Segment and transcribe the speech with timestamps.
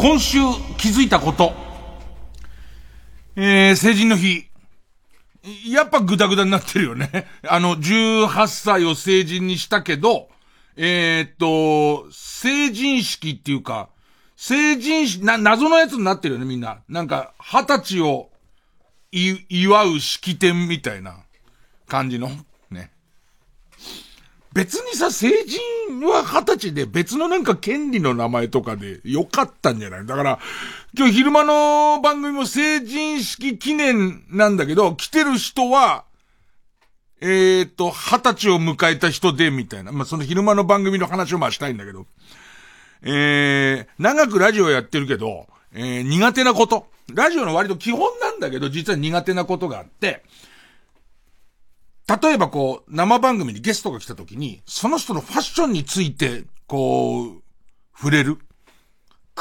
[0.00, 0.38] 今週
[0.78, 1.52] 気づいたこと。
[3.36, 4.49] えー、成人の日。
[5.66, 7.26] やっぱグダグダになってるよね。
[7.48, 10.28] あの、18歳を成人にしたけど、
[10.76, 13.88] えー、っと、成人式っていうか、
[14.36, 16.78] 成人式、な、謎のやつになってるよね、みんな。
[16.88, 18.30] なんか、二十歳を、
[19.12, 21.16] い、祝う式典みたいな
[21.88, 22.30] 感じの。
[22.70, 22.92] ね
[24.52, 30.06] 別にさ、成人は二十歳で別のなんか権利の名前とかでよかったんじゃない？
[30.06, 30.38] だから、
[30.96, 36.04] 今日昼間の番組も成人式記念なんだけど、来てる人は、
[37.20, 39.92] えっ、と、二十歳を迎えた人で、みたいな。
[39.92, 42.06] まあ、その昼間の番組の話をまあしたいんだけど、
[43.02, 46.86] えー、長くラジオやってるけど、えー、苦手なこと。
[47.14, 50.24] ラジオの割と基本なんだけど、実は苦手なことがあって、
[52.22, 57.42] 例えばこう、生番組にゲストが来た時に、その人のファッションについて、こう、
[57.96, 58.38] 触れる。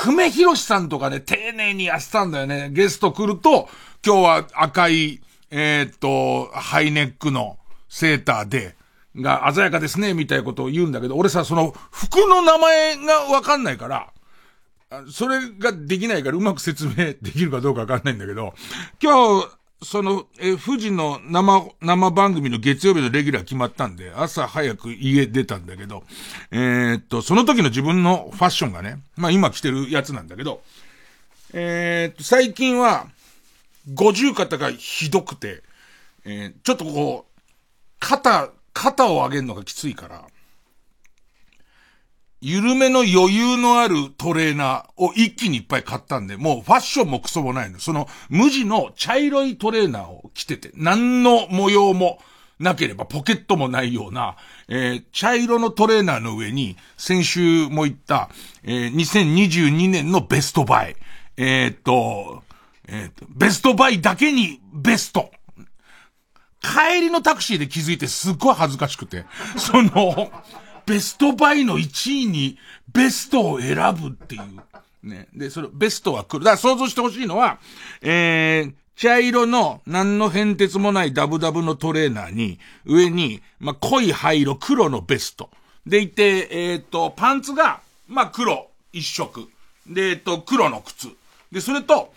[0.01, 2.69] 久米宏さんとかね、丁寧にやってたんだよね。
[2.71, 3.67] ゲスト来ると、
[4.05, 5.19] 今日は赤い、
[5.51, 7.57] えー、っと、ハイネックの
[7.89, 8.77] セーターで、
[9.17, 14.13] が鮮やかですね、みたいなことを言うんだけど、俺さ、その、服の名前がわかんないから、
[15.11, 18.53] それができないからうまく説明できるかどうかわかんないんだけど、
[19.03, 19.47] 今日、
[19.81, 26.03] その、え、富士の生、生番組の月曜日のレギュラー決まったんで、朝早く家出たんだけど、
[26.51, 30.61] えー、っと、その時の自分のファッションがね、まあ今着てるやつなんだけど、
[31.53, 33.07] えー、っと、最近は、
[33.93, 35.63] 五十肩がひどくて、
[36.25, 37.41] えー、ちょっとこう、
[37.99, 40.25] 肩、肩を上げるのがきついから、
[42.41, 47.79] 緩めの余裕のあるトレーナーを一気にいっぱい買ったんで、もうファッションもクソもないの。
[47.79, 52.19] その無地の茶色いトレーナーを着てて、何の模様も
[52.59, 54.37] なければポケットもないような、
[54.69, 58.29] えー、茶色のトレーナーの上に、先週も言った、
[58.63, 60.95] えー、2022年のベストバイ。
[61.35, 62.43] えー、っと、
[62.87, 65.31] えー、っと、ベストバイだけにベスト。
[66.61, 69.25] 帰りのタクシーで気づいてすっごい恥ずかしくて、
[69.57, 70.31] その、
[70.89, 72.57] ベストバイの1位に
[72.91, 75.07] ベストを選ぶっていう。
[75.07, 75.27] ね。
[75.35, 76.43] で、それ、ベストは来る。
[76.43, 77.59] だから想像してほしいのは、
[78.01, 85.51] えー、茶色の何の変哲もないダブダブのトレーナーに、上に、まあ、濃い灰色、黒のベスト。
[85.85, 89.47] でいて、えっ、ー、と、パンツが、まあ、黒一色。
[89.85, 91.09] で、えっ、ー、と、黒の靴。
[91.51, 92.11] で、それと、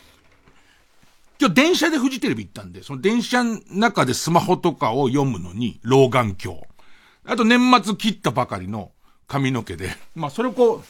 [1.38, 6.71] 今日電車でフジテレビ行ったんで、その電車の中でスマホとかを読むのに、老眼鏡。
[7.24, 8.90] あと年末切ったばかりの
[9.26, 10.82] 髪の毛で、まあそれをこう、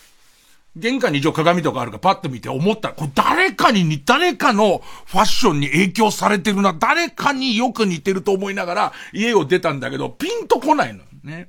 [0.75, 2.89] 玄関に一応鏡とかあるからパッと見て思った。
[2.89, 11.49] ら、これ誰かに、誰かのファッションに影響されてるな、誰かによく似てると思いながら家を出たんだけど、ピンとこないのね。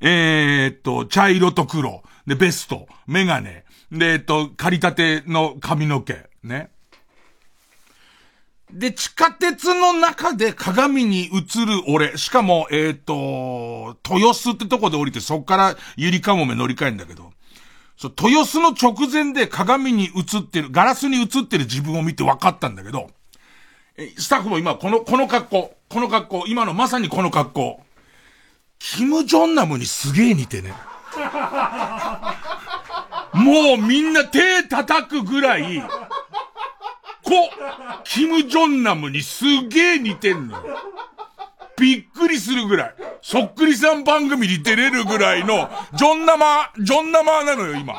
[0.00, 6.70] えー、っと、茶色と黒、で、ベスト、メガネ、で、えっと、借りたての髪の毛、ね。
[8.72, 17.32] で、地下鉄の中で鏡に映る俺、しかも、えっ、ー、と、豊洲ってとこで降りてそっからゆりかもめ乗り換えんだけど、
[17.96, 23.10] そう、豊洲の直前で鏡に映ってる、ガラスに映ってる自分を見て分かったんだけど、
[23.96, 27.82] え、スタッフも今この、この格好、この格好、今のまさにこの格好、
[28.78, 30.72] キム・ジョンナムにすげえ似てね。
[33.34, 35.88] もうみんな手叩くぐらい、こ、
[38.04, 40.78] キム・ジョンナムにすげえ似てんのよ。
[41.78, 42.94] びっくりするぐらい。
[43.22, 47.94] そっくりさん番組に出れるぐらいの、ジョンナマ、ジョンナマなのよ、今。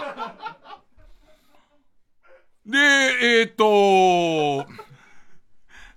[2.65, 4.69] で、えっ、ー、と、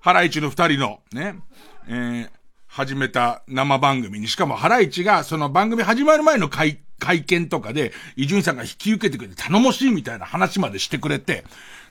[0.00, 1.36] ハライチの二人の、ね、
[1.88, 2.30] えー、
[2.66, 11.44] 始めた生番組に、しかもハライチがその番組始まる前の会、会見とかで、伊集院さんが引き受けてくれて頼もしいみたいな話までしてくれて、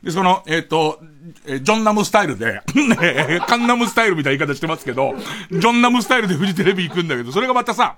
[0.03, 0.99] で、その、えっ、ー、と、
[1.45, 2.61] ジョンナムスタイルで、
[3.47, 5.15] カンナムスタイルみたいな言い方してますけど、
[5.49, 7.95] ジョンナムスタイルでフジテレビ行くんだけど、それがまたさ、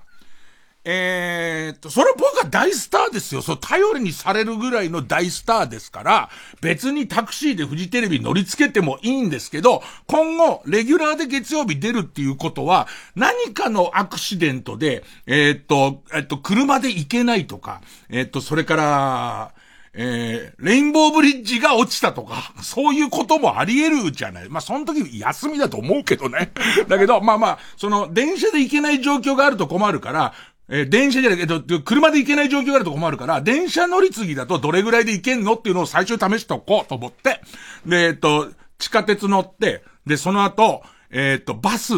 [0.88, 3.42] えー、っと、それ僕は大スターですよ。
[3.42, 6.30] そう、頼りにされるぐらいの大スターですから、
[6.60, 12.86] 別にタクシーでフジテレビ乗り付けてもいいんですけど、今後、レギュラーで月曜日出るっていうことは、
[13.16, 19.52] 何かのアクシデントで、えー、っと、えっと、車で行けないとか、えー、っと、それから、
[19.98, 24.48] えー、レインボーブリッジが落ちたとか、そういうこともあり得るじゃない。
[24.50, 26.52] まあ、その時休みだと思うけどね。
[26.86, 30.34] だけど、まあまあ、その、電車で行けない状況があると困るから、
[30.68, 37.40] えー、電車じゃないけど、車で行けない状況があると困るから、電車乗り継ぎだとどれぐらいで行けんのっていうのを最初試しておこうと思って、
[37.86, 41.94] で、えっと、地下鉄乗って、で、その後、えっと、バス、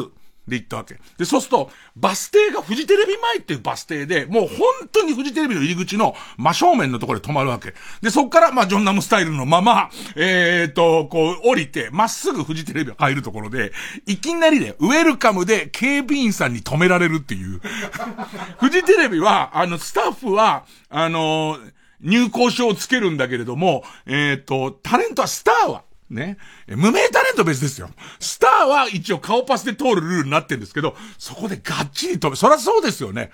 [0.49, 0.99] で行ったわけ。
[1.17, 7.75] で、そうすると、バス停がフジテレビ前っていうバス停で、もう本当にフジテレビの入り口の真正面のところで止まるわけ。
[8.01, 13.73] で、そっから、まあ、ジョンナムスタイルのまま、えー、っと、こう、降りて、まっすぐフジテレビ入るところで、
[14.07, 17.61] いきなりで、ウェルカムで警備員さんに止められるっていう。
[18.59, 21.59] フジテレビは、あの、スタッフは、あの
[22.01, 26.39] 入校証をつけるんだけれども、えー、と、タレントはスターは、ね。
[26.69, 27.91] 無名タレント別ですよ。
[28.21, 33.31] スターは一応顔パスで通るルールになってるんですけど、そこでがっちり止め、そりゃそうですよね。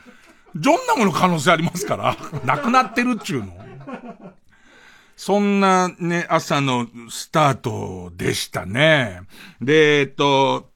[0.56, 3.56] ジョンナムの可能性ありますから、亡くなってるっちゅうの。
[5.16, 9.22] そんなね、朝のスタートでしたね。
[9.60, 10.70] で、えっと、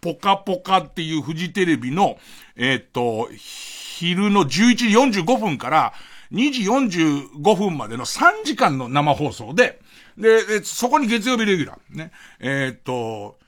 [0.00, 2.18] ポカポカっていうフジテレビの、
[2.56, 4.88] えっと、昼の11時
[5.22, 5.94] 45分から
[6.32, 9.80] 2時45分までの3時間の生放送で、
[10.16, 11.96] で、そこに月曜日レギュラー。
[11.96, 12.12] ね。
[12.40, 13.38] えー、っと、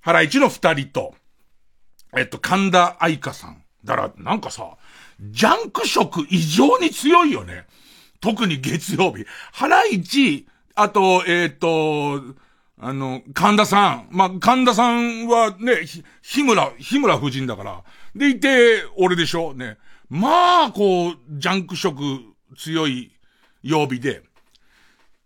[0.00, 1.14] 原市の二人と、
[2.16, 3.62] えっと、神田愛花さん。
[3.84, 4.76] だから、なんかさ、
[5.20, 7.66] ジャンク色異常に強いよね。
[8.20, 9.24] 特に月曜日。
[9.52, 12.34] 原市、あと、えー、っと、
[12.80, 14.08] あの、神田さん。
[14.10, 15.86] まあ、神田さんはね、
[16.22, 17.84] 日村、日村夫人だから。
[18.14, 19.78] でいて、俺でしょね。
[20.08, 21.94] まあ、こう、ジャンク色
[22.56, 23.12] 強い
[23.62, 24.22] 曜日で。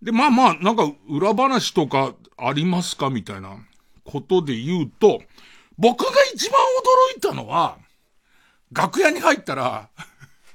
[0.03, 3.11] で、まあまあ、なんか裏話とかありますか？
[3.11, 3.57] みたいな
[4.05, 5.23] ことで言うと、
[5.77, 6.61] 僕が一番
[7.15, 7.79] 驚いたのは、
[8.73, 9.89] 楽屋に入ったら、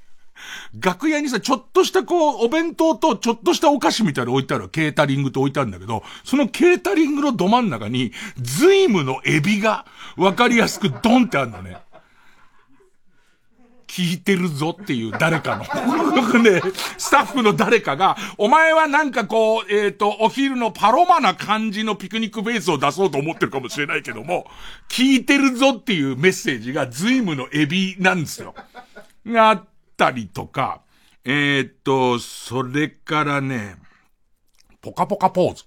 [0.80, 9.86] 楽屋にさ、ちょっとしたこう、お弁当とちょっとしたお菓子みたいなの置いてある、ケータリングと置いてあるんだけど、そのケータリングのど真ん中に、ズイムのエビが、
[10.16, 11.78] わかりやすくドンってあるんだね。
[13.94, 15.64] 聞いてるぞっていう誰かの。
[16.42, 16.62] ね、
[16.98, 24.48] スタッフの誰かが、お前はなんかこう、えっ、ー、と、お昼のパロマな感じのピクニックベースを出そうと思ってるかもしれないけども、
[24.90, 28.56] 聞いてるぞっていうメッセージがズイムのエビなんですよ。
[29.28, 29.64] があっ
[29.96, 30.82] たりとか、
[31.24, 33.76] えっ、ー、と、それからね、
[34.82, 35.66] ポカポカポーズ。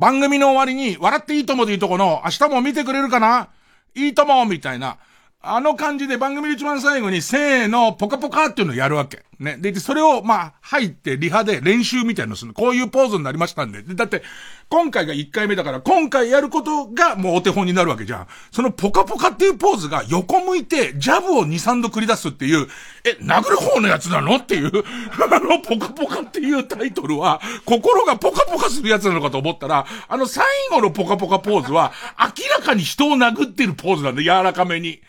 [0.00, 3.50] 番組の終わりに、笑っていいともというとこの、明日も見てくれるかな？
[3.94, 4.98] いいともみたいな、
[5.40, 9.24] あの感じで番組で一番最後に、せーの、ポカポカっていうのをやるわけ。
[9.38, 9.56] ね。
[9.56, 13.82] で、それを、まあ、入ってリハで練習みたいなのするこういうポーズになりましたんで。
[13.82, 14.24] で、だって、
[14.68, 18.26] 今回が1回目だから、今回やることがもうお手本になるわけじゃん。
[18.50, 22.66] そのポカポカっていうポーズが横向いて、ジャブを2、3度繰り出すっていう、
[23.04, 24.72] え、殴る方のやつなのっていう、
[25.22, 35.00] あの、ポカポカっていうタイトルは、心がポカポカするやつなのかと思ったら、あの最後のポカポカポーズは、明らかに人を殴ってるポーズなんで、柔らかめに。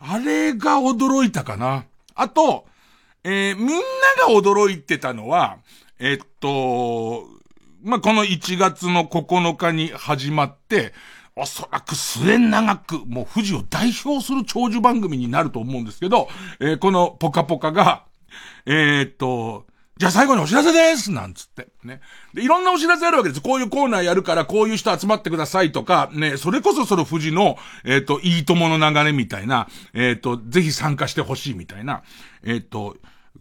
[0.00, 1.84] あれが驚いたかな。
[2.14, 2.66] あと、
[3.22, 3.74] えー、みんな
[4.26, 5.58] が驚いてたのは、
[5.98, 7.26] えっと、
[7.82, 10.94] まあ、この1月の9日に始まって、
[11.36, 16.28] おそらく末長く、もう富士を代表する長寿番組になると思うんですけど、
[16.60, 18.04] えー、このポカポカが、
[18.66, 19.66] えー、っと、
[20.00, 21.68] じゃあ最後にお知らせですなんつって。
[21.84, 22.00] ね。
[22.32, 23.42] で、いろんなお知らせあるわけです。
[23.42, 32.02] こういうコーナーやるから、こういう人集まってくださいとか、ね、それこそその富士の、えっ、ー、と、いいともの流れみたいな、えっ、ー、と、ぜひ参加してほしいみたいな、
[32.42, 32.96] えっ、ー、と、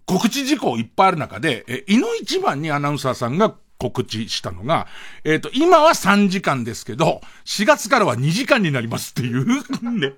[0.06, 4.88] 告知事項いっぱいある中で、え、井の一番にアナウンサーさんが告知したのが、
[5.24, 9.46] えっ、ー、と、今は3時間ですけど、4月からは2時間になりますっていう
[9.98, 10.14] ね。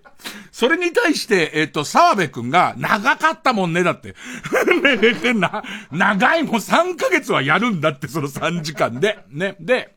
[0.51, 4.15] それに対して、えっ、ー、と、沢部くんが、長かったもんね、だって。
[5.35, 9.19] な、長いもん3ヶ月はやるんだって、その3時間で。
[9.29, 9.55] ね。
[9.59, 9.95] で、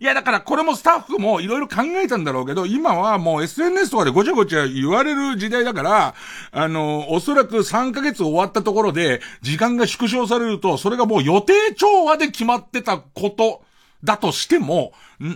[0.00, 6.14] いや、だからこれもスタッフもいろいろ考えたんだろうけど、今はもう SNS とかでごちゃごちゃ言われる時代だから、
[6.50, 13.62] あの、おそらく3ヶ月終わったところで、時間が縮小されると、それがもう予定調和で決まってたこと
[14.02, 14.92] だとしても、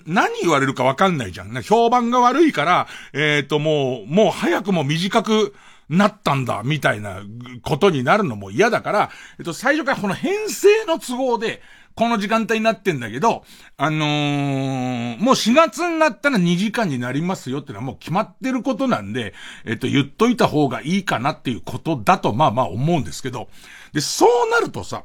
[0.06, 1.62] 何言われるかわかんないじゃん。
[1.62, 5.54] 評判が悪いから、えっ、ー、ともう、もう早くも短く、
[5.88, 7.22] なったんだ、みたいな
[7.62, 11.62] ことになるのも嫌だから、えっと、最初からこの編成の都合で、
[11.99, 13.43] この時間帯になってんだけど、
[13.76, 23.49] あのー、もう4月になったら2時間になりますよってのはもう決まってることなんで、えっと、言っといた方がいいかなっていうことだと、まあまあ思うんですけど、
[23.93, 25.02] で、そうなるとさ、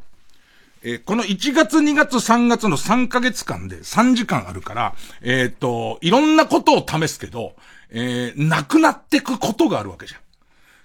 [0.84, 7.56] えー、この1月2月3月の3ヶ月間で3時間あるから、えっ、と、いろんなことを試すけど、
[7.90, 10.20] えー、なくなってくことがあるわけじゃん。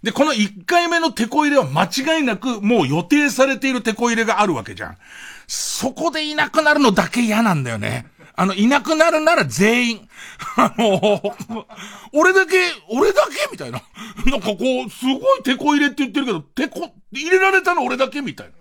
[0.02, 4.96] で、この1回目のテこ入れは間違いなくもう予定されているテこ入れがあるわけじゃん。
[5.48, 8.06] そこでいなくなるのだけ嫌なんだよね。
[8.36, 10.08] あの、いなくなるなら全員。
[10.56, 11.20] あの、
[12.12, 12.56] 俺だけ、
[12.88, 13.82] 俺だけみたいな。
[14.26, 18.52] なんかこう、すごいテこ入れって言ってるけど、テこ、入れられたの俺だけみたいな。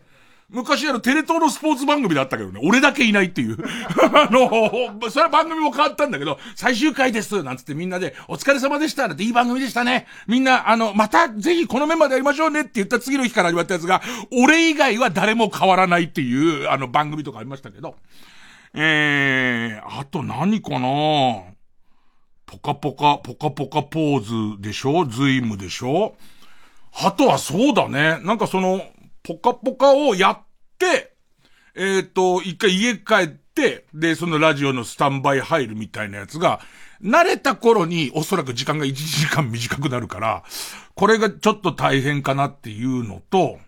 [0.50, 3.58] 昔あのテレ東のスポーツ番組だったけどね、俺だけいないっていう。
[4.16, 10.08] あの、それは番組も変わったんだけど、最終回ですなんつってみんなで、お疲れ様でしたなんていい番組でしたね。
[10.26, 14.02] みんな、あの、またぜひこのメンバーでやりましょうねって言った次の日から始まったやつが、
[14.32, 17.96] 俺以外は誰も変わらないっていう、あの番組とかありましたけど。
[18.74, 21.44] えー、あと何かな？
[22.46, 25.06] ポカポカ、ポカポカポーズでしょ？
[25.06, 26.16] ズイムでしょ？
[27.04, 28.20] あとはそうだね。
[28.24, 28.82] なんかその、
[29.28, 30.40] ポカポカをやっ
[30.80, 31.14] て、
[31.76, 36.62] えっ、ー、と、一回家帰って、で、そのラジオのスタンバイ入るみたいなやつが、
[37.04, 40.44] 慣れた頃におそらく時間が1時間短くなるから、
[40.96, 43.60] これがちょっと大変かなっていうのと、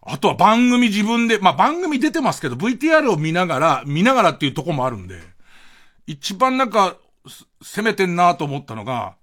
[0.00, 5.20] あとは番組自分で、まあ、番組出てますけど、VTR を見ながら、見ながらっていうとこもあるんで、
[6.06, 6.96] 一番なんか、
[7.62, 9.16] 攻めてんなと思ったのが、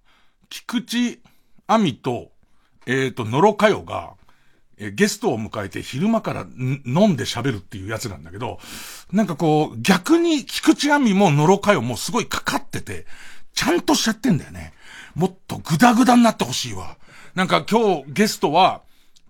[0.50, 1.20] 菊池
[1.66, 2.30] 亜美と、
[2.86, 4.15] えっ、ー、と、野呂佳代が、
[4.78, 8.60] えゲストを迎えて昼間から飲んで喋るっていうやつなんだけど、
[9.12, 13.06] なんかこう、逆に菊池亜美も野呂佳代もすごいかかってて、
[13.54, 14.74] ちゃんとしちゃってんだよね。
[15.16, 16.98] もっとグダグダになってほしいわ。
[17.36, 18.82] なんか今日ゲストは、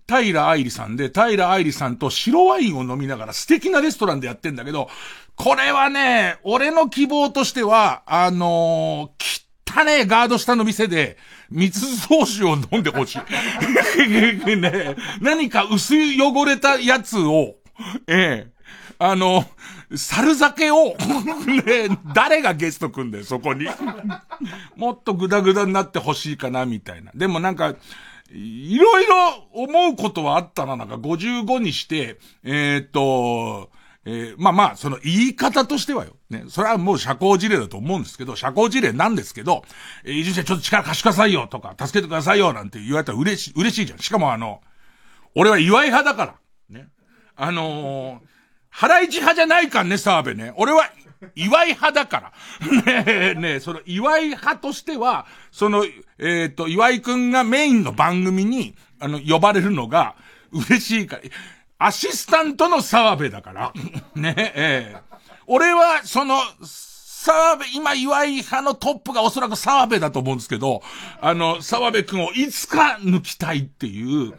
[0.08, 4.88] 平愛理さんで、平愛理さんと白ワインを飲みながら素敵なレストランでやってんだけど、
[5.34, 9.45] これはね、俺の希望としては、あのー、
[9.76, 11.16] 汚ねガード下の店で、
[11.50, 13.18] 密造酒を飲んでほしい。
[14.56, 17.56] ね、何か薄い汚れたやつを、
[18.06, 18.52] ええ、
[18.98, 19.44] あの、
[19.94, 20.96] 猿酒を、
[21.46, 23.66] ね、誰がゲスト組んだよ、そこに。
[24.76, 27.12] もっとグダグダになってほしいかな、みたいな。
[27.14, 27.74] でもなんか、
[28.32, 33.70] いろいろ思うことはあったな、なんか55にして、えー、っと、
[34.04, 36.15] えー、まあまあ、その言い方としてはよ。
[36.30, 36.44] ね。
[36.48, 39.64] それはもう社交辞令だと思うんですけど、社交辞令なんですけど、
[40.04, 43.98] えー、移住者ちょっと力貸してくださいよとか、助けてくださいよなんて言われたら嬉しい、嬉しいじゃん。
[43.98, 44.60] しかもあの、
[45.34, 46.34] 俺は祝い派だか
[46.70, 46.78] ら。
[46.80, 46.88] ね。
[47.36, 48.36] あのー、
[48.72, 50.52] 払い地派じゃないかんね、澤部ね。
[50.56, 50.90] 俺は
[51.34, 52.32] 祝い派だから。
[52.84, 60.16] ねえ、ねえ、その祝い派としては、その、えっ、ー、と、岩井くんがメインの番組に、あの、呼ばれるのが
[60.52, 61.22] 嬉しいから、
[61.78, 63.72] アシスタントの澤部だから。
[64.14, 65.05] ねえ、えー、
[65.46, 70.82] 俺は、その、澤部、今、岩井派のトップがおそらく澤部だと思うんですけど、
[71.20, 74.34] あの、澤部くんをいつか抜きたいっていう、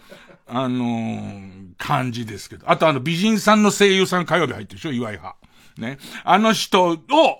[0.48, 2.70] あのー、感じですけど。
[2.70, 4.92] あとあの、美人さんの声優さん火曜日入ってるでしょ？
[4.94, 5.38] 岩井派。
[5.78, 5.98] ね。
[6.24, 6.98] あの人を、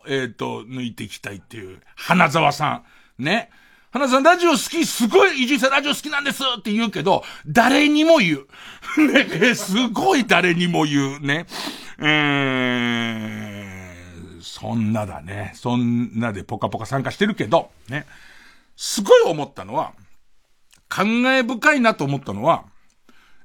[0.08, 2.84] えっ、ー、と、抜いていきたいっていう、花沢さ
[3.20, 3.24] ん。
[3.24, 3.50] ね。
[3.92, 8.48] 花さん、ラジオ好き、すごい、伊集院さんラジオ好きなんですって言うけど、誰にも言う。
[9.00, 11.20] ね、すごい誰にも言う。
[11.22, 11.46] ね。
[12.00, 15.52] えー、そんなだね。
[15.56, 18.06] そんなでポカポカ参加してるけど、ね。
[18.76, 19.94] すごい思ったのは、
[20.88, 22.66] 感慨深いなと思ったのは、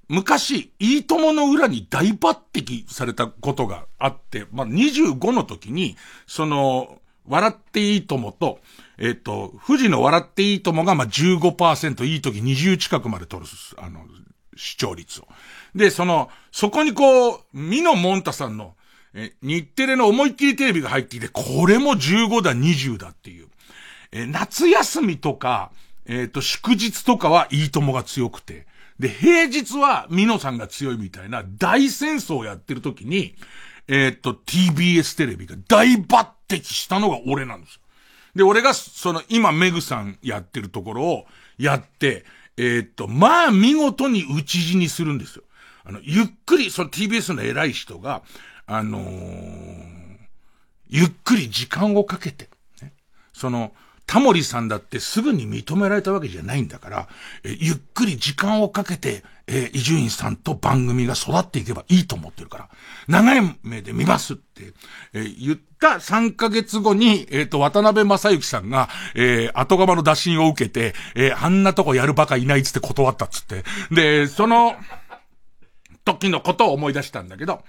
[0.08, 8.60] 昔、いいともの裏に大抜擢されたことがあって、まあ、25の時に、その、笑っていいともと、
[8.98, 14.04] えっ、と、富士の笑っていいともが、まあ、15%、いい時20近くまで取る、あの、
[14.56, 15.28] 視聴率を。
[15.74, 18.74] で、その、そこにこう、ミノモンタさんの、
[19.14, 23.48] え、日テレの思いっきりテレビが入っていて、これも15だ、20だっていう。
[24.12, 25.70] え、夏休みとか、
[26.06, 28.66] えっ、と、祝日とかはいいともが強くて、
[28.98, 33.34] で、平日はミノさんが強いみたいな大戦争をやってる時に、
[33.88, 37.80] えー、っと、TBS テレビが大抜擢したのが俺なんですよ。
[38.34, 41.26] で、俺が、その、今、メグさんやってるところを
[41.58, 42.24] やって、
[42.56, 45.44] えー、っと、まあ、見事に討ち死にするんですよ。
[45.84, 48.22] あの、ゆっくり、その TBS の偉い人が、
[48.66, 50.16] あのー、
[50.88, 52.48] ゆっくり時間をかけて、
[52.80, 52.92] ね、
[53.32, 53.72] その、
[54.06, 57.08] タモリさんだってすぐに認められたわけじゃないんだから、
[57.44, 62.68] えゆっくり時間をかけて、え伊集院さんと番組が育っていけばいいと思ってるから、
[63.08, 64.74] 長い目で見ますって、
[65.14, 73.64] え言った3ヶ月後に、えっ、ー、と、渡辺正幸さんが、えー、後釜の打診を受けて、えー、あんなとこやるバカいないっつって断ったっつって。
[73.90, 74.76] で、その、
[76.04, 77.62] 時のことを思い出したんだけど、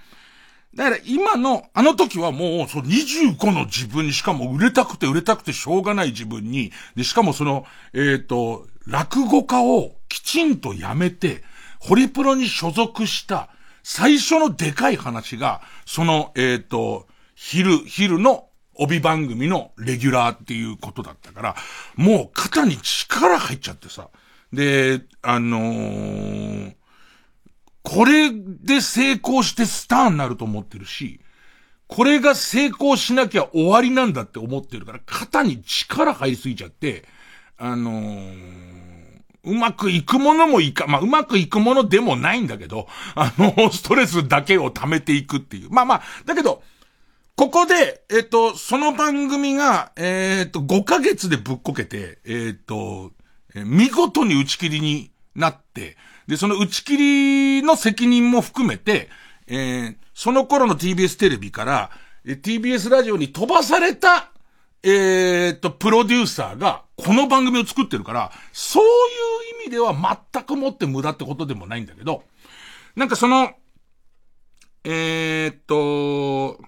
[0.74, 11.42] だから今の、あの時はもう、その25の自分に、しかも売れたくて売れたくてしょうがない自分に、で、しかもその、えっ、ー、と、落語家をきちんとやめて、
[11.78, 13.50] ホリプロに所属した
[13.82, 21.56] 最初のでかい話が、その、えっ、ー、と、昼、昼の帯番組のレギュラーっていうことだったから、
[21.96, 24.08] もう肩に力入っちゃってさ、
[24.52, 26.74] で、あのー、
[27.84, 31.20] これで成功してスターになると思ってるし、
[31.86, 37.04] これが成功しなきゃ終わりなんだって思ってるから、肩に力入りすぎちゃって、
[37.58, 38.34] あのー、
[39.44, 45.70] うまくいくものもいか、まあ、うまくいくものでもないんだけど、あの、ストレスだけを溜めていくっていう。
[45.70, 46.62] まあまあ、だけど、
[47.36, 53.12] ここで、えっと、その番組が、えっと、5ヶ月でぶっこけて、えっと、
[53.54, 59.08] 見事に打ち切りになって、で、その打ち切りの責任も含めて、
[59.46, 61.90] えー、その頃の TBS テレビから、
[62.24, 64.30] TBS ラジオに飛ばされた、
[64.82, 69.94] えー、っと、プロデューサーが、この番組を作ってるから、そういう意味では
[70.32, 72.24] 全くもって無駄ってことでもないんだけど、
[72.96, 73.52] なんかその、
[74.84, 76.62] えー、っと、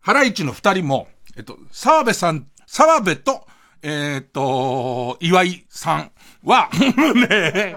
[0.00, 3.46] ハライチの二人も、えっと、沢部さん、沢部と、
[3.82, 6.12] えー、っと、岩井さん
[6.44, 7.76] は、 ね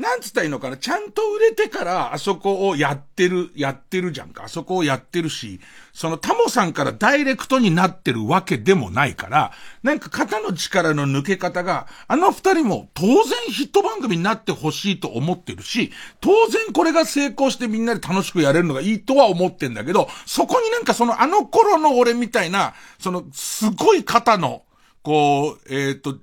[0.00, 0.78] なんつったらいいのかな？
[0.78, 4.44] ちゃんと売れてからあそこをやってる、やってるじゃんか。
[4.44, 5.60] あそこをやってるし、
[5.92, 9.52] そのタモさんからダイレクトになってるわけでもないから、
[9.82, 13.14] なんか肩の力の抜け方が、あの二人も当然
[13.50, 15.92] ヒット番組になってほしいと思ってるし、
[16.22, 24.62] 当然これが成功してみんなで楽しくやれるのがいいとは思ってんだけど、そこになんかそのあの頃の俺みたいな、そのすごい肩の、
[25.02, 26.16] こう、えっ、ー、と、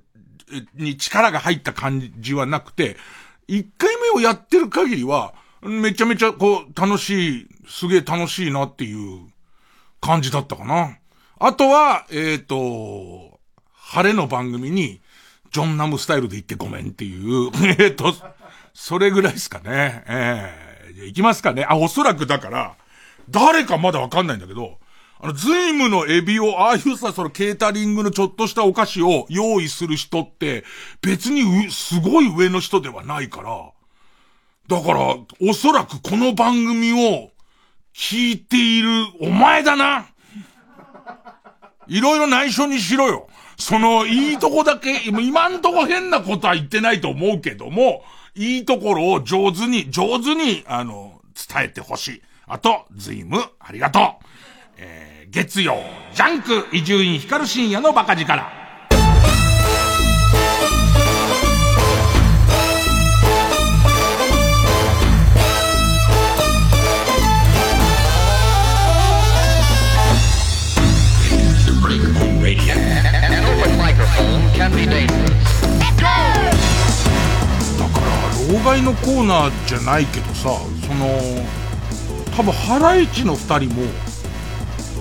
[0.74, 2.96] に力が入った感じはなくて、
[3.48, 9.28] 一回目をやってる限りは、めちゃめちゃこう、楽しい、すげえ楽しいなっていう
[10.00, 10.98] 感じだったかな。
[11.40, 13.40] あとは、えっ、ー、と、
[13.72, 15.00] 晴れの番組に、
[15.50, 17.50] ジョンナムスタイルで行ってごめんっていう、
[17.82, 18.14] えっと、
[18.74, 20.04] それぐらいですかね。
[20.06, 20.54] え
[20.88, 21.66] えー、行きますかね。
[21.68, 22.76] あ、おそらくだから、
[23.30, 24.78] 誰かまだわかんないんだけど、
[25.20, 30.64] あの、ズイムのエビを、ああいうさ、そのケータリングのちょっとしたお菓子を用意する人って、
[31.02, 33.70] 別にすごい上の人ではないから、
[34.68, 37.30] だから、おそらくこの番組を
[37.94, 38.88] 聞いている
[39.20, 40.06] お前だな。
[41.88, 43.28] いろいろ内緒にしろよ。
[43.56, 48.04] その、いいとこだけ、今んとこ変なことは言ってないと思うけども、
[48.36, 52.22] いいところを上手に、上手に、あの、伝えてほしい。
[52.46, 54.24] あと、ズイム、ありがとう。
[54.76, 55.76] えー、月曜、
[56.14, 58.34] ジャンク、伊集院光深夜のバカ力。
[58.34, 58.50] だか
[78.00, 78.08] ら、
[78.50, 80.48] 老害のコーナーじゃないけどさ、
[80.86, 81.06] その、
[82.34, 83.82] 多分、ハライチの二人も、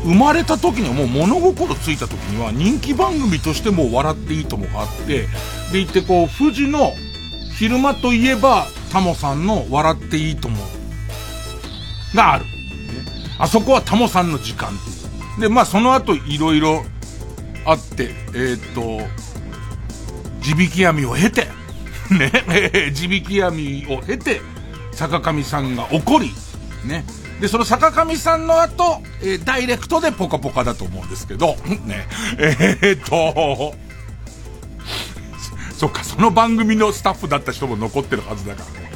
[0.07, 5.27] 生まれた時にはもう物心ついた時には人気番組としても笑っていいともがあって、
[5.73, 6.93] でいてこう、富士の
[7.57, 10.63] 昼間といえばタモさんの笑っていいとも
[12.15, 12.45] がある。
[13.37, 14.71] あそこはタモさんの時間。
[15.41, 16.85] で、まあその後いろいろ
[17.65, 19.05] あって、えー、っと、
[20.41, 21.49] 地引き網を経て、
[22.09, 24.39] ね、地引き網を経て、
[24.93, 26.33] 坂上さんが怒り、
[26.85, 27.03] ね、
[27.39, 33.75] で、その坂上さんの後、えー、ダイレクトでポカポカだと思うんですけど、 ね、えー、っと、
[35.75, 38.91] そっか、その番組のスタッフだった人も残ってるはずだからね。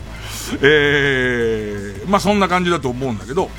[0.61, 3.49] えー、まあそんな感じだと思うんだけど、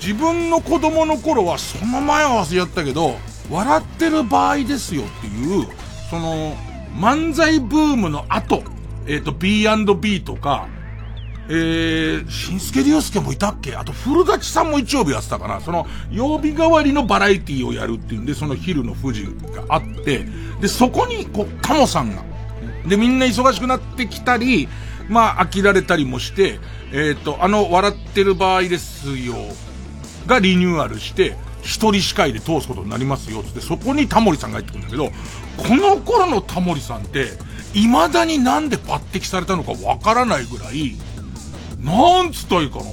[0.00, 3.18] 自分の子供の頃はその前合わせやったけど、
[3.50, 5.68] 笑ってる場合ですよっていう、
[6.10, 6.56] その、
[6.98, 8.62] 漫才ブームの後、
[9.06, 10.66] えっ、ー、と、B&B とか、
[11.48, 13.76] えー、新助竜介もいたっけ？
[13.76, 15.60] あと、古舘さんも日曜日やってたかな。
[15.60, 20.26] その、曜日代わりのバラエティをやるっていうんで、その昼の富士があって、
[20.60, 22.24] で、そこに、こう、タモさんが、
[22.86, 24.68] で、みんな忙しくなってきたり、
[25.08, 26.58] まあ、飽きられたりもして、
[26.92, 29.34] えっ、ー、と、あの、笑ってる場合ですよ、
[30.26, 35.10] がリニューアルして、一人司会で通すことになりますよ、つって、そこにタモリさんが入ってくるんだけど、
[35.56, 37.32] この頃のタモリさんって、
[37.72, 40.96] 未だになんで抜擢されたのかわからないぐらい、
[41.86, 42.84] なんつったらいいかな。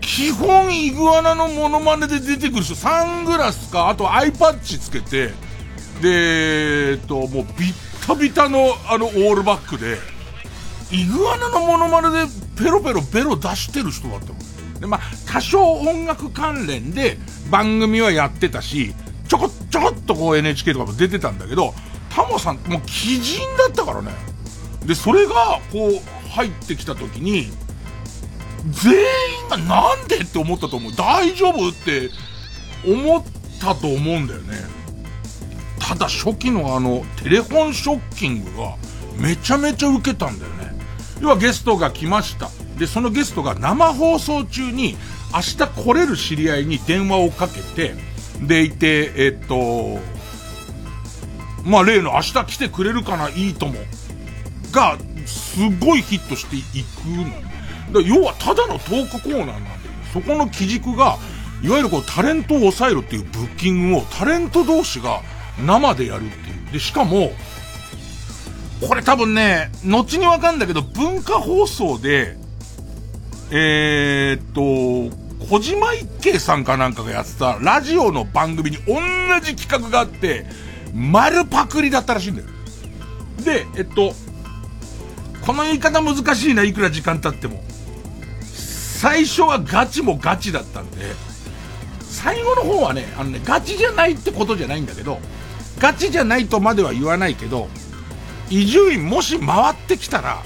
[0.00, 5.32] 基本イグアナのモノマネで出てくる人、サングラスか、あとアイパッチつけて、
[6.00, 9.98] で、えっと、もうビッタビタのあのオールバックで、
[10.92, 14.80] イグアナのモノマネでペロペロベロ出してる人だったもん。
[14.80, 17.18] で、まあ、多少音楽関連で
[17.50, 18.94] 番組はやってたし、
[19.26, 21.74] ちょこちょこっとこう NHK とかも出てたんだけど、
[22.10, 24.12] タモさん、もう鬼人だったからね。
[24.84, 27.50] で、それが、こう、入ってきた時に、
[28.70, 30.92] 全員がなんでって思ったと思う。
[30.92, 32.10] 大丈夫って
[32.86, 33.24] 思っ
[33.58, 34.56] たと思うんだよね。
[35.78, 38.76] ただ初期のあの、テレフォンショッキングが、
[39.18, 40.76] めちゃめちゃ受けたんだよね。
[41.20, 42.50] 要はゲストが来ました。
[42.78, 44.96] で、そのゲストが生放送中に、
[45.32, 47.94] 明日来れる知り合いに電話をかけて、
[48.42, 49.98] でいて、えっと、
[51.64, 53.74] まあ例の明日来てくれるかないいとも、
[54.72, 58.00] が、すごいヒットしていくの。
[58.00, 59.76] 要はただのトークコーナーなんだよ。
[60.12, 61.18] そこの基軸が、
[61.62, 65.20] いわゆるこうタレントを抑えるっていうブッキングをタレント同士が
[65.64, 66.72] 生でやるっていう。
[66.72, 67.32] で、しかも、
[68.86, 72.36] これ多分ね、後にわかんだけど、文化放送で、
[73.50, 75.16] えー、っと、
[75.48, 78.94] 小島一慶さんかなんかがやってたラジオの番組に同
[79.42, 80.46] じ企画があって、
[80.94, 82.48] 丸パクリだったらしいんだよ。
[83.44, 84.12] で、えっと、
[85.46, 87.62] この言い方難しいな、いくら時間経っても。
[88.42, 91.14] 最初はガチもガチだったんで、
[92.00, 95.20] 最後の方はね、あのね、ガチじゃないってことじゃないんだけど、
[95.78, 97.68] ガチじゃないとまでは言わないけど、
[98.50, 100.42] 伊集院もし回ってきたら、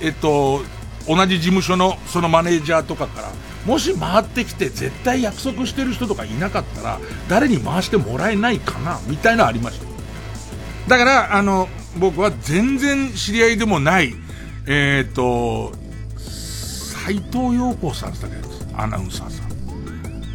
[0.00, 0.62] えっと、
[1.06, 3.32] 同じ事務所のそのマネージャーとかから、
[3.66, 9.86] もし回ってきて絶対約束してる人とかいなかったら、誰に回してもらえないかな、みたいなのありました。
[10.88, 14.14] だから、あの、僕は全然知り合いでもない、
[14.66, 15.72] えっ、ー、と、
[16.16, 19.50] 斎藤陽子さんって言ったっけアナウンサーさん。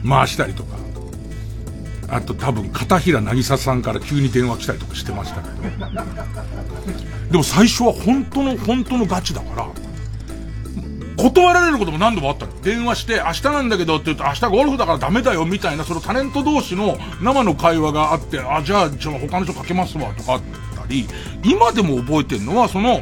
[0.07, 0.75] 回したりとか。
[2.07, 5.55] あと多分片平渚さんから急に電話来たりとかしてましたけど。
[7.31, 9.67] でも最初は本当の本当のガチだから、
[11.17, 12.61] 断られることも何度もあったの。
[12.61, 20.41] 電話して、明日なんだけどって言うと、明日ゴルフだからダメだよみたいな、そのタレント同士の生の会話があって、あ、じゃあ、ちょ、他の人かけますわ、とかあっ
[20.75, 21.07] たり、
[21.43, 23.01] 今でも覚えてるのは、その、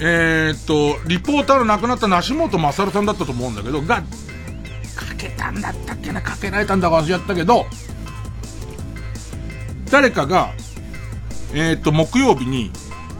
[0.00, 7.66] えー、っと、リポーターの亡くなった梨本勝さんだったと思うんだけど、が、かけたんだったっけな、かけられたんだか忘れちゃったけど、
[9.90, 10.52] 誰かが、
[11.52, 12.70] えー、っと、木曜日に、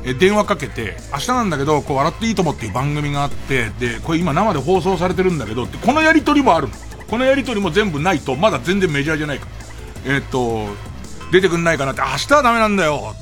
[0.05, 6.75] え電話かけて、明日なんだけど、こう、笑っていいともっていう番組があって、で、これ今生で放送されてるんだけど、ってこのやりとりもあるの。
[7.11, 9.47] このやりとりも全部ないと、まだ全然メジャーじゃないか
[10.05, 10.14] ら。
[10.14, 10.69] えー、っと、
[11.33, 13.17] 出てくんないかなって、明日はダメなんだよ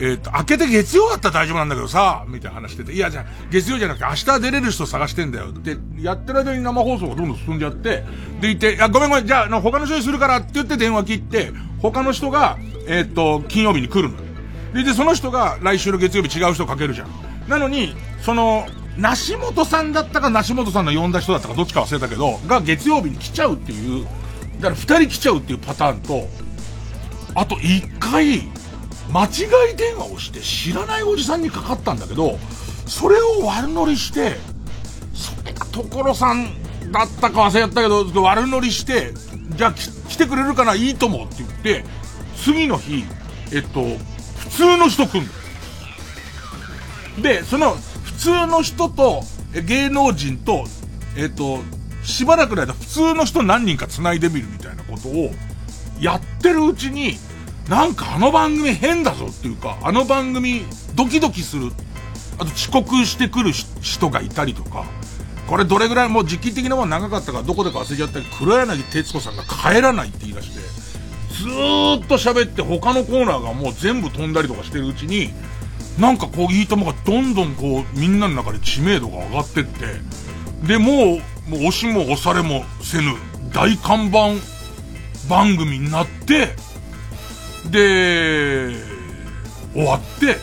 [0.00, 5.52] えっ、と、明けて月曜だったら大丈夫なんだけどさ、みたいな話してて、いや、じゃ月曜じゃなくて明日出れる人探してんだよ。
[5.52, 8.04] で、やってる間に生放送がどんどん進んじゃって、
[8.40, 12.58] でいて、いや、ごめんごめん、じゃあ、の他の人にするからって言って電話切って、他の人が、
[12.88, 14.16] えっ、と、金曜日に来るの。
[14.72, 17.08] で、で、その人が来週の月曜日違う人かけるじゃん。
[17.48, 24.06] なのに、その、梨本さんだったか梨本さんの呼んだ人だったかどっちか忘れたけど、が月曜日に来ちゃうっていう、
[24.56, 26.28] だから二人来ちゃうっていうパターンと、
[27.34, 28.48] あと一回、
[29.12, 32.38] 間違い電話をして知らないおじさんにかかったんだけど、
[32.86, 34.36] それを悪乗りして、
[35.14, 36.50] それが所さん
[36.92, 39.12] だったか忘れちゃったけど、悪乗りして、
[39.56, 41.84] じゃあ来てくれるかないいともって言って、
[42.36, 43.04] 次の日、
[43.52, 43.82] えっと、
[44.38, 45.24] 普通の人来ん
[47.16, 47.22] の。
[47.22, 49.22] で、その、普通の人と、
[49.66, 50.64] 芸能人と、
[51.16, 51.60] えっと、
[52.02, 55.32] しばらくの間普通の人何人か繋いでみるみたいなことを、
[56.00, 57.18] やってるうちに、
[57.70, 60.64] なんかあの番組変だぞっていうか、あの番組
[60.96, 61.70] ドキドキする。
[62.36, 64.86] あと遅刻してくる人がいたりとか、
[65.46, 70.60] これどれぐらいもう時期的なもの長かったかどこでか忘れちゃったけど、黒柳徹子さんが帰らないって言い出して、
[71.32, 75.30] ずーっと喋って他のコーナーがもう全部飛んだりとかしてるうちに、
[75.96, 79.86] なんかこう、いいともがどんどんこう、みんなの中で知名度が上がってって、
[80.66, 83.14] で、もう、もう押しも押されもせぬ
[83.52, 84.34] 大看板
[85.28, 86.56] 番組になって、
[87.66, 88.74] で、
[89.72, 90.38] 終わって、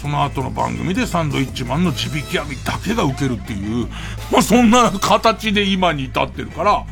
[0.00, 3.88] その後の番組でサンドイッチマンの地引き網だけが受けるっていう、
[4.30, 6.84] まあそんな形で今に至ってるから、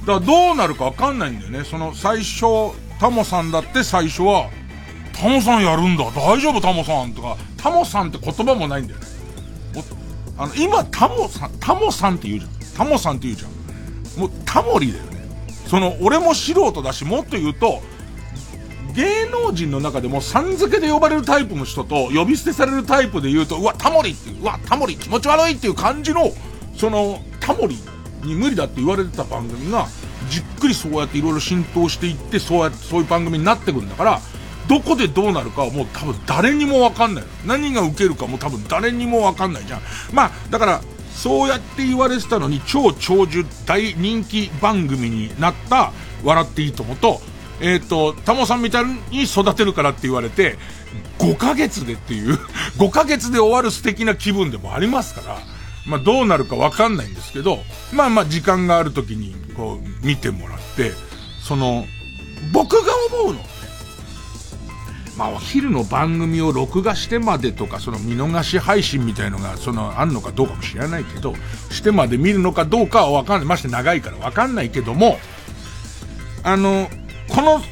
[0.00, 1.64] だからどうなるかわかんないんだよね。
[1.64, 4.48] その最初、タモさんだって最初は、
[5.12, 9.06] タモさんやるんだ、大丈夫タモさんとか、タモさんって言葉もないんだよね。
[10.36, 12.52] あの、今タモさん、タモさんって言うじゃん。
[12.76, 14.20] タモさんって言うじゃん。
[14.20, 15.20] もうタモリだよね。
[15.66, 17.82] その、俺も素人だし、もっと言うと、
[18.94, 26.32] 芸能人の中でもさん付けで呼ばれるタイプの人と呼び捨てされるタイプで言うと、うわ、タモリっていう、うわ、タモリ気持ち悪いっていう感じの、
[26.76, 27.78] その、タモリ
[28.22, 29.86] に無理だって言われてた番組が、
[30.28, 34.20] じっくりそうやっていろいろ浸透していって、そうやって、そういう番組になってくるんだから、
[34.68, 37.24] どこでどうなるかはもう多分誰にもわかんない。
[37.44, 39.80] 何が受けるかも多分誰にもわかんないじゃん。
[40.12, 40.80] まあ、だから、
[41.12, 47.20] そうやって言われてたのに超長寿大人気番組になった笑っていいともと、
[47.60, 50.56] えっ、ー、と、タモさんみたいに育てるからって言われて、
[51.18, 52.34] 5ヶ月でっていう
[52.78, 55.38] 5ヶ月で終わる素敵な気分でもありますから、
[55.86, 60.92] まあどうなるかわかんないんですけど、まあまあ時間がある時にこう見てもらって、
[61.42, 61.86] その、
[62.52, 63.44] 僕が思うのね、
[65.16, 71.34] まあお昼の番組を録画してまでとか、その見逃し配信みたいのが、その、あんのかどうかも知らないけど、
[71.70, 73.46] してまで見るのかどうかはわかんない。
[73.46, 75.18] まして長いからわかんないけども、
[76.42, 76.88] あの、
[77.30, 77.62] この、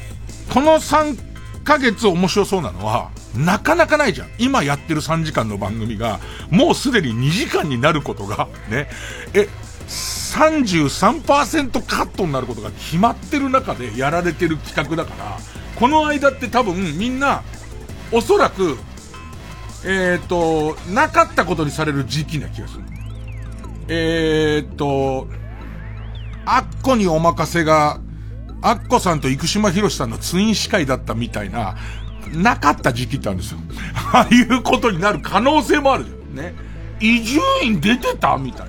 [0.53, 1.17] この3
[1.63, 4.29] ヶ月面白そうなのは、なかなかないじゃん。
[4.39, 6.19] 今やってる3時間の番組が、
[6.49, 8.89] もうすでに2時間になることが、ね。
[9.33, 9.47] え、
[9.87, 15.37] 33%カットになることが決まってる中でやられてる企画だから、
[15.75, 17.43] この間って多分みんな、
[18.11, 18.77] おそらく、
[19.85, 22.83] えっ、ー、と、なかったことにされる時期な気がする。
[23.87, 25.27] えっ、ー、と、
[26.45, 27.99] アッコにお任せが、
[28.61, 31.75] アッコさんと生島博さんのツイン司会だったみたいな、
[32.33, 33.59] なかった時期ってあるんですよ。
[34.13, 36.35] ああいうことになる可能性もあるじゃん。
[36.35, 36.53] ね。
[36.99, 38.67] 伊集院出てたみたい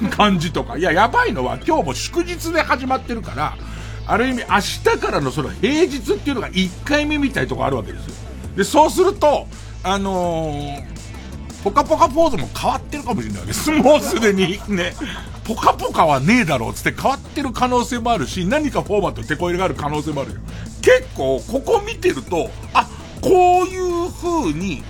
[0.00, 0.76] な 感じとか。
[0.76, 3.56] いや、やばいのは今日も祝日で始まってるから、
[4.06, 8.14] ある意味明日からのその平日っていうのが1回目みたいなとこあるわけですよ。
[8.56, 9.46] で、そうすると、
[9.82, 10.91] あのー、
[11.62, 13.70] ポカポカポーズも変わってるかもしれないです。
[13.72, 14.94] もうすでにね、
[15.44, 20.36] ポカポカはねえだろうつって変わってる可能性もあるし、何かフォーマット手こ入れがある可能性もあるよ。
[20.80, 22.88] 結構、ここ見てると、あ、
[23.20, 24.82] こういう風に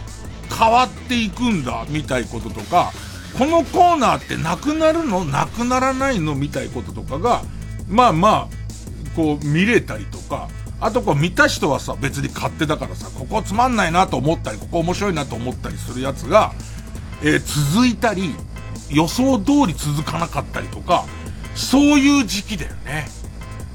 [0.58, 2.92] 変わっていくんだ、みたいこととか、
[3.38, 5.24] このコーナーってなくなるの？
[5.24, 6.34] なくならないの？
[6.34, 7.42] みたいこととかが、
[7.88, 10.48] まあまあ、こう見れたりとか、
[10.82, 16.52] あとこう見た人はさ、別に勝手だからさ、ここつまんないなと思ったり、ここ面白いなと思ったりするやつが、
[17.22, 18.34] えー、続いたり、
[18.90, 21.04] 予想通り続かなかったりとか、
[21.54, 23.06] そういう時期だよね。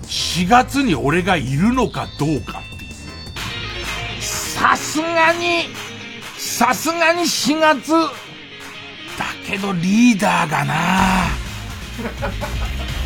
[0.04, 4.22] 4月に俺がいるのかどうかっていう。
[4.22, 5.70] さすがに、
[6.38, 7.92] さすがに4月、
[9.18, 10.74] だけどリーダーがな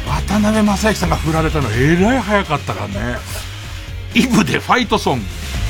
[0.07, 3.50] 渡辺正行さんが振られたのえらい早かったからね。
[4.13, 5.25] イブでファイトソング。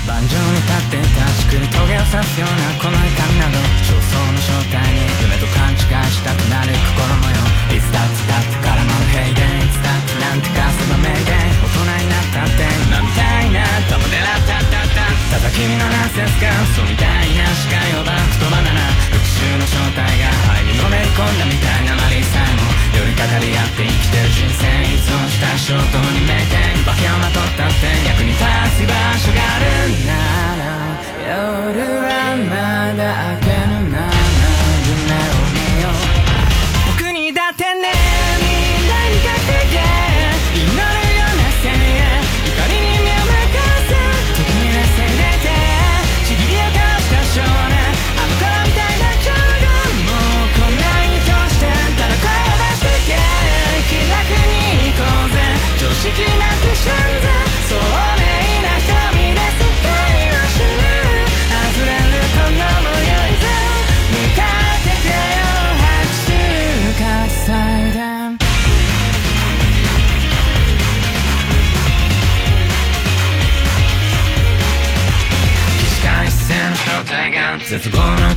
[0.09, 11.29] 盤上に立って確かに棘を刺すようなこの痛みなど焦燥の正体に夢と勘違いしたくなる心模様いつだってだってからの平原いつだってなんてかすば名言。
[11.61, 13.61] 大人になったって今みたいな
[13.93, 18.81] 友でらったったったただ君のナンセンスが嘘みたいな視界をバックとバナナ。
[19.05, 22.63] 復讐の正体が肺にのめり込んだみたいなマリーさえも
[22.95, 30.15] 寄りかかり合って生きてる人生依存した衝動に名店化けをまとったって役に立つ場所があるな
[30.59, 33.60] ら夜はまだ明け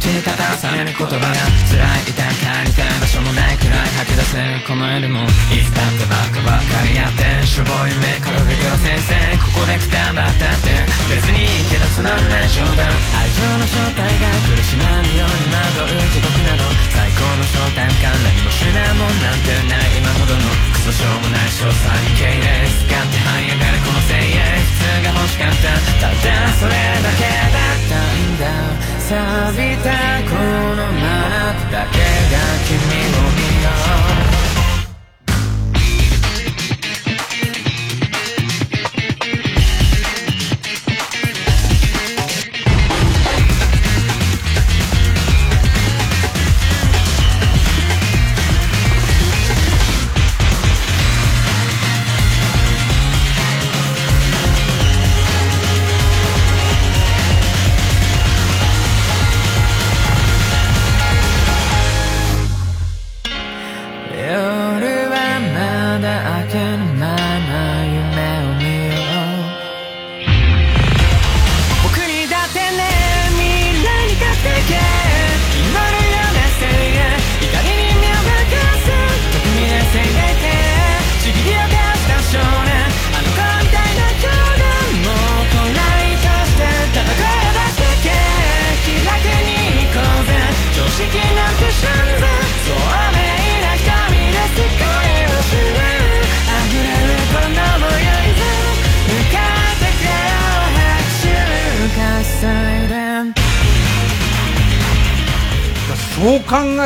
[0.05, 10.77] 望のうちに立たされる言葉が辛い痛い帰りたい場所もないくらい吐き出せるこの夜もいつだってばっかばかりやってしょぼい目から出る先生ここでくたばったって
[11.09, 12.85] 別にいけどつまんない冗談
[13.17, 20.45] 愛情の正体が苦しまぬように惑う地獄など最高の正体感何もしないもんなんてない今ほどの
[20.85, 29.91] クソしょうもない詳細に敬礼使って這い上がるこの声援普通が欲しかったただそれだけだったんだ錆びた
[30.25, 33.69] このマークだけが君を見よ
[34.31, 34.34] う。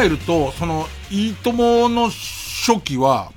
[0.09, 3.33] えると、その、いいともの初期は、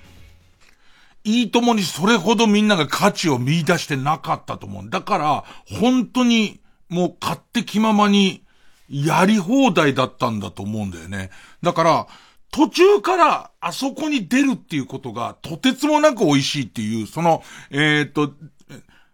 [1.24, 4.90] いいともにそれほどみんなが価値を見出してなかったと思う。
[4.90, 5.44] だから、
[5.80, 8.44] 本当に、もう勝手気ままに、
[8.90, 11.30] やり放題だったんだと思うんだよね。
[11.62, 12.08] だから、
[12.52, 18.34] 途中からあそこに出るっていうことがとてつもなく美味しいっていう、その、えっ、ー、と、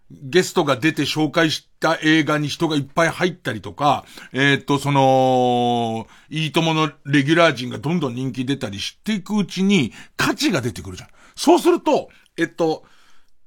[0.10, 11.10] ゲストが出て紹介した映画に人がいっぱい入ったりとか、えっ、ー、と、その、いいとものレギュラー陣がどんどん人気出たりしていくうちに価値が出てくるじゃん。
[11.36, 12.84] そうすると、えっと、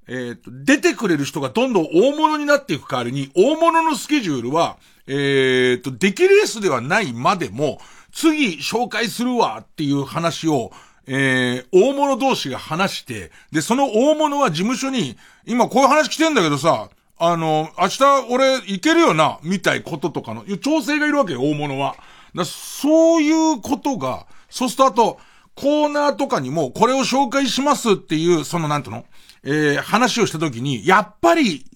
[0.08, 7.80] えっ、と、出てくれる人がどんどん大物になっていく代わりに、大物のスケジュールは、えっ、ー、と、出来レースではないまでも、
[8.12, 10.72] 次紹介するわっていう話を、
[11.06, 15.16] えー、大物同士が話して、で、その大物は事務所に、
[15.46, 16.90] 今こういう話来てんだけどさ、
[17.22, 21.96] あの、明日俺行けるよな、みたいこととかの、調整がいるわけよ、大物は。
[22.34, 25.20] だそういうことが、そうするとあと、
[25.54, 29.04] コーナーとかにもこれを紹介しますっていう、そのなんとの、
[29.42, 31.66] えー、話をしたときに、やっぱり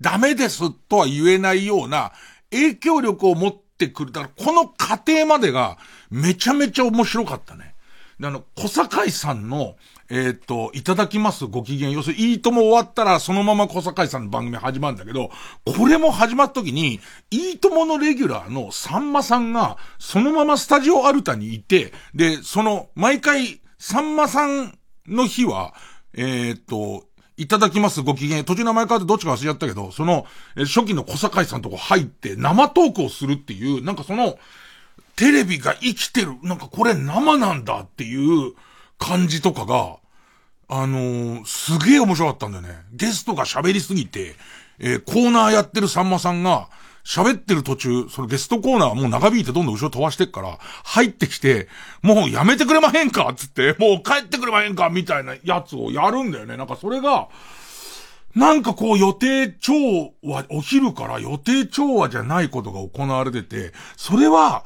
[0.00, 2.12] ダメですとは言えないような
[2.50, 4.12] 影響力を持ってくる。
[4.12, 5.76] だからこの過程までが
[6.10, 7.74] めちゃめちゃ面白かったね。
[8.22, 9.76] あの、小坂井さんの、
[10.10, 11.90] えっ、ー、と、いただきますご機嫌。
[11.90, 15.30] 要するに、いいとも終わったら、そのまま小坂井さんの番組始まるんだけど、
[15.64, 25.74] これも始まった時に、いいとものレギュラーのさんまさんが、そのままスタジオアルタにいて、で、その、毎回、さんまさんの日は、
[26.14, 28.44] えっ、ー、と、いただきますご機嫌。
[28.44, 34.38] 途中名前変わってどっちか忘れちゃったけど、その、初期の小坂井さんとこ入って生トークをするっていう、なんかその、
[35.16, 38.52] テレビが生きてる、なんかこれ生なんだっていう
[39.04, 39.96] 感じとかが、
[40.66, 42.70] あのー、すげえ面白かったんだよね。
[42.92, 44.34] ゲストが喋りすぎて、
[44.78, 46.70] えー、コーナーやってるさんまさんが、
[47.04, 51.68] 喋ってる途中、そのゲストコーナーはもう長引いてどんどん後ろ飛ばしてっから、入ってきて、
[52.00, 56.56] もうやめてくれまへんかつって、もう帰ってくれまへんかみたいなやつをやるんだよね。
[56.56, 57.28] なんかそれが、
[58.34, 59.74] なんかこう予定調
[60.24, 64.64] 和、お昼から予定調和じゃないことが行われてて、それは、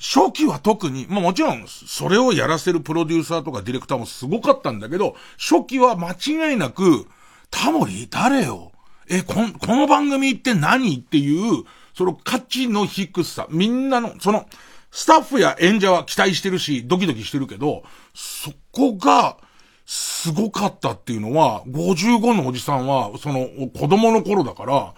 [0.00, 7.06] 初期は特に、まあもちろん、それをやらせるプロデューサーとかディレクターもすごかったんだけど、初期は間違いなく、
[7.50, 8.72] タモリ誰よ？
[9.08, 10.96] え、こ、この番組って何？
[10.96, 14.46] っていう、その価値の低さ、みんなの、その、
[14.90, 17.82] スタッフや演者は期待してるし、ドキドキしてるけど、
[18.14, 19.36] そこが、
[19.86, 24.94] すごかったっていうのは、55のおじさんは、その、子供の頃だから、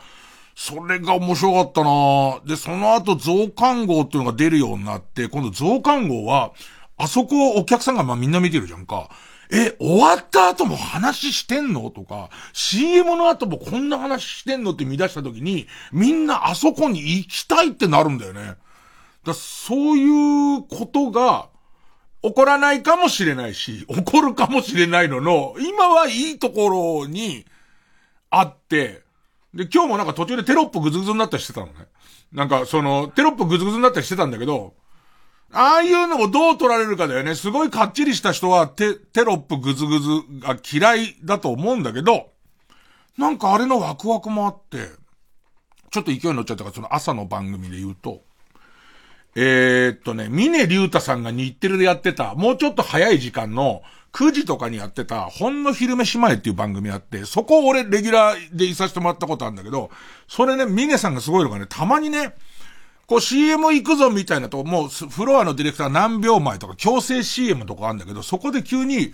[0.57, 6.53] それが面白かったなで、その後増刊号っていうのが出るようになって、今度増刊号は、
[6.97, 9.11] あそこお客さんがまあみんな見てるじゃんか。
[9.53, 11.91] え、終わった後も話してんの？
[11.91, 18.57] とか、CM の後もこんな話してんのって見出した時に、みんなあそこに行きたいってなるんだよね。
[19.25, 21.49] だそういうことが、
[22.23, 27.45] 起こらないかもしれないし、起こるかもしれないのの、今はいいところに
[28.31, 29.06] あって、
[29.57, 31.73] で、今日もなんか途中でテロップグズグズになったりしてたのね。
[32.33, 34.75] なんか、その、テロップグズグズになったりしてたんだけど、
[35.53, 37.35] ああいうのをどう取られるかだよね。
[37.35, 40.09] すごいかっちりした人はテ、テロップグズグズ
[40.41, 42.31] が嫌いだと思うんだけど、
[43.17, 44.89] なんかあれのワクワクもあって、
[45.91, 48.23] ちょっと勢いに乗っちゃったから、その朝の番組で言うと、
[49.35, 53.83] えー、っとね、峰竜太さんが日テレでやってた、もうちょっと早い時間の、
[54.17, 59.91] 9時とかにやってた、ほんの昼飯前っていう番組あって、そこを俺レギュラーでいさせてもらったことあるんだけど、
[60.27, 62.35] それね、ミネさんがすごいのがね、たまにね、
[63.07, 69.13] こう CM 行くぞみたいなと、もうフロアのディレクター何秒前とか強制 CM とかあるんだけど、そこで急に、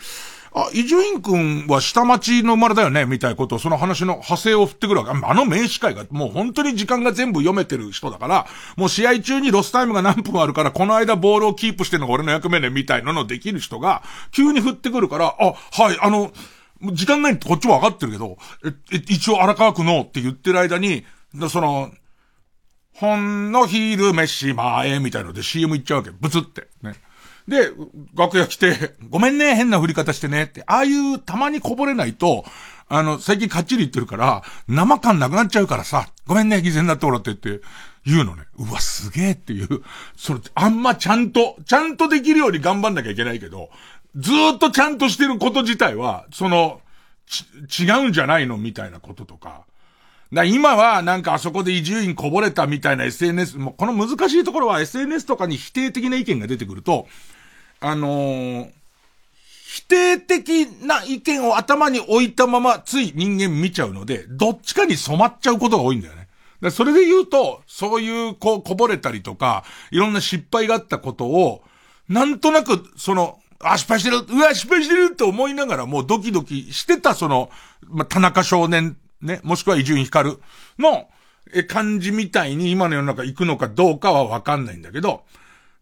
[0.55, 5.27] あ、伊集院くんは下町の生まれだよねみたいなことを、その話の派生を振ってくるわけ。
[5.27, 16.33] あの名司会が、もう本当に時間が全部読めてる人だから、もう試合中にロスタイムが何分あるから、この間ボールをキープしてるのが俺の役目ね、みたいなのできる人が、急に振ってくるから、あ、はい、あの、
[16.93, 21.05] 時間ないってこっちも分かってるけど、え、え一応荒川区のって言ってる間に、
[21.49, 21.93] その、
[22.95, 26.11] ほんの昼飯前みたいので CM 行っちゃうわけ。
[26.11, 26.69] ブツって。
[26.83, 26.95] ね。
[27.49, 27.71] で、
[28.17, 32.45] 楽屋来て、ごめんね、変な振り方してねって、ああいうたまにこぼれないと、
[32.89, 37.61] あの、最近かっちり言ってるから、生感なくなっちゃうからさ、ごめんね、犠牲になってもらってって
[38.07, 38.45] 言うのね。
[38.59, 39.83] うわ、すげえっていう。
[40.17, 43.71] それ、あんまちゃんと、ちゃんとできるように頑張んなきゃいけないけど、
[44.15, 46.81] ずっとちゃんとしてること自体は、その、
[47.27, 48.59] ち違うんじゃないの？
[48.59, 49.63] みたいなこととか。
[50.33, 57.07] だ今はなんかあそこで移住院こぼれたみたいな SNS、もうこの難しいところは SNS とかに否定的な意見が出てくると、
[57.81, 58.71] あのー、
[59.65, 66.29] 否定的な意見を頭に置いたままつい人間見ちゃうので、どっちかに染まっちゃうことが多いんだよね。
[66.63, 71.63] だそれで言うと、そういう、こう、こぼれたりとか、いろんな失敗があったことを、
[72.09, 77.51] なんとなく、その、あ、失敗してるうわ、失敗してるって思いながらもうドキドキしてた、その、
[77.89, 80.39] まあ、田中少年、ね、もしくは伊集院光
[80.79, 81.09] の、
[81.55, 85.25] え、感じみたいに今の世の中行くのかどうかはわかんないんだけど、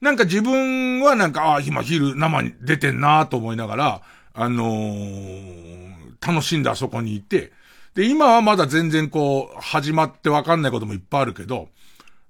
[0.00, 4.02] なんか自分はなんか、ああ、今昼生に出てんなと思いながら、
[4.34, 7.52] あのー、楽しんであそこにいて、
[7.94, 11.68] で、今はまだ全然こう、始まってわかんないこともいっぱいあるけど、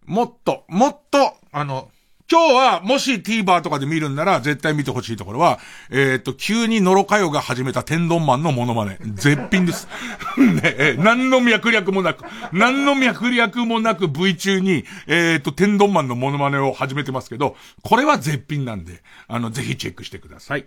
[0.07, 1.91] もっと、もっと、あの、
[2.31, 5.59] 今日は、もし TVer とかで見るんなら、絶対見てほしいところは、
[5.91, 8.99] えっ、と、急にノロカヨが始めた天丼マンのモノマネ。
[9.15, 9.89] 絶品です。
[10.39, 20.67] ねえ、何の脈略もなく、何の脈略もなく V 中に、えっ、と、天丼マンのモノマネを始めてますけど、これは絶品なんで、あの、ぜひチェックしてください。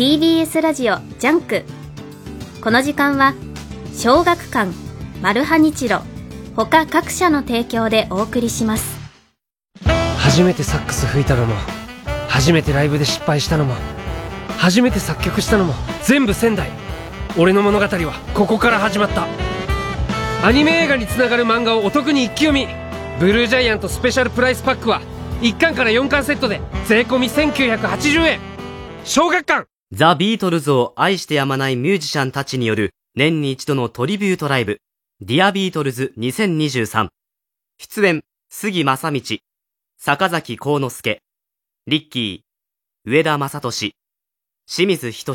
[0.00, 1.62] TBS ラジオ JUNK。
[2.62, 3.34] この時間は
[3.94, 4.72] 小学館
[5.20, 6.00] マルハニチロ
[6.56, 8.98] 他各社の提供でお送りします。
[10.16, 11.54] 初めてサックス吹いたのも
[12.28, 13.74] 初めてライブで失敗したのも
[14.56, 15.74] 初めて作曲したのも
[16.04, 16.70] 全部仙台。
[17.36, 19.26] 俺の物語はここから始まった。
[20.42, 22.66] アニメ映画につながる漫画をお得に一気読み。
[23.18, 25.02] BLUE GIANT special price pack は
[25.42, 28.40] 1巻から4巻セットで税込1980円。
[29.04, 34.80] 小学館ザ・ビートルズを愛してやまないミュージシャンたちによる年に一度のトリビュートライブ、
[35.20, 37.08] Dear Beatles 2023。
[37.78, 39.38] 出演、杉真理、
[39.98, 41.20] 坂崎幸之助、
[41.88, 43.96] リッキー、上田雅利、
[44.68, 45.34] 清水仁、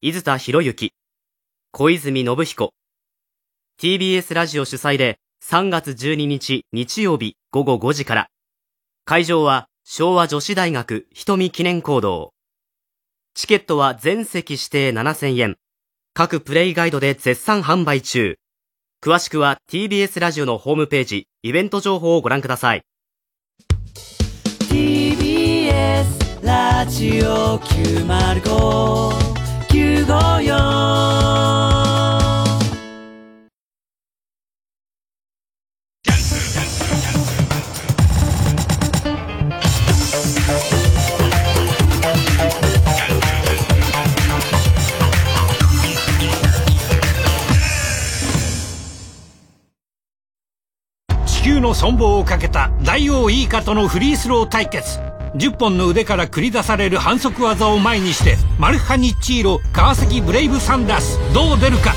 [0.00, 0.92] 伊豆田洋之、
[1.70, 2.74] 小泉信彦。
[3.80, 8.26] TBS ラジオ主催で3月12日日曜日午後5時から。
[9.04, 12.32] 会場は昭和女子大学瞳記念講堂。
[13.38, 15.56] チケットは全席指定7000円。
[16.12, 18.34] 各プレイガイドで絶賛販売中。
[19.00, 22.82] 詳しくは TBS ラジオのホームページ、イベント情報をご覧ください。
[24.68, 29.12] TBS ラジオ905
[29.68, 32.17] 954
[51.48, 54.98] 球の存亡をかけた大王イーカとのフリースロー対決。
[55.34, 61.18] 10本の腕から繰り出される反則技を前にしてマルハニッチーロ川崎ブレイブサンダース。
[61.32, 61.94] どう出るか。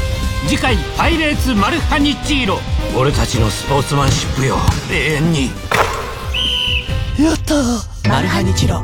[0.47, 2.59] 次回「パイレーツマルハニッチーロ」
[2.97, 4.55] 俺たちのスポーツマンシップよ。
[4.89, 5.51] 永遠に。
[7.19, 7.55] やった
[8.09, 8.81] マルハニチロ。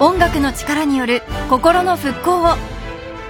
[0.00, 2.56] 音楽の力による心の復興を。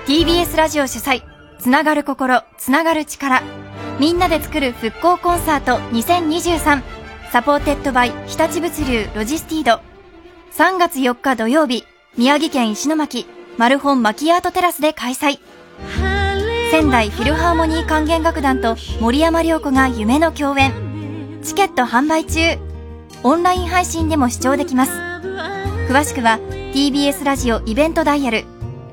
[0.07, 1.22] TBS ラジオ主催。
[1.59, 3.42] つながる心つながる力
[3.99, 6.82] みんなで作る復興コンサート2023
[7.32, 9.80] Supported by 日立物流ロジスティード。
[10.57, 11.84] 3月4日土曜日
[12.16, 13.26] 宮城県石巻
[13.57, 15.40] マルホンマキアートテラスで開催。
[16.70, 21.40] 仙台フィルハーモニー管弦楽団と森山良子が夢の共演。
[21.42, 22.38] チケット販売中。
[23.24, 24.92] オンライン配信でも視聴できます。
[24.92, 26.38] 詳しくは
[26.72, 28.44] TBS ラジオイベントダイヤル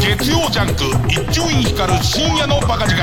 [0.00, 2.96] 月曜ジャンク一丁院光る深夜のバカ力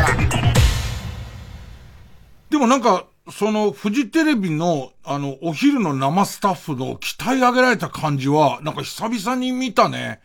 [2.49, 10.19] でもなんかその、フジテレビの、あの、お昼の生スタッフの鍛え上げられた感じは、なんか久々に見たね。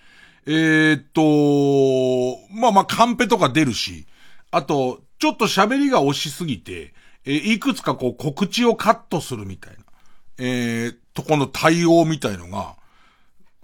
[0.46, 4.06] えー、っと、まあまあ、カンペとか出るし、
[4.50, 6.94] あと、ちょっと喋りが押しすぎて、
[7.24, 9.78] えー、いくつかこう告知をカットするみたいな、
[10.38, 12.76] えー、とこの対応みたいのが、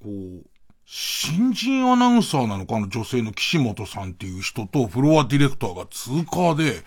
[0.03, 0.47] こう、
[0.87, 6.85] 新人アナウンサーなのかな女性の岸本さんっていう人とフロアディレクターが通過で、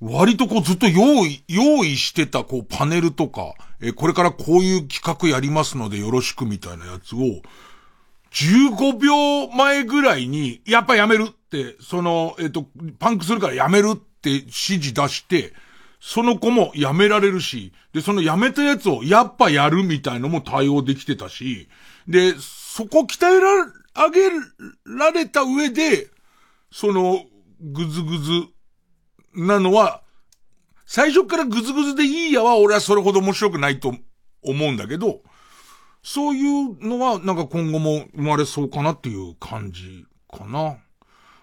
[0.00, 7.42] 割とこうずっと用意、用意してたこうパネルとか、えこれからこういう企画やりますのでよろしくみたいなやつを、
[8.30, 12.66] 15秒前ぐらいに、やっぱやめるって、その、えっ、と、
[12.98, 15.52] パンクするからやめるって指示出して、
[16.00, 21.68] その子も辞められるし、で、その辞めたやつをやっぱやるみたいのも対応できてたし、
[22.06, 24.30] で、そこ鍛えら、上げ
[24.84, 26.08] られた上で、
[26.70, 27.24] その、
[27.60, 28.46] ぐずぐず
[29.38, 30.02] なのは、
[30.84, 33.94] 最初からぐずぐずでいいやは俺はそれほど面白くないと
[34.42, 35.20] 思うんだけど、
[36.02, 40.78] そういうのはなんか今後も生まれそうかなっていう感じかな。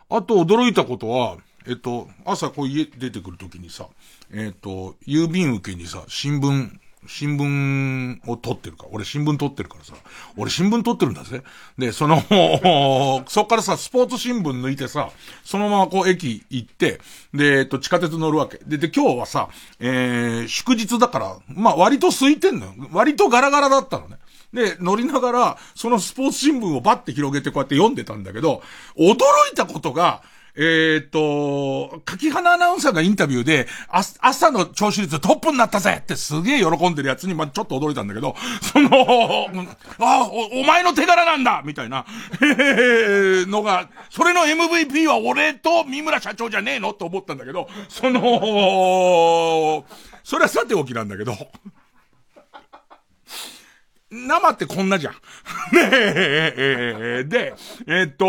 [0.09, 1.37] あと驚いたことは、
[1.67, 3.87] えっと、朝こう家出てくるときにさ、
[4.31, 6.71] えっと、郵便受けにさ、新聞、
[7.07, 8.87] 新聞を取ってるか。
[8.91, 9.93] 俺新聞取ってるからさ。
[10.37, 11.43] 俺新聞取ってるんだぜ。
[11.77, 12.21] で、その、
[13.27, 15.09] そっからさ、スポーツ新聞抜いてさ、
[15.43, 16.99] そのままこう駅行って、
[17.33, 18.59] で、えっと、地下鉄乗るわけ。
[18.65, 19.49] で、で、今日はさ、
[19.79, 22.73] えー、祝日だから、まあ割と空いてんのよ。
[22.91, 24.17] 割とガラガラだったのね。
[24.53, 28.63] で、乗りながら、そのスポーツ新聞をバッて広げてこうやって読んでたんだけど、
[28.97, 29.15] 驚
[29.51, 30.23] いたことが、
[30.57, 38.89] えっ、と、柿花アナウンサーがインタビューで、朝の聴取率トップになったぜってすげえ喜んでるやつに、まあ、ちょっと驚いたんだけど、 その、
[39.99, 42.05] あお、お前の手柄なんだみたいな、
[42.41, 49.85] え のが、それの MVP は俺と三村社長じゃねえのと思ったんだけど、その、
[50.23, 51.35] それはさておきなんだけど、
[54.15, 55.13] 生ってこんなじゃん。
[55.75, 57.53] ねえ、で、
[57.87, 58.25] えっと、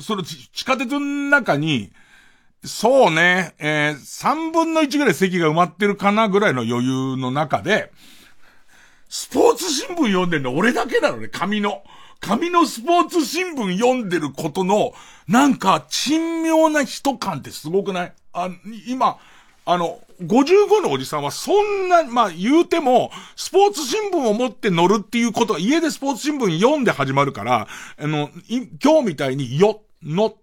[0.00, 1.92] その地下鉄の中に、
[2.64, 7.92] そうね、えー、3分の1ぐらい席が埋まってるかなぐらいの余裕の中で、
[9.08, 11.82] スポーツ新聞読んでんの俺だけなのね、紙の。
[12.20, 14.94] 紙のスポーツ新聞読んでることの、
[15.26, 18.12] なんか、珍妙な人感ってすごくない？
[18.32, 18.48] あ、
[18.86, 19.18] 今、
[19.64, 28.30] あの、55のおじさんはそんな、まあ言うても、スポーツ新聞を持って乗るっていうことは家でスポーツ新聞読んで始まるから、あの、
[28.82, 30.34] 今日みたいによ、の、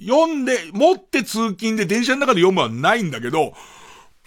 [0.00, 3.52] 読んで、持って通勤で電車の中で読むはないんだけど、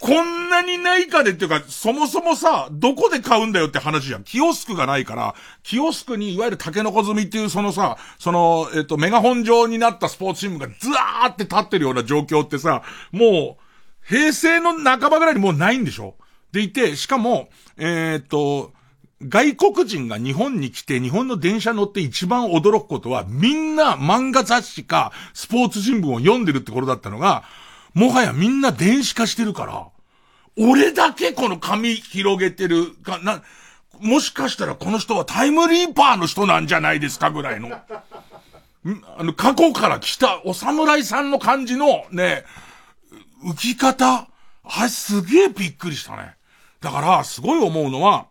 [0.00, 4.24] こんなにないかでっていうか、そもそもさ、どこで買うんだよって話じゃん。
[4.24, 13.63] キオスクがないから、キオスクにいわゆる竹の子積みっていうそのさ、その、えっと、メガホン状になったスポーツ新聞がずわーって立ってるような状況ってさ、もう、
[14.06, 16.14] 平成の半ばぐらいにもうないんでしょ？
[16.52, 18.72] でいて、しかも、えー、っと、
[19.22, 27.44] 外国人が日本に来て日本の電車乗って一番驚くことはみんな漫画雑誌かスポーツ新聞を読んでるってことだったのが、
[27.94, 29.86] もはやみんな電子化してるから、
[30.56, 33.42] 俺だけこの紙広げてるか、な、
[34.00, 37.72] もしかしたらこの人はタイムリーパーの人なんじゃないですかぐらいの。
[37.72, 42.44] あの、過去から来たお侍さんの感じのね、
[43.44, 44.28] 浮き方、
[44.62, 46.36] あれすげえびっくりしたね。
[46.80, 48.26] だから、すごい思うのは、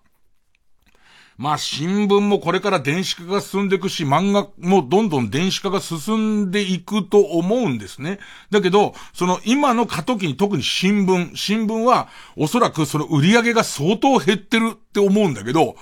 [1.38, 8.20] まあ新聞もこれから電子化が進んでいくし、漫画もどんどん電子化が進んでいくと思うんですね。
[8.51, 12.07] だけど、その今の過渡期に特に新聞、新聞は
[12.38, 15.76] おそらくその売り上げが相当減ってるって思うんだけど、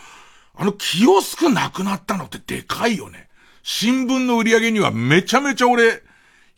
[0.55, 3.27] あのキオスクなくなったのってでかいよね。
[3.63, 6.01] 新聞の売り上げにはめちゃめちゃ俺、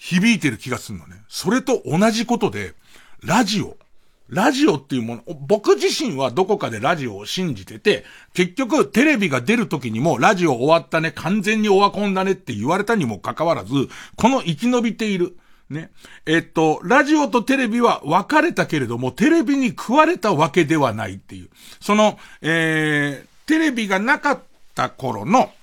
[0.04, 1.16] 響いてる気がするのね。
[1.30, 2.74] それと同じことで、
[3.24, 3.78] ラジオ。
[4.28, 13.74] ラジオっていうもの、僕自身はどこかでラジオを信じてて、結局テレビが出る時にもラジオ終わったね、完全にオワコンだねって言われたにもかかわらず、
[14.18, 15.38] この生き延びている。
[15.70, 15.90] ね。
[16.26, 21.50] えっと、ラジオとテレビは分かれたけれども、テレビに食われたわけではないっていう。
[21.80, 24.40] その、えー、テレビがなかっ
[24.76, 25.54] た頃の、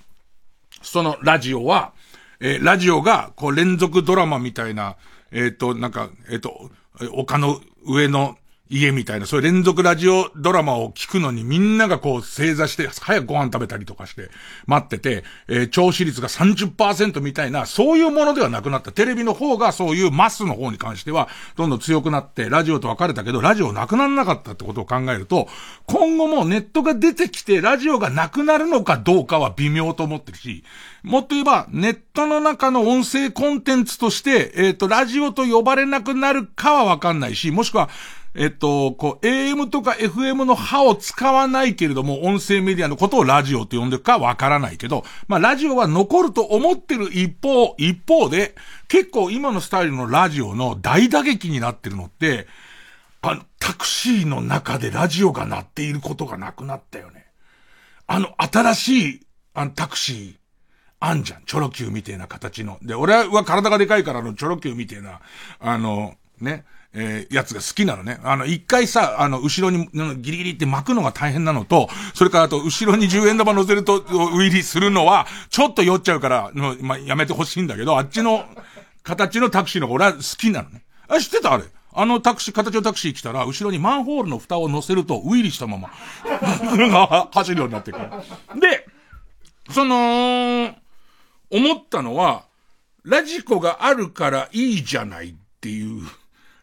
[0.81, 1.93] そのラジオは、
[2.41, 4.97] えー、ラジオが、こう、連続ドラマみたいな、
[5.31, 6.71] えっ、ー、と、なんか、えっ、ー、と、
[7.13, 8.35] 丘の上の
[8.71, 14.29] 家みたいな、そういう連続ラジオドラマを聞くのにみんながこう正座して、早くご飯食べたりとかして
[14.65, 18.93] 待ってて、えー、聴取率が30%みたいな、そういうものではなくなった。
[18.93, 25.49] テレビの方がそういうマスの方に関しては、どんどん強くなって、ラジオと分かれたけど、ラジオなくならなかったってことを考えると、
[25.85, 30.63] 今後もネットが出てきて、ラジオがなくなるのかどうかは微妙と思ってるし、
[31.03, 37.89] もっと言えば、ネットの中の音声コンテンツとして、えっ、ー、と、ラジオと呼ばれなくなるかはわかんないし、もしくは、
[38.33, 48.55] えっと、こう、AM とか FM の歯を使わないけれども、音声メディアのことをラジオと呼んでるかわからないけど、まあ、ラジオは残ると思ってる一方、一方で、
[48.87, 52.47] 結構今のスタイルのラジオの大打撃になってるのって、
[53.21, 57.25] あの、タクシーの中でラジオが鳴っていることがなくなったよね。
[58.07, 60.35] あの、新しい、あの、タクシー、
[61.01, 61.43] あんじゃん。
[61.45, 62.77] チョロ Q みたいな形の。
[62.81, 65.19] で、俺は体がでかいからのチョロ Q みたいな、
[65.59, 66.63] あの、ね、
[66.93, 68.19] えー、やつが好きなのね。
[68.23, 69.87] あの、一回さ、あの、後ろに、
[70.17, 78.45] ギリギリって巻くのが大変なのと、それからあと、後ろに10円玉乗せると、ウィリーするのは、ちょっと酔っちゃうから、まあ、やめてほしいんだけど、あっちの
[79.03, 80.83] 形のタクシーの方が俺は好きなのね。
[81.07, 81.63] あ、知ってたあれ？
[81.93, 85.89] あのタクシー、形のタクシー来たら、後ろにマンホールの蓋を乗せると、ウィリーしたまま、
[87.33, 88.09] 走るようになってくる。
[88.59, 88.87] で、
[89.71, 90.75] その、
[91.49, 92.45] 思ったのは、
[93.03, 96.03] ラジコがあるからいいじゃないっていう、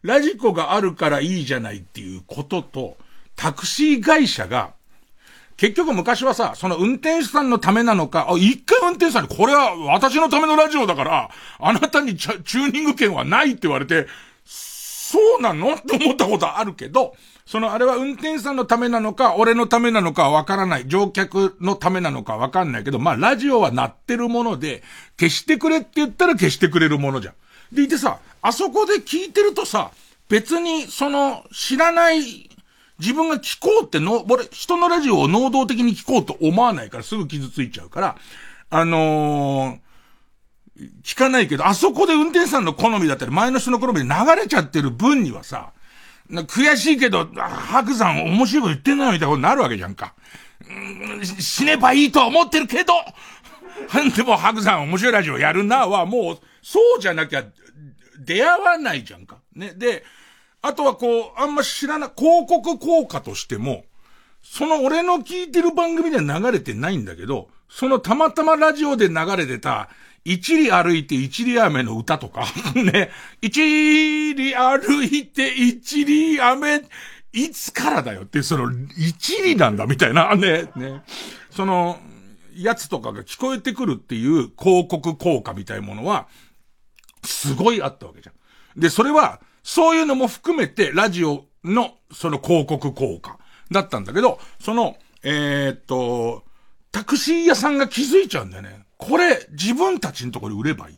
[0.02, 2.96] ラジコがあるからいいじゃないっていうことと、
[3.36, 4.72] タクシー会社が、
[5.56, 14.06] 結局昔はさ、その運転手さんのためなのか、あ、一回運転手さんにこれは私のためのラジオだから、あなたにチューニング権はないって言われて、
[14.44, 15.74] そうなの？
[15.74, 20.84] って思ったことあるけど、そのあれは運転手さんのためなのか、俺のためなのかわからない。
[20.86, 24.82] 乗客のためなのかわかんないけど、まあラジオは鳴ってるもので、
[25.18, 27.34] 消してくれって言ったら消してくれるものじゃん。
[27.74, 29.90] でいてさ、あそこで聞いてるとさ、
[30.28, 32.48] 別にその知らない
[32.98, 38.16] 自分が聞こうっての、俺、人のラジオを能動的に聞こうと思わないからすぐ傷ついちゃうから、
[38.70, 45.72] あのー、聞かないけど、あそこで運転手さんの好みだったり、前の人の好みで流れちゃってる分にはさ、
[46.30, 50.14] 悔しいけど、白山面白いこと言ってんのみたいなことになるわけじゃんか。
[51.40, 52.94] 死ねばいいとは思ってるけど、
[54.14, 57.44] でも白山面白いラジオやるなはもう、そうじゃなきゃ
[58.18, 59.38] 出会わないじゃんか。
[59.54, 59.72] ね。
[59.76, 60.04] で、
[60.62, 63.84] あとはこう、あんま知らない、広告効果としても、
[64.42, 69.88] その俺の聞いてる番組では流れてないんだけど、そのたまたまラジオで流れてた、
[70.24, 72.44] 一里歩いて一里雨の歌とか、
[72.74, 73.10] ね、
[73.40, 76.04] 一里歩いて一
[76.36, 76.82] 里雨、
[77.32, 81.02] いつからだよって、その、一里なんだみたいな、 ね、ね、
[81.50, 82.00] その、
[82.56, 86.26] やつとかが聞こえてくるっていう広告効果みたいなものは、
[87.24, 88.80] すごいあったわけじゃん。
[88.80, 93.38] で、それは、そういうのも含めて、ラジオの、その広告効果
[93.70, 96.44] だったんだけど、その、えー、っと、
[96.92, 98.84] タクシー屋さんが気づいちゃうんだよね。
[98.96, 100.96] これ、自分たちのところで売ればいい。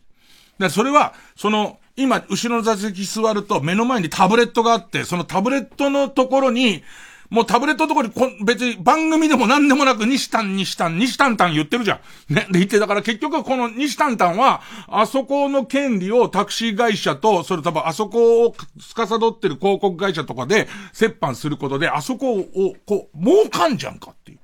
[0.58, 6.82] で、それは、その、今、後ろの座席座ると目の前にタブレットがあって、そのタブレットのところに、
[7.30, 12.34] もうタブレットのとこにこ、別に番組でも何でもなく西丹西丹西丹丹言ってるじゃん。
[12.34, 12.46] ね。
[12.50, 20.68] で言って、だから結局この西丹丹は、あそこの権利をタクシー会社と、それ多分あそこを司ってる広告会社とかで
[21.00, 24.38] 折半することで、あそこを、こう、儲かんじゃんかっていう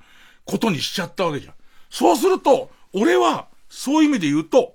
[0.44, 1.54] ことにしちゃったわけじゃん。
[1.90, 4.74] そうすると、俺は、そういう意味で言うと、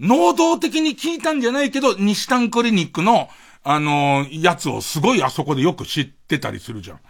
[0.00, 3.28] 能動的に聞いたんじゃないけど、西丹クリニックの、
[3.62, 7.00] あのー、やつをすごいあそこでよく知ってたりするじゃん。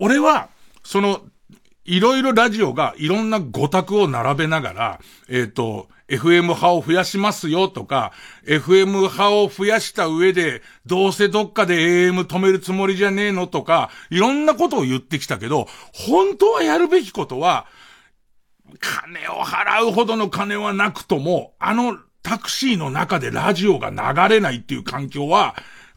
[0.00, 0.48] 俺は、
[0.82, 1.20] その、
[1.84, 8.12] いろいろラジオがいろんな語卓を並べながら、えっ、ー、と、FM 派を増やしますよとか、
[8.44, 17.66] FM 派を増やした上で、どうせどっかで AM 止めるつもりじゃねえのとか、いろんなことを言ってきたけど、本当はやるべきことは、
[18.78, 25.56] 金を払うほどの金はなくとも、あのタクシーの中でラジオが流れないっていう環境は、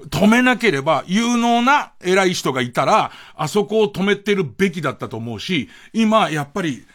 [0.10, 6.86] 止めなければ、有能な偉い人がいたら、あそこを止めてるべきだったと思うし、今、やっぱり、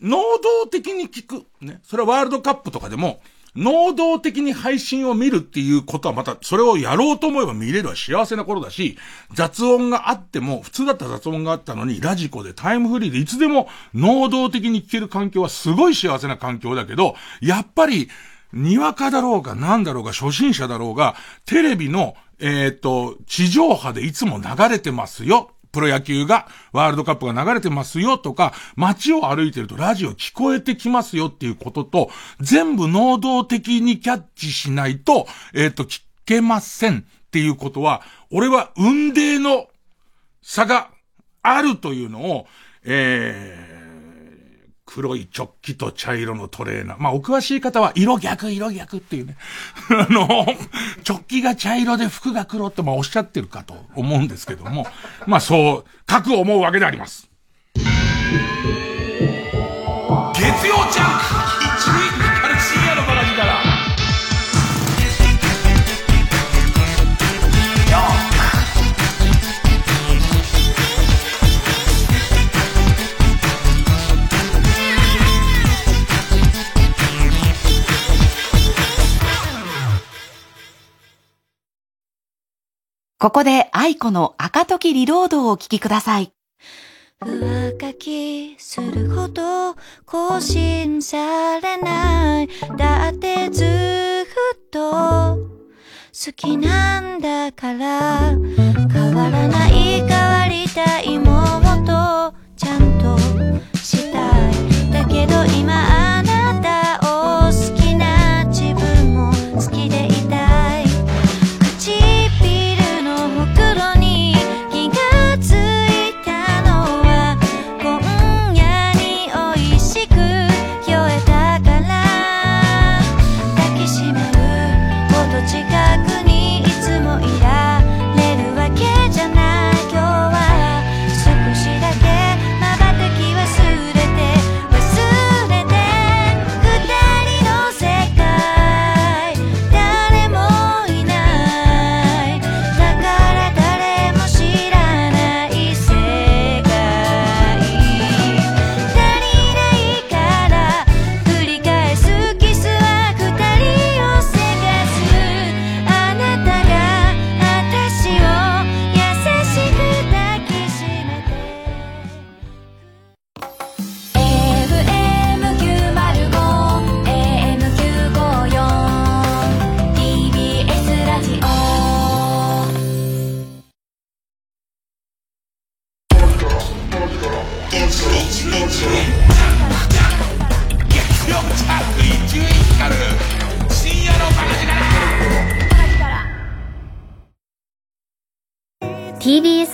[0.00, 1.46] 能動的に聞く。
[1.60, 1.80] ね。
[1.82, 3.20] それはワールドカップとかでも、
[3.56, 8.98] 能動的に配信を見るっていうことはまた、それをやろうと思えば見れるは幸せな頃だし、
[9.32, 18.10] 雑音があっても、普通だったら雑音があったのに、ラジコでタイムフリーでいつでも能動的に聞ける環境はすごい幸せな環境だけど、やっぱり、
[18.52, 21.16] にわかだろうが何だろうが初心者だろうが、
[21.46, 25.50] テレビの、えっ、ー、と、地上波でいつも流れてますよ。
[25.72, 32.10] プロ野球が、ワールドカップが流れてますよとか、街を歩いてるとラジオ聞こえてきますよっていうことと、
[32.40, 39.66] 全部能動的にキャッチしないと、えっ、ー、と、聞けませんっていうことは、俺は運命の
[40.40, 40.90] 差が
[41.42, 42.46] あるというのを、
[42.84, 43.65] えー、
[44.86, 46.96] 黒いチョッキと茶色のトレーナー。
[46.98, 49.36] まあ、お詳しい方は、色逆、色逆っていうね。
[49.90, 50.46] あの、
[51.02, 54.86] チョッキが茶色で服が黒ってまあおっしゃってるかと思うんですけども、
[55.26, 57.28] まあそう、各思うわけであります。
[57.74, 57.82] 月
[60.68, 61.65] 曜ジャンク
[83.18, 86.32] ここで愛子の赤時リロードをお聞きください。
[87.24, 92.48] 上書きするほど更新されない。
[92.76, 98.32] だってずっと好きなんだから
[98.92, 101.18] 変わらない変わりたい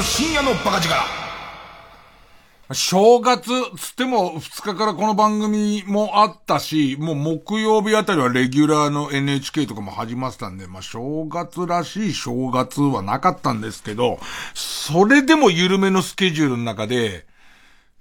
[0.03, 0.93] 深夜のバカ力
[2.73, 14.19] 正月つっても2日からこの番組もあったし、もう木曜日あたりはレギュラーの NHK とかも始まってたんで、まあ正月らしい正月はなかったんですけど、
[14.53, 17.25] それでも緩めのスケジュールの中で、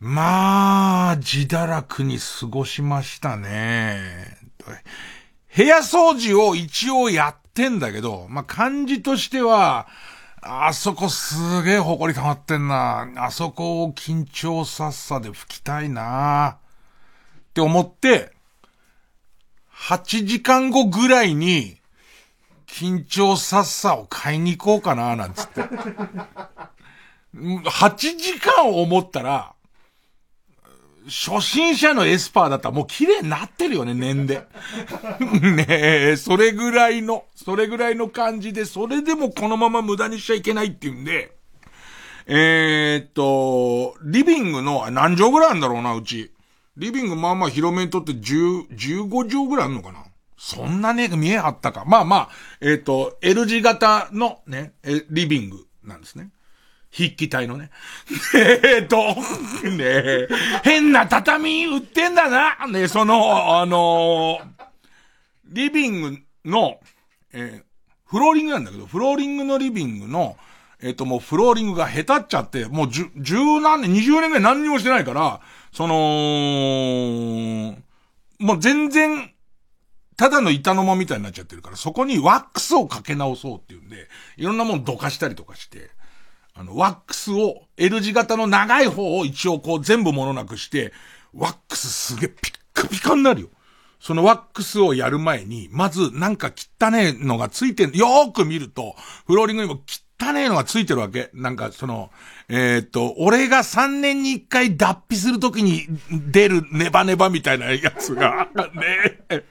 [0.01, 4.39] まあ、自堕落に過ごしましたね。
[5.57, 9.87] 部屋掃除を一応やってんだけど、まあ感じとしては、
[10.45, 13.09] あそこすげえ埃溜まってんな。
[13.17, 16.59] あそこを緊張さっさで拭きたいな。
[17.51, 18.33] って思って、
[19.73, 21.79] 8時間後ぐらいに、
[22.67, 25.63] 緊張さっさを買いに行こうかな、なんつって。
[27.37, 29.55] 8時間思ったら、
[31.07, 34.47] 初心者のエスパーだったらもう綺麗になってるよね、年で。
[35.43, 41.37] ねえ、それぐらいの、それぐらいの感じで、それでもこのまま無駄にしちゃいけないっていうんで、
[42.27, 46.33] えー、っと、リビングの、何畳ぐらいあるんだろうな、うち。
[46.77, 50.05] リビングまあまあ広めにとって10、15畳ぐらいあるのかな
[50.39, 51.85] そんなね、見えあったか。
[51.85, 52.29] まあまあ、
[52.61, 54.73] えー、っと、L 字型のね、
[55.11, 56.31] リビングなんですね。
[56.95, 57.71] 筆記体のね。
[58.35, 58.97] えーと、
[59.69, 60.29] ねえ、
[60.63, 62.67] 変な畳売ってんだな。
[62.67, 64.63] ねえその、あのー
[65.45, 66.81] リビングの、
[67.33, 67.73] えー
[68.13, 70.37] フローリングなんだけど、フローリングのリビングの、
[70.83, 75.41] えっ、ともうフローリングが下手っちゃって、もう十、十何年、二十年ぐらい何にもしてないから、
[75.73, 75.95] その、
[78.39, 79.33] もう全然、
[80.19, 85.89] ただの板の間みたいになっちゃってるから、そこにワックスをかけ直そうっていうんで、いろんなもんどかしたりとかして、
[86.55, 90.93] あの、ワックスを、L 字型の長い方を一応こう全部ものなくして、
[91.33, 93.49] ワックスすげえピッカピカになるよ。
[94.01, 98.97] そのワックスをやる前に、まずなんか汚ねえのがついてん、よーく見ると、
[99.27, 99.79] フローリングにも汚
[100.33, 101.31] ねえのがついてるわけ。
[101.35, 102.11] なんかその、
[102.49, 109.43] えーっと、俺が3年に1回脱皮するときに出るネバネバみたいなやつが、 ね、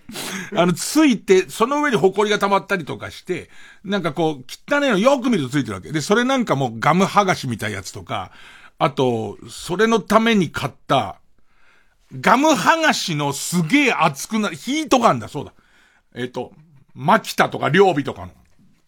[0.55, 3.49] あの、ついて、その上に埃が溜まったりとかして、
[3.83, 5.91] なんかこう、汚ねえのよく見るとついてるわけ。
[5.91, 8.31] で、それなんかもうガム剥がしみたいなやつとか、
[8.77, 11.17] あと、それのために買った、
[12.19, 15.53] ガム剥がしのすげえ熱くなる、ヒートガンだ、そうだ。
[16.13, 16.51] えっ、と、
[16.93, 18.31] マキタとか両備とかの、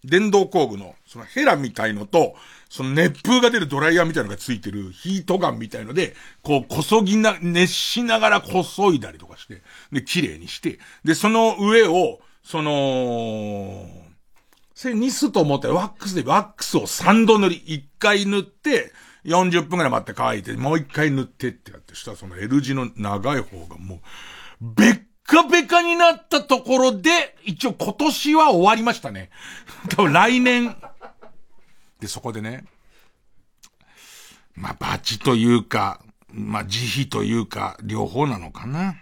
[0.03, 2.34] 電動工具の、そのヘラみたいのと、
[2.70, 9.61] その熱風が出るドライヤーみたいのがついてるヒートガンみたいので、こう、こそぎな、熱しながらこそいだりとかして、
[9.91, 13.88] で、綺麗にして、で、その上を、その、
[14.74, 18.91] それにすと思ったらワックスでワックスを3度塗り、1回塗って、
[19.26, 29.30] 40分くらい待って乾いて、もう1回塗ってってやって、したらその L 字の長い方がもう、べっかべかになったところで、一応今年は終わりましたね。
[29.89, 30.76] 多分来年。
[32.04, 32.66] で、そこでね、
[34.56, 38.95] まあ、バチというか、まあ、慈悲というか、両方なのかな。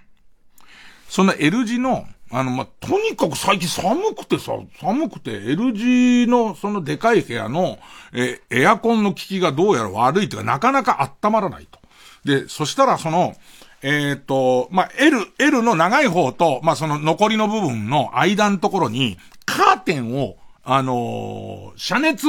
[1.10, 7.80] その L 字の、あの、まあ、とにかく最近寒くてさ、寒くて L 字のそのでかい部屋の、
[8.14, 11.80] え、エアコンの効きがどうやら悪いというか、なかなか温まらないと。
[12.24, 13.36] で、そしたらその、
[13.82, 22.28] えっ、ー、と、まあ、L、L の長い方と、まあ、その残りの部分の間のところに、カーテンを、あのー、遮熱、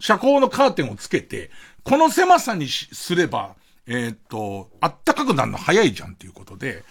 [0.00, 1.50] 遮光のカーテンをつけて、
[1.84, 3.54] この狭さにすれば、
[3.86, 6.82] えっ、と、あったかくなるの早いじゃんっていうことで、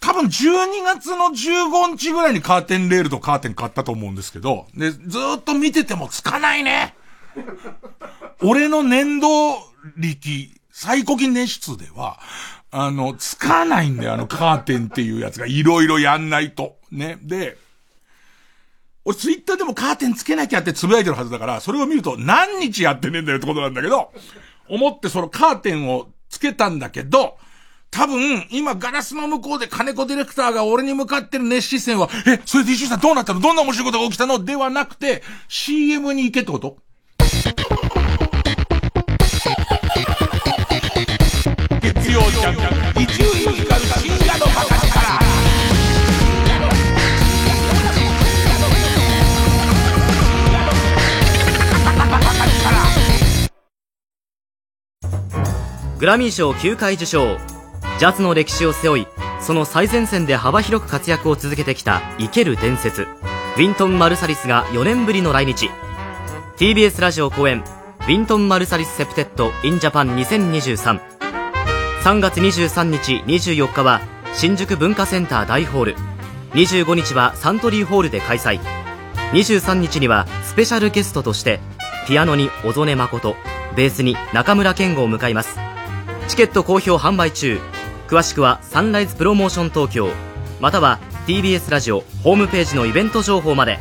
[0.00, 6.94] 多分12月の15日ぐらいにカーテンレールとカーテン買ったと思うんですけど、で、ずっと見ててもつかないね。
[8.42, 9.58] 俺の粘土
[9.96, 12.20] 力、最古金年数では、
[12.70, 16.76] あの、つかないんだよ、あのカーテンっていうやつがいろいろやんないと。
[16.92, 17.18] ね。
[17.22, 17.58] で、
[19.08, 24.12] 俺ツイッターでもカーテンつけなきゃってつぶやいてるはずだから、それを見ると何日やってねえんだよってことなんだけど、
[24.68, 27.38] 思ってそのカーテンをつけたんだけど、
[27.90, 33.40] 多分、今ガラスの向こうで金子ディレクターが俺に向かってる熱視線は、え、それで石井さんどうなったの？
[33.40, 34.44] どんな面白いことが起きたの？
[34.44, 36.76] ではなくて、CM に行けってこと。
[41.80, 42.56] 月曜ジャン
[42.92, 44.67] ク、伊集院光深夜のバ
[55.98, 57.38] グラミー賞9回受賞。
[57.98, 59.06] ジャズの歴史を背負い
[59.40, 63.02] その最前線で幅広く活躍を続けてきた生ける伝説。
[63.02, 65.68] ウィントン・マルサリスが4年ぶりの来日。
[66.56, 67.64] TBS ラジオ後援
[68.00, 71.00] ウィントン・マルサリス・ Septet in Japan 2023
[72.04, 74.00] 3月23日24日は
[74.34, 75.96] 新宿文化センター大ホール。
[76.52, 78.60] 25日はサントリーホールで開催。
[79.32, 81.58] 23日にはスペシャルゲストとして
[82.06, 83.34] ピアノに小曽根真
[83.74, 85.58] ベースに中村健吾を迎えます。
[86.28, 87.58] チケット好評販売中。
[88.06, 90.08] 詳しくはサンライズプロモーション東京
[90.60, 93.78] または TBS ラジオホームページのイベント情報まで。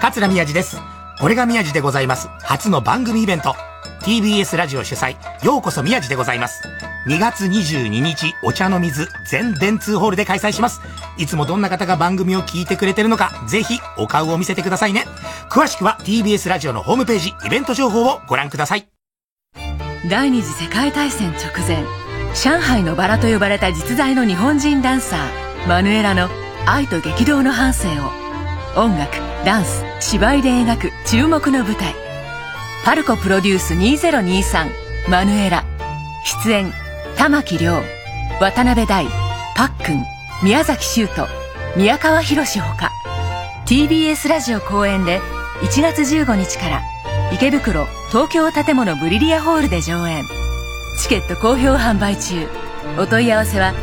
[0.00, 0.78] 桂宮治です。
[1.20, 2.28] これが宮治でございます。
[2.40, 3.54] 初の番組イベント。
[4.02, 6.62] TBS ラジオ主催ようこそ宮治でございます。
[7.08, 10.80] 2月22日お茶の水全電通ホールで開催します。
[11.18, 15.04] いつもどんな方が番組を聞いてくれてるのかぜひお顔を見せてくださいね。
[15.50, 18.95] 詳しくは TBS ラジオのホームページイベント情報をご覧ください。
[20.08, 21.84] 第二次世界大戦直前
[22.32, 26.28] 上海のバラと呼ばれた実在の日本人ダンサーマヌエラの
[26.64, 28.12] 愛と激動の半生を。
[28.76, 31.92] 音楽ダンス芝居で描く注目の舞台。
[32.84, 35.64] パルコプロデュース2023マヌエラ。
[36.44, 36.72] 出演
[37.16, 37.82] 玉木亮。
[38.40, 39.06] 渡辺大
[39.56, 40.04] パックン。
[40.44, 41.26] 宮崎修斗。
[41.76, 42.92] 宮川博ほか。
[43.66, 45.20] TBS ラジオ公演で
[45.62, 46.82] 1月15日から
[47.32, 50.24] 池袋東京建物ブリリアホールで上演。
[50.98, 52.46] チケット好評販売中。
[52.98, 53.74] お問い合わせは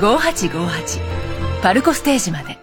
[0.00, 1.00] 03-3477-5858
[1.62, 2.61] パルコステージまで。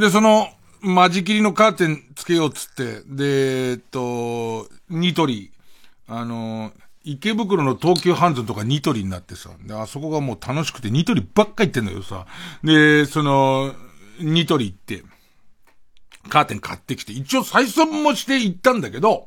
[0.00, 0.48] で、その、
[0.80, 5.52] 間仕切りのカーテンつけようっつって、で、えっと、ニトリ、
[6.08, 6.72] あの、
[7.04, 12.26] 池袋の東急ハンズとかニトリになってさ、で、あそこがもう楽しくてニトリばっか行ってんだけどさ、
[12.64, 13.74] で、その、
[14.20, 15.04] ニトリ行って、
[16.30, 19.26] カーテン買ってきて、一応採算もして行ったんだけど、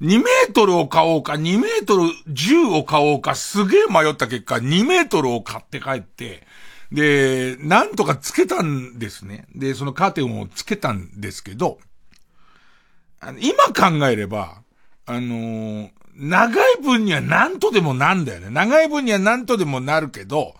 [0.00, 6.46] 2メートルを買おうか、2メートル10を買おうか、すげえ迷った結果、2メートルを買って帰って、
[6.92, 9.46] で、なんとかつけたんですね。
[9.54, 11.78] で、そのカーテンをつけたんですけど、
[13.40, 14.62] 今考えれば、
[15.06, 18.50] あのー、長い分には何とでもなんだよね。
[18.50, 20.54] 長い分には何とでもなるけど、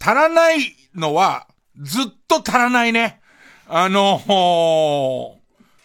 [0.00, 0.58] 足らない
[0.94, 1.46] のは、
[1.80, 3.20] ずっと足らないね。
[3.68, 5.38] あのー、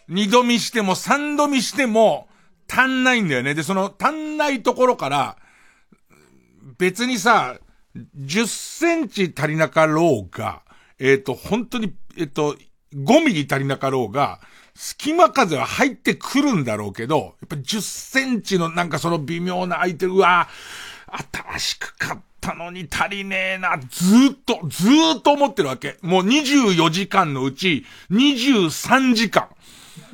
[0.07, 2.27] 二度見しても三度見しても
[2.69, 3.53] 足んないんだよね。
[3.53, 5.37] で、その足んないところから、
[6.77, 7.57] 別にさ、
[7.95, 10.61] 10センチ足りなかろうが、
[10.99, 12.55] えっ、ー、と、本当に、えっ、ー、と、
[12.95, 14.39] 5ミリ足りなかろうが、
[14.75, 20.47] 隙間風は入ってくるんだろうけど、やっぱ10センチのなんかその微妙な空いてる、うわ
[21.55, 24.89] 新しく買ったのに足りねえな、ずっと、ず
[25.19, 25.97] っと思ってるわけ。
[26.01, 29.47] もう24時間のうち、23時間。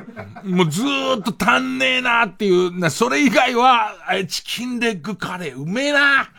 [0.43, 3.95] もうずーっと足んねえなっていう、な、それ以外は、
[4.27, 6.31] チキンレッグカレーうめえな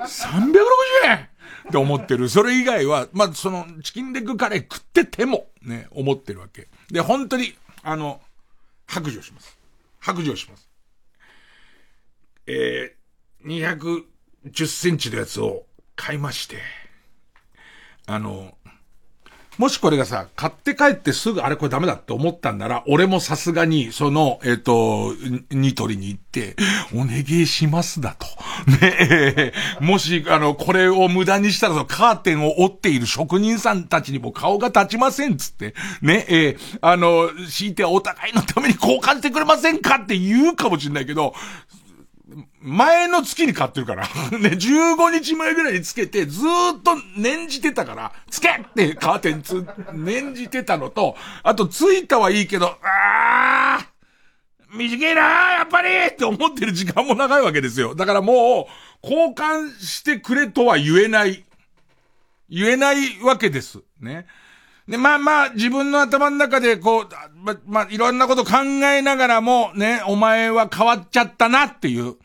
[0.00, 0.58] !360
[1.06, 1.28] 円
[1.68, 2.28] って思ってる。
[2.28, 6.68] それ以外は、まあ、その、チキンレッグカレー食ってても、ね、思ってるわけ。
[6.90, 8.20] で、本当に、あの、
[8.86, 9.58] 白状します。
[10.00, 10.68] 白状します。
[12.46, 14.04] えー、
[14.46, 15.66] 210センチのやつを
[15.96, 16.56] 買いまして、
[18.06, 18.56] あの、
[19.58, 25.12] もしこれがさ、買って帰ってすぐあれこれダメだって思ったんなら、俺もさすがに、その、えっ、ー、と、
[25.50, 26.54] ニトリに行って、
[26.94, 28.26] お願いしますだと。
[28.80, 28.96] ね。
[29.00, 36.24] え、もし、あの、これを無駄にしたら、カーテンを折っている職人さんたちにも顔が立ちませんっつって、ね。
[36.28, 41.34] え、あの、強いてお互いのために交換してくれませんかって言うかもしれないけど、
[42.60, 44.02] 前の月に買ってるから。
[44.38, 57.94] ね、15日前ぐらいにつけて、ずっと念じてたから、つけってカーテンつ、念じてたのと、あとついたはいいけど、あー、短いなやっぱりって思ってる時間も長いわけですよ。
[57.94, 58.68] だからも
[59.02, 61.44] う、交換してくれとは言えない。
[62.50, 63.80] 言えないわけです。
[64.00, 64.26] ね。
[64.88, 72.16] で、まあまあ、自分の頭の中で、こう、ま、まあ、いろんなこと考えながらも、ね、お前は変わっちゃったなっていう。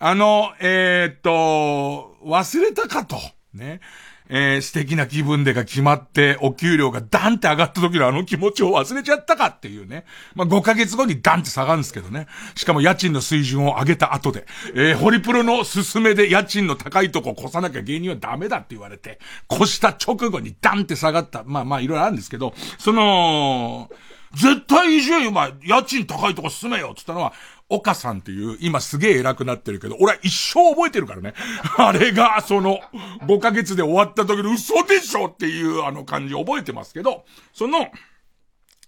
[0.00, 3.16] あの、えー、っと、忘れたかと。
[3.54, 3.80] ね。
[4.28, 10.04] えー、素敵な気分でが決まって、お給料がダンって上がった時のあの気持ちを忘れちゃったかっていうね。
[10.34, 12.26] まあ、5ヶ月後にダンって下がるんですけどね。
[12.54, 19.18] しかも家賃の水準を上げた後で、えー、ホリプロの勧めで家賃の高いとこ越さなきゃ芸人はダメだって言われて、
[19.50, 21.42] 越した直後にダンって下がった。
[21.44, 23.88] まあまあ、いろいろあるんですけど、その、
[24.34, 27.32] 絶対移住よ、お前、家賃高いとこ進めよって言ったのは、
[27.70, 31.34] 岡さんっていう、今すげえ偉くなってるけど、俺は一生覚えてるからね。
[31.76, 32.80] あれが、その、
[33.26, 37.90] 5ヶ月で終わった時の嘘でしょっていうあの感じ覚えてますけど、その、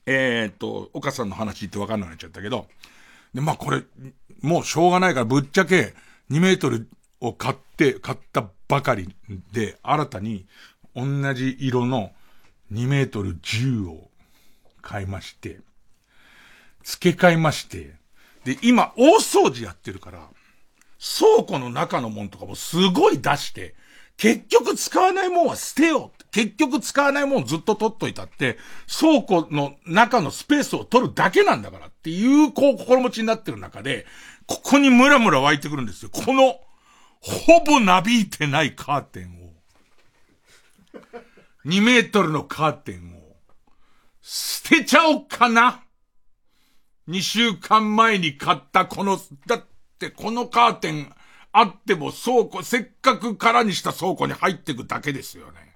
[0.06, 2.68] えー、っと、岡さんの話ってわかんなくなっちゃったけど、
[3.34, 3.82] で、まあこれ、
[4.40, 5.94] もうしょうがないからぶっちゃけ
[6.30, 6.88] 2メートル
[7.20, 9.14] を買って、買ったばかり
[9.52, 10.46] で、新たに
[10.96, 12.12] 同じ色の
[12.72, 14.10] 2メートル10を
[14.80, 15.60] 買いまして、
[16.82, 17.99] 付け替えまして、
[18.44, 20.28] で、今、大掃除やってるから、
[20.98, 23.74] 倉庫の中のもんとかもすごい出して、
[24.16, 26.24] 結局使わないもんは捨てよう。
[26.30, 28.58] 結局使わないもんずっと取っといたって、
[29.00, 34.06] 倉庫の中のスペースを取るだけなんだからっていう、こう、心持ちになってる中で、
[34.46, 36.10] ここにムラムラ湧いてくるんですよ。
[36.12, 36.60] この、
[37.20, 39.52] ほぼなびいてないカーテンを、
[41.64, 43.36] 2メートルのカーテンを、
[44.22, 45.82] 捨てちゃおっかな
[47.08, 49.64] 2週間前に買ったこの、だっ
[49.98, 51.12] てこのカーテン
[51.52, 55.74] あっても倉庫、せっかく空にした倉庫に入ってくだけですよね。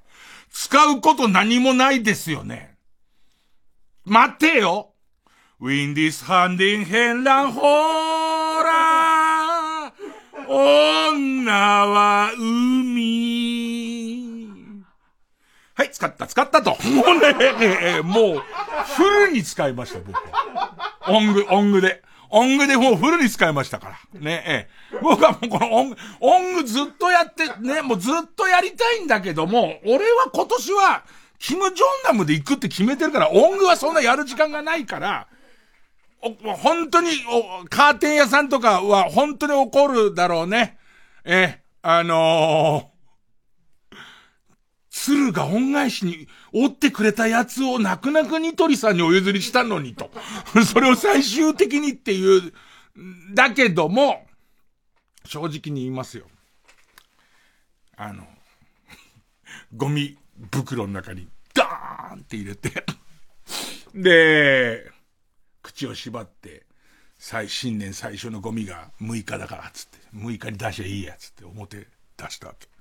[0.51, 2.77] 使うこと何もないですよね。
[4.05, 4.93] 待てよ
[5.61, 7.65] ウィンディスハンディンヘンランホー
[8.63, 11.53] ラー女
[11.87, 13.25] は海
[15.77, 16.71] はい、使った、使ったと。
[16.71, 16.79] もう
[17.19, 18.43] ね、もう、
[18.97, 20.94] フルに使いました、僕は。
[21.09, 22.03] オング、オングで。
[22.31, 24.21] オングでもうフルに使いましたから。
[24.21, 24.99] ね、ええ。
[25.01, 31.05] 僕はもうこのオング、オングずっとやって、ね、もうずっとやりたいんだけども、俺は今年は、
[31.39, 35.29] キム・ジョンナムで行くって決めてるから、オングはそんなやる時間がないから、
[36.23, 37.11] お、本当に、
[37.63, 40.79] お、カーテン屋さんとかは本当に怒るだろうね。
[41.25, 42.94] ええ、あのー
[45.05, 50.11] 鶴が恩返しに折ってくれたやつを泣く泣くニトリさんにお譲りしたのにと。
[50.65, 52.55] それを最終的にっていう、
[53.35, 54.27] だけども、
[55.27, 56.27] 正直に言いますよ。
[57.99, 58.27] あの、
[59.77, 60.17] ゴミ
[60.51, 62.87] 袋の中にダーンって入れて
[63.95, 64.91] で、
[65.63, 66.65] 口を縛って、
[67.19, 72.74] 最、新年最初のゴミが6日だからっ、つって、6日に出しゃいいや、つって表出したわけ。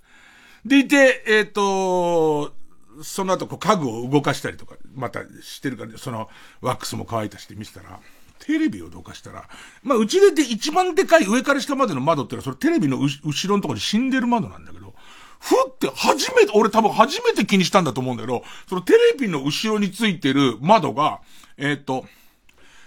[0.66, 2.54] でいて、えっ、ー、と、
[3.02, 6.30] その後こう家具を動かしたりとか、またしてるから、その
[6.62, 8.00] ワックスも乾いたして見せたら、
[8.40, 9.48] テレビをどかしたら、
[9.84, 14.94] まあ、うちでで一番でかい上から下までの窓ってのは、それテレビの後ろのところに死んでる窓なんだけど、
[15.40, 21.22] ふって初めて、俺多分初めて気にしたんだと思うんだけど、そのテレビの後ろについてる窓が、
[21.58, 22.06] えっ、ー、と、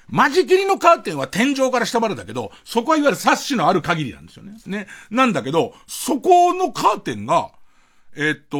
[0.09, 4.57] 間仕切りのカーテンは天井から下までだけど、そこはいわゆるサッシのある限りなんですよね。
[4.67, 4.87] ね。
[5.11, 7.51] なんだけど、そこのカーテンが、
[8.17, 8.57] えっと、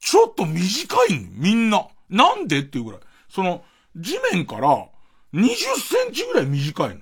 [0.00, 1.86] ちょっと短いんみんな。
[2.10, 3.00] なんでっていうぐらい。
[3.28, 3.64] その、
[3.96, 4.86] 地面から
[5.34, 6.96] 20センチぐらい短いの。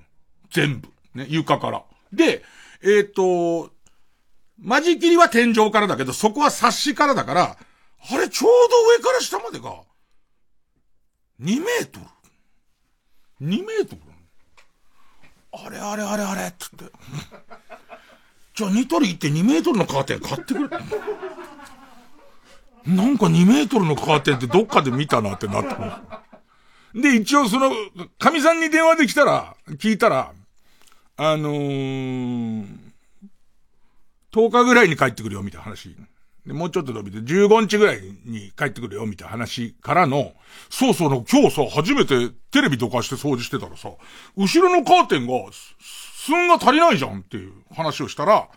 [0.50, 0.88] 全部。
[1.14, 1.82] ね、床から。
[2.12, 2.44] で、
[2.82, 3.70] えっ、と、
[4.58, 7.56] 間仕切りは天井からだけど、そこは冊子からだから、
[8.12, 9.82] あれちょうど上から下までが、
[11.42, 12.00] 2メート
[13.40, 13.48] ル。
[13.48, 14.02] 2メートル
[15.52, 16.84] あれあれあれあれつって。
[18.60, 20.68] じゃあニトリ行って2メートルのカーテン買ってくれ。
[22.94, 26.02] なんか2メートルのカーテンってどっかで見たなってなった。
[26.94, 27.70] で、一応その、
[28.18, 30.32] 神さんに電話できたら、聞いたら、
[31.16, 32.66] あのー、
[34.30, 35.96] 10日ぐらいに帰ってくるよ、みたいな話。
[36.44, 40.34] で、もうちょっと伸びて、15日ぐらいに帰ってくるよ、みたいな話からの、
[40.68, 43.90] そうそうの、今日さ、初めてテレビとかして掃除してたらさ、
[44.36, 45.32] 後ろのカーテンが、
[46.26, 48.48] 寸が足りないじゃんっていう話をしたら、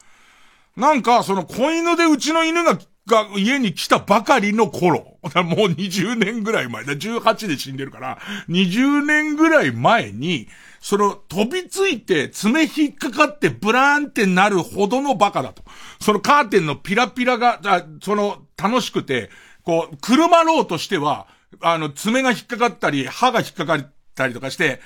[0.75, 10.49] なんか、その子犬でうちの犬が、が家に来たばかりの頃、 もう20年ぐらい前だ、18で死んでるから、20年ぐらい前に、
[10.81, 15.63] その、飛びついて、爪引っかかってブラーンってなるほどのバカだと。
[16.01, 19.29] そのカーテンのピラピラが、あその、楽しくて、
[19.63, 21.27] こう、車ろうとしては、
[21.61, 24.81] あの、爪が引っかかったり、歯が引っかかったりとかして、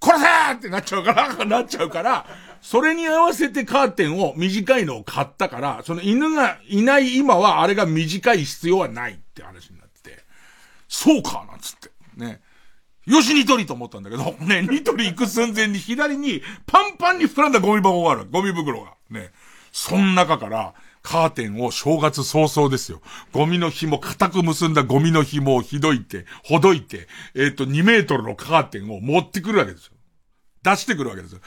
[0.00, 2.26] 殺せってなっちゃうから、 なっちゃうから、
[2.60, 10.24] それに合わせてカーテンを短いのを買ったから、その犬がいない今はあれが短い必要はないって話になってて、
[10.88, 11.90] そうかなんつって。
[12.16, 12.40] ね。
[13.06, 18.26] よし、ニトリと思ったんだけど、 ね、ニトリ行く寸前に左にパンパンに膨らんだゴミ箱がある。
[18.28, 18.94] ゴミ袋が。
[19.10, 19.32] ね。
[19.72, 20.74] そん中から、
[21.06, 23.00] カーテンを正月早々ですよ。
[23.32, 29.92] ゴミの紐、固く結んだゴミの紐をひどいて、ほどいて、えっ、ー、と、2メートルのカーテンを持ってくるわけですよ。
[30.64, 31.38] 出してくるわけですよ。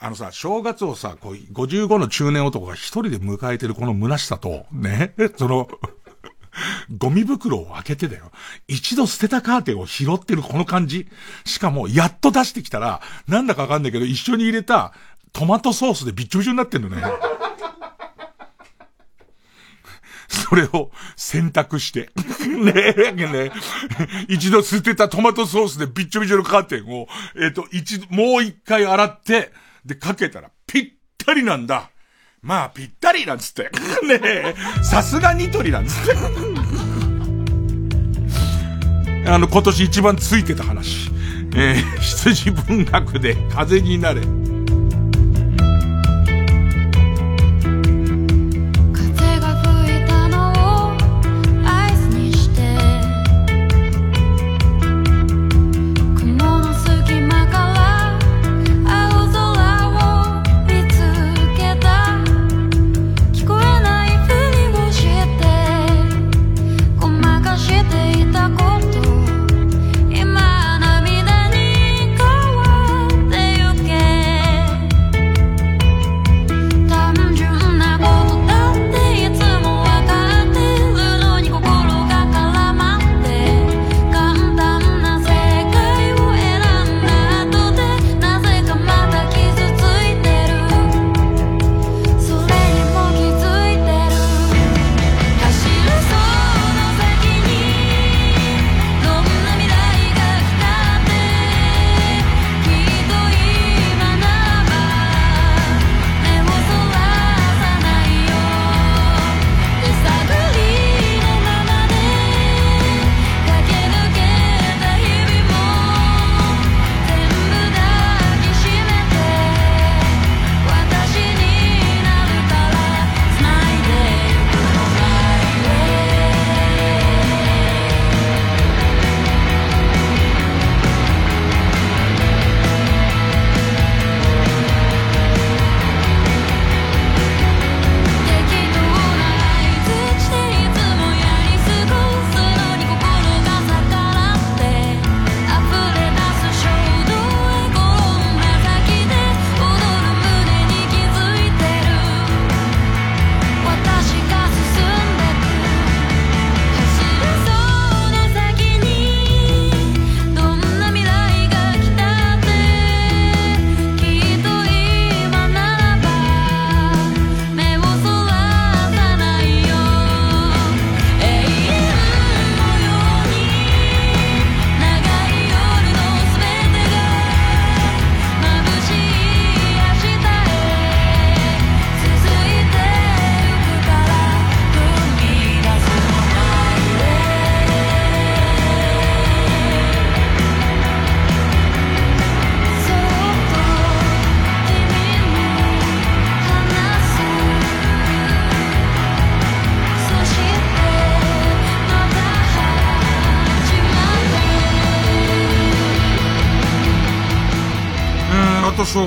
[0.00, 5.68] あのさ、正月をさ、こう、55の中年男が一人で迎えてるこの虚しさと、ね、 その、
[6.96, 8.32] ゴミ袋を開けてだよ。
[8.68, 11.08] 一度捨てたカーテンを拾ってるこの感じ。
[11.44, 14.94] しかも、やっと出してきたら、なんだかわかんないけど、一緒に入れた
[15.34, 17.02] トマトソースでびっちょびちょになってんのね。
[20.34, 22.10] それを選択して。
[22.46, 23.52] ねえ、ね
[24.28, 29.52] 一度捨てたトマトソースでびっちょびちょのカーテンを、えっ、ー、と、一度、もう一回洗って、
[29.84, 31.90] で、かけたらぴったりなんだ。
[32.42, 33.70] まあ、ぴったりなんつって。
[34.06, 36.12] ねえ、さすがニトリなんつって。
[39.30, 41.10] あの、今年一番ついてた話。
[41.56, 44.20] えー、羊文学で風になれ。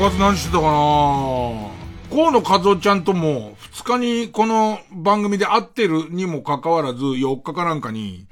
[0.10, 0.70] 月何してたかな
[2.10, 8.26] 河野和夫ちゃんとも、二日にこの番組で会ってるにもかかわらず、4日かなんかに、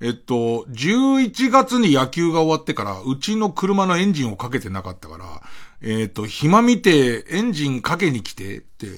[0.00, 5.42] えっと、11月に野球が終わってから、うちの車のエンジンをかけてなかったから、
[5.80, 8.88] えっと、暇見てエンジンかけに来てって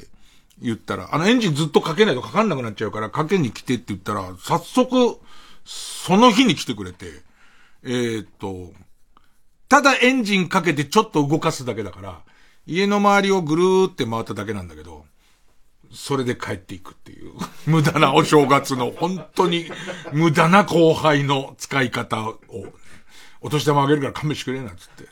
[0.62, 5.18] 言ったら、あのエンジンずっとかけないとかかんなくなっちゃうから、かけに来てって言ったら、早速、
[5.66, 7.06] その日に来てくれて、
[7.84, 8.72] えっと、
[9.68, 12.20] ただエンジンかけてちょっと動かすだけだから、
[12.66, 15.04] 家の周りをぐるーって回っただけなんだけど、
[15.92, 17.32] それで帰っていくっていう、
[17.66, 19.70] 無駄なお正月の、本当に
[20.12, 22.38] 無駄な後輩の使い方を、
[23.40, 25.08] お年玉あげるから勘弁してくれな、つって。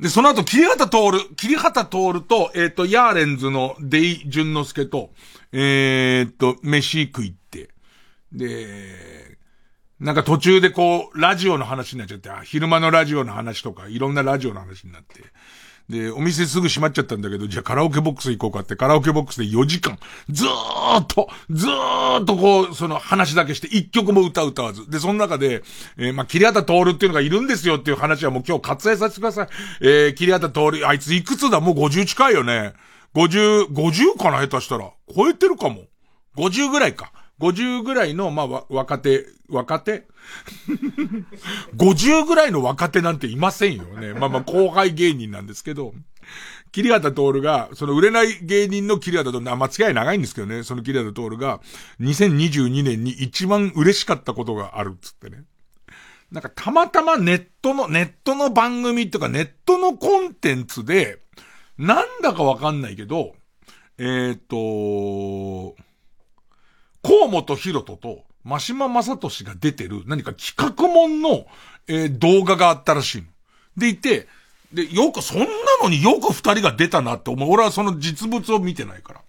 [0.00, 5.12] で、その後、桐畑徹、桐畑徹と、えっ、ー、と、ヤーレンズのデイ・ジュンノスケと、
[5.52, 7.68] えっ、ー、と、飯食いって、
[8.32, 9.29] で、
[10.00, 15.22] なんか途中でこう、ラジオの話になっちゃって、昼間のラジオの話とか、いろんなラジオの話になって、
[15.90, 19.98] で、お店すぐ閉まっちゃったんだけど、じゃあカラオケボックス行こうかって、カラオケボックスで4時間、
[20.30, 24.88] ずーっと、ずーっとこう、その話だけして、1曲も歌歌わず。
[24.88, 25.62] で、その中で、
[25.98, 29.48] えー、まあ、桐畑徹っていうのがいるんですよっていう話はもう今日割愛させてください。
[29.80, 31.60] えー、桐畑徹、あいついくつだ？
[31.60, 32.72] もう50近いよね。
[33.14, 34.38] 50、50かな？
[34.40, 34.92] 下手したら。
[35.14, 35.82] 超えてるかも。
[36.36, 37.12] 50ぐらいか。
[37.40, 40.06] 50ぐらいの、まあ、若手、若手？
[41.76, 44.12] 50ぐらいの若手なんていませんよね。
[44.12, 45.94] まあまあ、後輩芸人なんですけど、
[46.70, 51.60] 桐畑徹が、その売れない芸人の桐畑徹、まあ、付き合い長いんですけどね、その桐畑徹が、
[52.00, 55.44] 2022年に一番嬉しかったことがあるっつってね。
[56.30, 61.18] なんかたまたまネットの、ネットの番組とかネットのコンテンツで、
[61.76, 63.34] なんだかわかんないけど、
[63.98, 65.76] えっ、ー、と、
[67.02, 71.46] 河本博人と、真島正俊が出てる何か企画もんの、
[71.88, 73.28] えー、動画があったらしいの。
[73.76, 74.28] でいて、
[74.72, 75.46] で、よく、そんな
[75.82, 77.50] のによく二人が出たなって思う。
[77.50, 79.20] 俺はその実物を見てないから。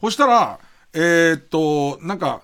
[0.00, 0.60] そしたら、
[0.92, 2.42] えー、っと、なんか、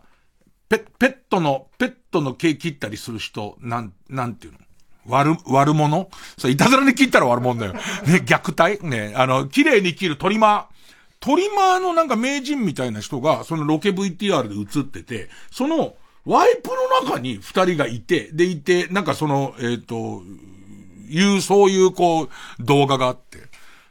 [0.68, 4.58] ペ、ペットの、ペットの毛切ったりする人、なん、なんていうの？
[5.06, 6.08] 悪、悪者？
[6.38, 7.72] そう、いたずらに切ったら悪者だよ。
[7.74, 7.80] ね、
[8.24, 8.84] 虐待？
[8.86, 10.68] ね、あの、綺麗に切るトリマ。
[11.24, 15.94] トリマーのなんか名人みたいな人が、そのロケ VTR で映ってて、その、
[16.26, 20.20] ワイプの中に二人がいて、でいて、なんかその、えっ、と、
[21.08, 22.28] いう、そういうこう、
[22.60, 23.38] 動画があって。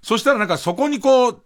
[0.03, 1.43] そしたらなんかそこにこう、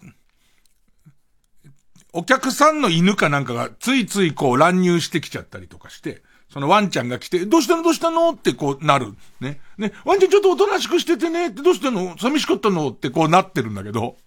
[2.11, 7.83] お客さんの犬かなんかがついついこう乱入してきちゃったりとかして、そのワンちゃんが来て、どうしたの？
[7.83, 8.31] どうしたの？
[8.31, 9.13] ってこうなる。
[9.39, 9.61] ね。
[9.77, 9.93] ね。
[10.03, 12.17] ワンちゃんちょっとおとなしくしててねって、どうしたの？
[12.17, 12.89] 寂しかったの？
[12.89, 14.17] ってこうなってるんだけど、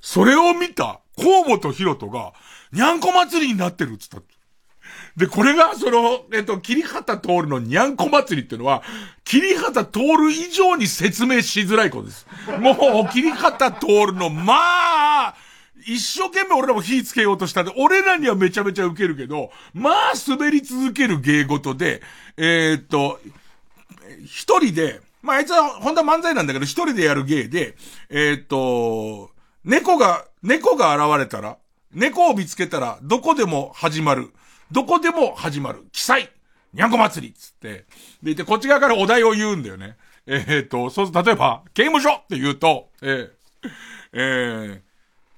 [0.00, 2.32] それを見た、河本博人が、
[2.72, 4.20] にゃんこ祭りになってるっつった。
[5.16, 8.82] で、これが、その、えっと、桐畑通るのにゃんこ祭りっていうのは、
[9.24, 12.26] 桐畑通る以上に説明しづらいことです。
[12.60, 14.54] もう、桐畑通るの、ま
[15.28, 15.34] あ、
[15.86, 22.02] 一生懸命俺らも火つけようとしたんで、俺らにはめちゃめちゃウケるけど、まあ、滑り続ける芸事で、
[22.36, 23.18] えー、っと、
[24.24, 27.76] 一人で、まあ、あいつは本当は漫才なんだけど、一人でやる芸で、
[28.08, 29.30] えー、っと、
[29.64, 31.58] 猫が、猫が現れたら、
[31.92, 34.32] 猫を見つけたら、どこでも始まる。
[34.70, 35.86] どこでも始まる。
[35.92, 36.30] 記載
[36.72, 37.32] にゃんこ祭り。
[37.32, 37.86] つって。
[38.22, 39.96] でいて、こっち側からお題を言うんだよね。
[40.26, 42.14] えー、っと、そうすると、例えば、刑務所。
[42.14, 43.30] って言うと、えー、
[44.12, 44.80] えー、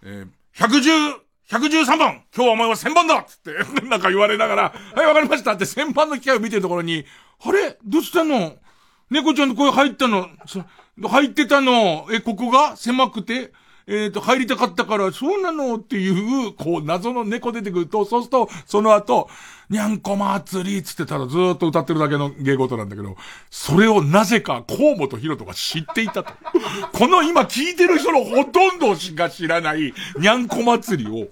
[0.03, 1.15] えー、110、
[1.49, 2.25] 113番。
[2.35, 3.25] 今日はお前は1000番だ。
[3.25, 3.53] つって、
[3.87, 4.63] なんか言われながら、
[4.95, 5.53] はい、わかりました。
[5.53, 7.05] って1000番の機械を見てるところに、
[7.43, 7.79] あれ？
[7.85, 8.57] どうしたの？
[9.11, 10.29] 猫ちゃんの声入ったの？
[11.03, 12.07] 入ってたの？
[12.13, 12.77] え、ここが？
[12.77, 13.53] 狭くて？
[13.87, 19.29] えっ、と、入りたかったから、そうなのっていう、こう、謎の猫出てくると、そうすると、その後、
[19.71, 23.17] にゃんこ祭りつってたらずっと歌ってるだけの芸事なんだけど、
[23.51, 26.33] それをなぜか河本博人が知っていたと。
[26.93, 31.29] この今聞いてる人のほとんどしか知らない、にゃんこ祭りを、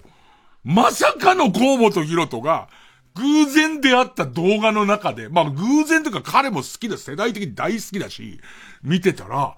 [0.63, 2.69] まさかの河本博人が、
[3.15, 8.39] 偶然出会った動画の中で、まあ偶然というか彼も好きだ、世代的に大好きだし、
[8.83, 9.57] 見てたら、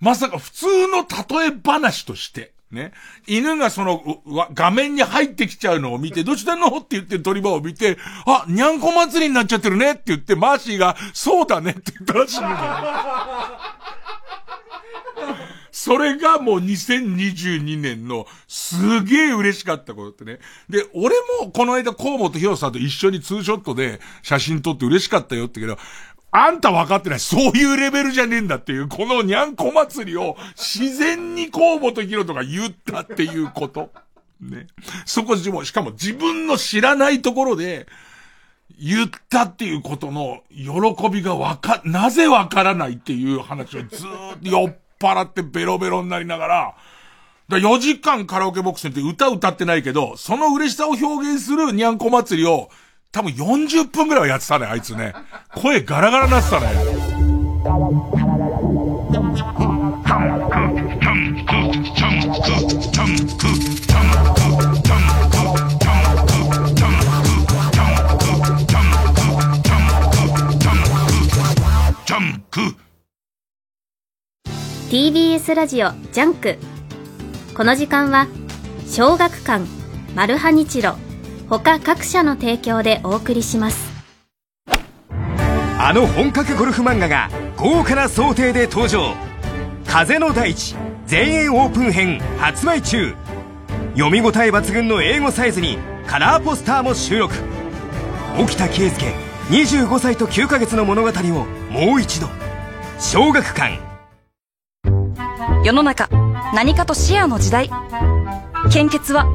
[0.00, 1.06] まさか普通の
[1.38, 2.92] 例え話として、ね。
[3.26, 7.96] 犬がその、画面に入ってきちゃうのを見て、どうしたのって言って鳥羽を見て、
[8.26, 12.56] あ、にゃんこ祭りになっちゃってるねって言って、マーシーが、そうだねって言ったらしいんだよ。
[15.70, 20.38] それがもう2022年のすげえ嬉しかったことってね。
[20.68, 25.78] で、俺もこの間河本博さんと一緒にツーショットで写真撮って嬉しかったよってけど、
[26.36, 27.20] あんた分かってない。
[27.20, 33.90] そういうレベルじゃねえんだっていう、このにゃんこ祭りを自然に河本博人が言ったっていうこと。
[34.40, 34.66] ね。
[35.06, 37.86] そこも、しかも自分の知らないところで、
[38.78, 46.74] 言ったっていうことの喜びがわか、なぜわからないっていう話をずーっと酔っ払ってベロベロになりながら、
[47.48, 52.68] だ4時間カラオケボックスって歌歌ってないけど、その嬉しさを表現するにゃんこ祭りを、
[53.12, 55.14] 多分40分ぐらいはやってたね、あいつね。
[55.54, 56.66] 声ガラガラなってたね。
[74.90, 76.58] TBS ラジオジャンク
[77.56, 78.28] この時間は
[78.86, 79.64] 小学館
[80.14, 80.96] マルハニチロ
[81.48, 83.94] 他各社の提供でお送りします。
[85.78, 89.14] あの本格ゴルフ漫画が豪華な装丁で登場。
[89.86, 90.74] 風の大地
[91.06, 93.14] 全英オープン編発売中。
[93.94, 97.34] 読み応え抜群の A5サイズにカラーポスターも収録。
[98.40, 99.14] 沖田圭介
[99.50, 102.26] 25歳と9ヶ月の物語をもう一度。
[102.98, 103.78] 小学館。
[105.64, 106.08] 世の中
[106.54, 107.70] 何かとシェアの時代
[108.68, 109.26] 献血は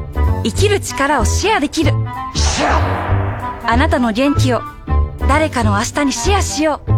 [0.44, 1.92] 生きる力をシェアできる。
[3.64, 4.62] あなたの元気を
[5.28, 6.90] 誰かの明日にシェアしよう。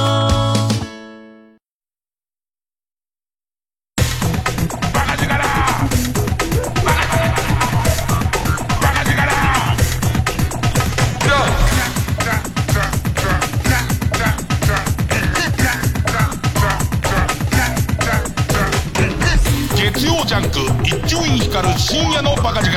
[20.91, 22.77] 一丁院光る深夜のバカ力。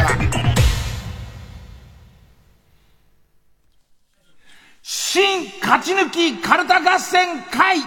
[4.83, 7.79] 新勝ち抜きカルタ合戦会。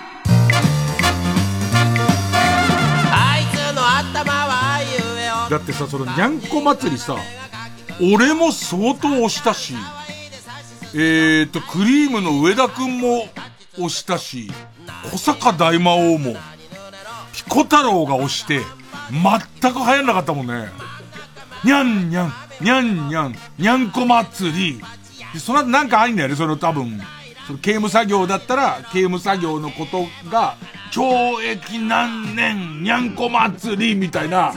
[3.12, 7.16] あいつの頭はゆえよだってさそのにゃんこ祭りさ
[8.01, 9.74] 俺も相当押したし
[10.93, 13.28] えーとクリームの上田くんも
[13.74, 14.51] 押したし
[15.12, 16.35] 小坂大魔王も
[17.32, 18.62] ピコ太郎が押して
[19.11, 20.69] 全く流行んなかったもんね。
[21.65, 24.81] にゃんにゃん、にゃんにゃん、にゃんこ祭り。
[25.33, 27.01] でその後なんかあいんだよね、その多分。
[27.47, 30.57] その刑務作業だったら、刑務作業のことが、
[30.93, 34.53] 懲役何年、にゃんこ祭り、みたいな。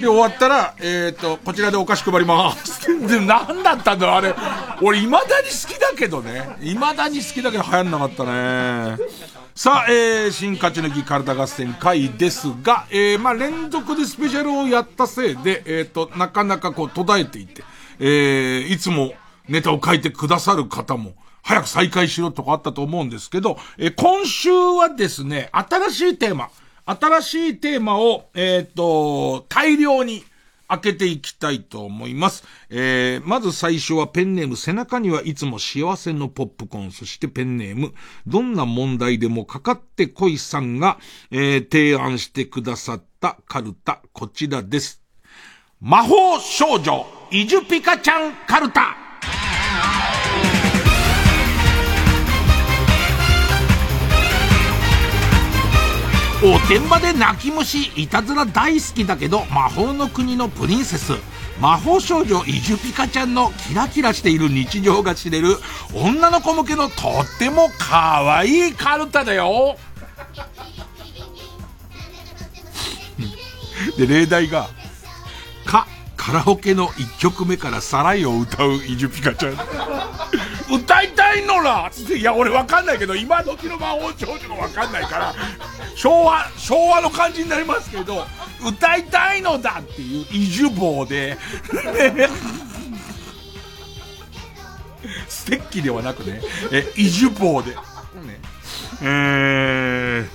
[0.00, 2.86] で、終わったら、えっ、ー、と、こちらでお菓子配ります。
[2.86, 4.34] で、何だったんだろう、あれ。
[4.80, 6.56] 俺、未だに好きだけどね。
[6.60, 8.96] 未だに好きだけど流行んなかったね。
[9.58, 17.64] さあ、えー、新勝ち抜き体合戦会ですが、えー、まあ、連続でスペシャルをやったせいで、えっ、ー、と、なかなかこう途絶えていて、
[17.98, 19.14] えー、いつも
[19.48, 26.50] ネタを書いてくださる方も、早く再開しろとかあったと思うんですけど、えー、今週はですね、新しいテーマ、
[26.86, 30.22] 新しいテーマを、えっ、ー、と、大量に、
[30.68, 32.44] 開けていきたいと思います。
[32.70, 37.94] えー、まず最初はペンネーム背中にはいつも幸せのポップコーン、そしてペンネーム、
[38.26, 40.98] どんな問題でもかかってこいさんが、
[41.30, 45.02] えー、提案してくださったカルタ、こちらです。
[45.80, 49.07] 魔法少女、イジュピカちゃんカルタ。
[56.40, 61.14] おてんばで泣き虫いたずら大好きだけど魔法の国のプリンセス。
[61.60, 65.56] 魔法少女イジュピカちゃんのキラキラしている日常が知れる
[65.92, 66.94] 女の子向けのとっ
[67.40, 69.76] ても可愛いカルタだよ。
[73.98, 74.68] で例題が
[75.66, 79.54] 「か」カラオケの1曲目からサライを歌うイジュピカちゃん。
[80.70, 85.34] 歌いたいのらつって、いや、俺わかんないけど、今時の魔法少女がわかんないから、
[85.94, 88.26] 昭和、昭和の感じになりますけど、
[88.66, 91.38] 歌いたいのだっていう異樹棒で、
[91.72, 92.28] ね、
[95.28, 96.40] ステッキではなくね、
[96.70, 97.76] え、異樹棒で、ね、
[99.02, 100.28] え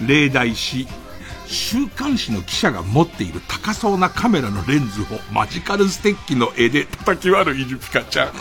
[0.00, 0.88] ー、例題し、
[1.56, 8.32] 週刊誌の記者が持っている高そうなカメラのレンズをマジカルステッキの絵で叩き割るイジュピカちゃん。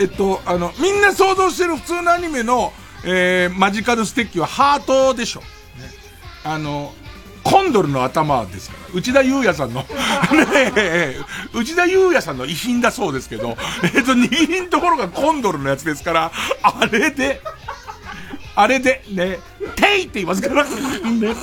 [0.00, 2.72] えっと、あの、みんな想像してる普通のアニメの、
[3.04, 5.40] えー、マジカルステッキはハートでしょ。
[5.40, 5.46] ね、
[6.42, 6.92] あの、
[7.44, 8.98] コンドルの頭ですから。
[8.98, 9.86] 内田祐也さんの、ね、
[11.52, 13.56] 内田祐也さんの遺品だそうですけど、
[13.94, 16.32] えっと、二品ところがコンドルのやつですから、
[16.62, 17.42] あれで、
[18.56, 19.38] あれで、ね、
[19.76, 20.64] ていって言いますから。
[20.64, 21.34] ね。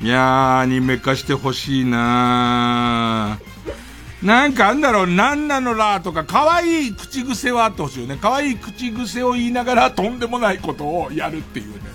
[0.00, 3.38] いや、アニメ化してほしいな
[4.20, 8.18] なんかあんだろう、なんなのらとか、可愛い口癖はあってほしいよね。
[8.20, 11.92] 可愛い口癖を言いながらとんでもないことをやるっていうね。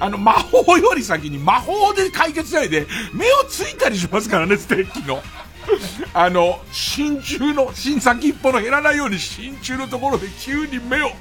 [0.00, 5.22] あの、魔法より先に魔法で解決しないで、目をついたりしますからね、ステーキの。
[6.14, 11.10] あの、真鍮の、新先っぽの減らないように真鍮のところで急に目を。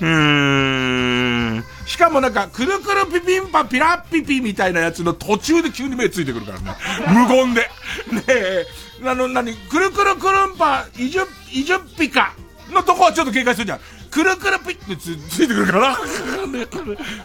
[0.00, 1.64] うーん。
[1.86, 6.74] しかもなんか、くるくるピピンパピラッピピみたいなやつの途中で急に目ついてくるからね。
[7.06, 7.70] 無言で。
[8.10, 8.66] ねえ、
[9.04, 11.22] あの、なに、くるくるくるんぱ、いじゅ、
[11.52, 12.34] いじゅっぴか
[12.70, 13.80] のとこはちょっと警戒するじゃん。
[14.10, 15.98] くるくるピッてつついてくるから、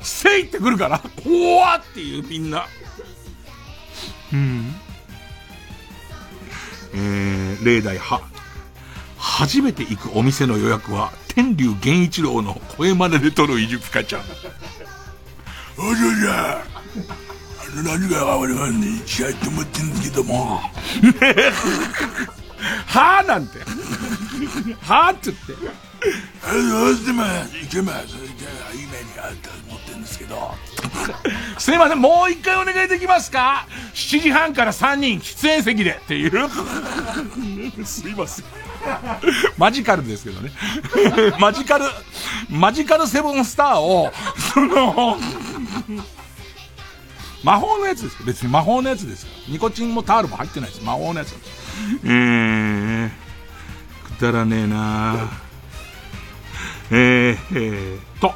[0.02, 2.66] せいってくるから、怖っていうみんな。
[4.34, 4.76] うん。
[6.94, 8.22] えー、例題は、
[9.18, 14.22] 初めて行くお店の予約は、天竜源一郎の声真似で撮るイジュピカちゃん。
[15.78, 20.62] おじゃじゃ、あの何が我々に試合と思ってんですけども。
[22.86, 23.60] はぁなんて。
[24.82, 25.54] はぁっつって。
[25.54, 28.08] どうしても、いけます。
[28.08, 30.56] じゃあ、夢にあったと思ってるんですけど。
[31.58, 36.50] すいません、もう一回お願いできますか ?7 時半から3人、出演席でっていう。
[37.86, 38.46] すいません。
[39.58, 40.52] マジカルですけどね。
[41.40, 41.86] マジカル、
[42.50, 44.12] マジカルセブンスターを、
[44.54, 45.20] その、
[47.44, 48.20] 魔法のやつですよ。
[48.26, 49.30] 別に魔法のやつですよ。
[49.48, 50.84] ニコチンもタールも入ってないです。
[50.84, 51.36] 魔法のやつ。
[52.04, 53.10] えー、
[54.18, 55.30] くだらねえな
[56.92, 58.34] えー、えー、と、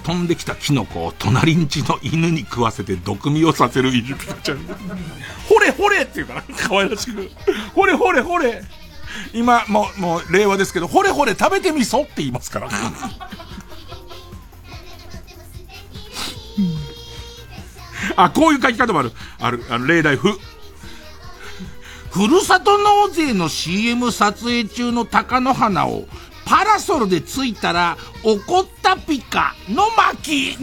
[0.00, 4.58] 飛んできたキノコを隣んちの犬に食わせて毒味をさせるイジピカちゃん。
[5.48, 7.30] ほれほれって言うから、可愛らしく。
[7.74, 8.62] ほれほれほれ。
[9.32, 12.68] 今、もう、もう、令和ですけど、ほれほれ食べてみそって言いますから。
[18.16, 19.12] あ、こういう書き方もある。
[19.40, 20.38] ある、あの、例題、ふ。
[22.10, 26.06] ふるさと納税の CM 撮影中の貴乃花を
[26.50, 30.58] パラソルでついたら怒ったピカの巻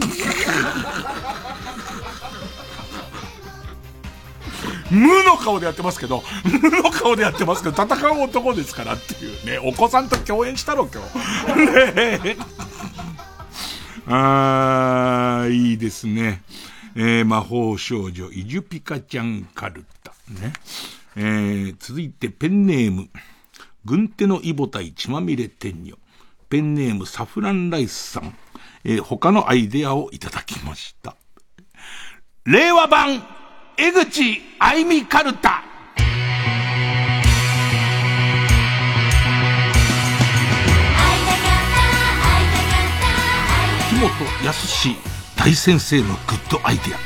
[4.90, 11.02] 無の顔でやってますけど、無の顔でやってますけど、戦う男ですからっていうね、お子さんと共演したろ、今
[11.54, 12.26] 日。
[12.26, 12.36] ね
[14.06, 16.42] あー、いいですね。
[16.96, 20.12] えー、魔法少女、イジュピカちゃんカルタ。
[20.28, 20.52] ね。
[21.16, 23.08] えー、続いてペンネーム、
[23.84, 25.96] 軍手のイボタイ血まみれ天女。
[26.48, 28.36] ペンネームサフランライスさん。
[28.84, 31.16] えー、他のアイデアをいただきました。
[32.44, 33.22] 令和版
[33.76, 35.62] 江口愛美カルタ。
[43.90, 44.08] 木本
[44.44, 44.88] 康
[45.36, 46.98] 大先生のグッドアイデア。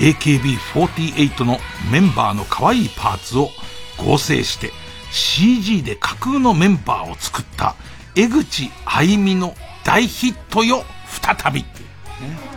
[0.00, 1.58] AKB48 の
[1.92, 3.50] メンバーの可愛いパーツを
[3.98, 4.72] 合成して
[5.10, 7.74] CG で架空のメンバーを作った
[8.14, 9.54] 江口愛美の
[9.84, 12.50] 大ヒットよ、再びってね。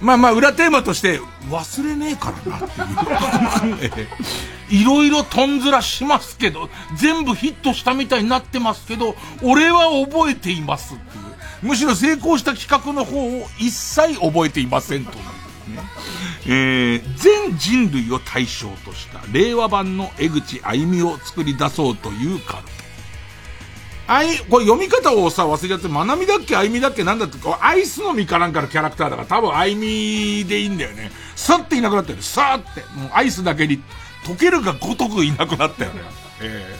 [0.00, 1.20] まあまあ、裏テーマとして、
[1.50, 4.08] 忘れねえからなっていう。
[4.68, 11.26] いろいろとんずらしますけど、全部ヒットしたみたいになってますけど、俺は覚えていますっていう。
[11.62, 15.24] むしろ成功した企画の方を一切覚えていませんと、ね。
[16.48, 22.76] えー、全人類を対象とした令和版の江口歩みを作り出そうというカルト。
[24.08, 31.10] あい、これ読み方をさ、忘れちゃって、まなみだっけあいみだっけなんだって、アイスの実かなんかのキャラクターだから、多分あいみでいいんだよね。
[31.34, 32.22] さっていなくなったよね。
[32.22, 32.80] さーって。
[32.96, 33.82] もうアイスだけに、
[34.24, 36.00] 溶けるがごとくいなくなったよね。
[36.40, 36.76] え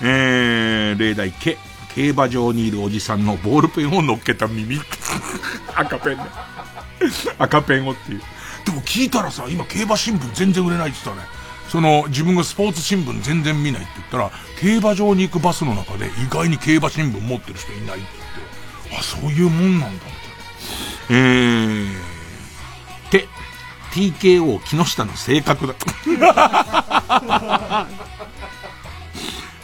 [0.00, 1.58] ー、えー、例題、け。
[1.94, 4.80] 競馬場にいるおじさんのボールペンを乗っけた耳。
[5.74, 6.24] 赤ペンね。
[7.38, 8.22] 赤ペンをっていう。
[8.68, 11.26] でも聞いたらさ、今競馬新聞全然売れないって言ったね。
[11.70, 14.30] その、自分がスポーツ新聞全然見ないって言ったら、
[14.60, 18.08] 競馬場に行くバスの中で意外に競馬新聞持ってる人いないって
[18.90, 20.10] 言って、あ、そういうもんなんだ、み
[21.08, 21.18] たいな。
[21.18, 23.26] えー、で、
[23.92, 25.74] TKO 木下の性格だ。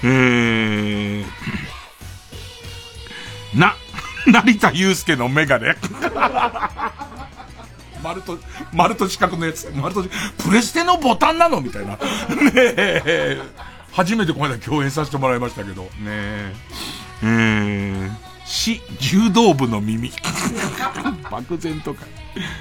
[0.02, 1.26] えー、
[3.54, 3.76] な、
[4.26, 5.76] 成田祐介のメガネ。
[8.04, 8.38] 丸と、
[8.72, 9.72] 丸と四角のやつ。
[9.74, 10.04] 丸と、
[10.46, 11.60] プレステのボタンなの？
[11.62, 11.92] みたいな。
[11.92, 11.98] ね
[12.54, 13.42] え。
[13.92, 15.82] 初めてこの間共演させてもらいましたけど。
[15.82, 16.54] ねえ。
[17.22, 18.10] えー、
[18.44, 20.12] 市柔道部の耳。
[21.30, 22.04] 漠然とか。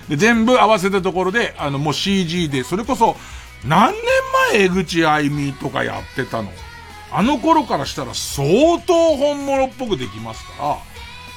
[0.07, 3.17] で、全部合わせたところで、あの、もう CG で、それこそ、
[3.65, 4.01] 何年
[4.51, 6.51] 前江口愛美とかやってたの？
[7.11, 10.77] あの頃からしたら相当本物っぽくできますから、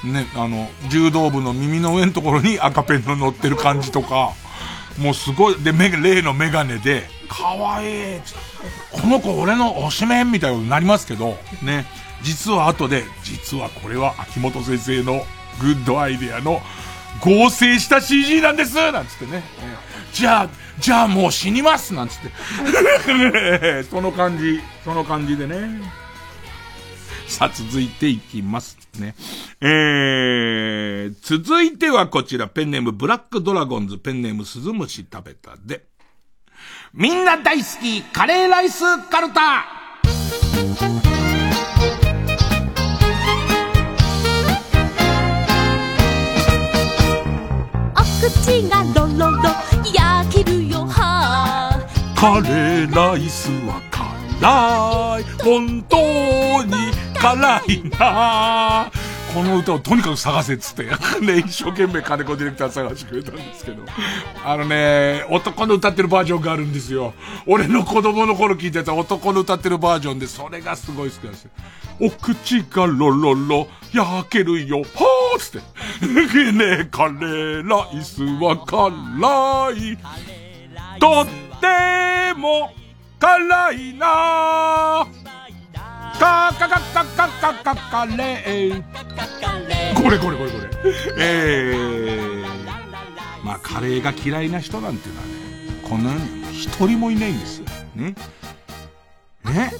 [0.05, 4.33] ね、あの、柔道部の耳の上のところに赤ペンの乗ってる感じとか、
[4.99, 8.21] もうすごい、で、メ例のメガネで、かわいい。
[8.93, 11.87] この子俺の推しメンみたいになりますけど、ね。
[12.23, 15.25] 実は後で、実はこれは秋元先生の
[15.61, 16.61] グッドアイデアの
[17.21, 19.43] 合成した CG なんですなんつってね。
[20.13, 20.49] じゃあ、
[20.79, 23.85] じゃあもう死にますなんつって。
[23.91, 25.81] その感じ、その感じでね。
[27.27, 29.15] さあ、続いていきますね。
[29.61, 35.87] えー、続いてはこちら、ペンネームブラックドラゴンズ、ペンネームスズムシ食べたで。
[36.93, 39.65] みんな大好き、カレーライスカルタ。
[47.95, 49.43] お口がロロロ。
[49.93, 50.87] 焼けるよ。
[50.87, 51.87] は
[52.17, 55.25] カレーライスは辛い。
[55.45, 55.97] 本当
[56.65, 58.91] に辛いな
[59.35, 60.85] この歌をとにかく探せっつって、
[61.21, 63.83] ね、一生懸命金子ディレクター探してくれたんですけど。
[64.45, 67.13] あのね、男の歌ってるバージョンがあるんですよ。
[67.47, 71.51] 俺の子供の頃聞いてた男の歌ってるバージョンで、それがすごい好きなんですよ。
[72.01, 76.53] お口がロロロ、焼けるよ、はーつって。
[76.53, 79.99] ねカレーライスは辛い。
[80.99, 81.27] とっ
[81.61, 82.73] ても、
[83.19, 85.07] 辛いな
[86.19, 88.83] カカカカカカカカレー。
[90.03, 90.71] これこれこれこれ。
[91.19, 92.47] えー。
[93.45, 95.33] まあ、カレーが嫌いな人なんていうのはね、
[95.89, 97.67] この世に一人もいないんですよ。
[97.95, 98.15] ね。
[99.45, 99.73] ね。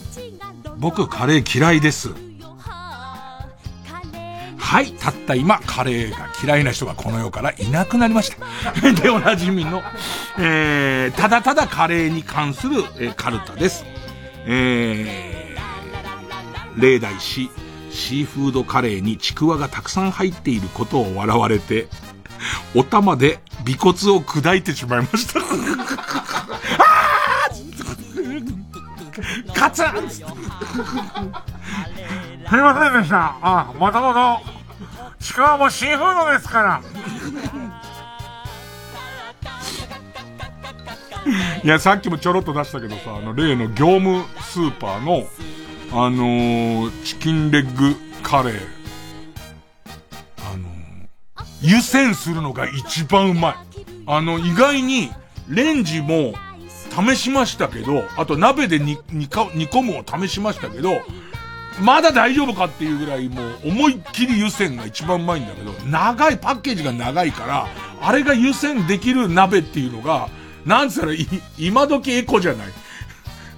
[0.79, 2.11] 僕、カレー嫌いです。
[4.59, 8.93] はい、たった今、カレーが嫌いな人がこの世からいなくなりました。
[9.01, 9.83] で、おなじみの、
[10.39, 13.85] えー、ただただカレーに関する、えー、カルタです。
[14.45, 15.46] えー、
[16.77, 17.51] 例題し、
[17.91, 21.89] シーフードカレーにちくわがたくさん入っていることを笑われて、
[22.75, 25.41] お玉で尾骨を砕いてしまいました。
[29.55, 30.25] カツンすい
[32.59, 33.39] ませんでした。
[33.41, 34.41] あ、もともと、
[35.19, 36.83] ちくわもシーフードですから。
[41.65, 45.27] いや、さっきもちょろっと出したけどさ、あの、例の業務スーパーの、
[45.93, 48.61] あのー、チキンレッグカレー。
[50.53, 53.55] あのー、湯煎するのが一番うまい。
[54.07, 55.11] あの、意外に、
[55.49, 56.35] レンジも、
[56.91, 61.03] 試しましたけど、あと鍋で煮、煮、込むを試しましたけど、
[61.81, 67.69] まだ大丈夫かっていうぐらいもう思いっきり湯煎が一番うまいんだけど、長い、パッケージが長いから、
[68.01, 70.29] あれが湯煎できる鍋っていうのが、
[70.65, 71.13] なんつったら
[71.59, 72.67] 今時エコじゃない。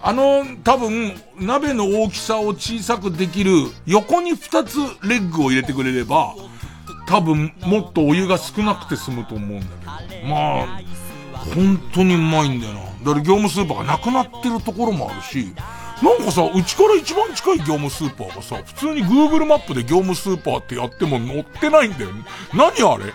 [0.01, 3.53] あの、多分、鍋の大きさを小さくできる、
[3.87, 6.35] 横に二つレッグを入れてくれれば、
[7.07, 9.67] 多分、もっとお湯が少なくて済むと思うんだ
[10.09, 10.27] けど。
[10.27, 10.83] まあ、
[11.55, 12.81] 本当にうまいんだよな。
[12.81, 15.53] だから業務スーパーがなくなってるところもあるし、
[16.03, 22.11] なんかさ、うちから一番近い業務スーパーがさ、普通に Google マップで業務スーパーってやっても載ってないんだよ。
[22.55, 23.13] 何あれ？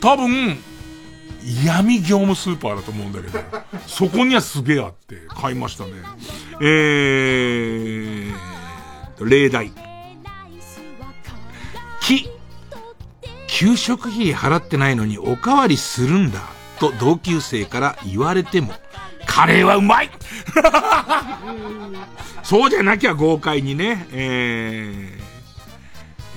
[0.00, 0.58] 多分、
[1.64, 3.38] 闇業務スーパーだと思うんだけど、
[3.86, 5.92] そこにはすげえあって買いましたね。
[6.60, 9.70] えー、例題。
[12.00, 12.28] き、
[13.46, 16.40] 給食費払ってないのにおかわりするんだ、
[16.80, 18.72] と同級生から言われても、
[19.24, 20.10] カレーはうまい
[22.42, 25.18] そうじゃなきゃ豪快にね、え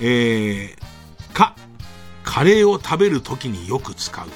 [0.00, 1.56] えー、か、
[2.22, 4.26] カレーを食べるときによく使う。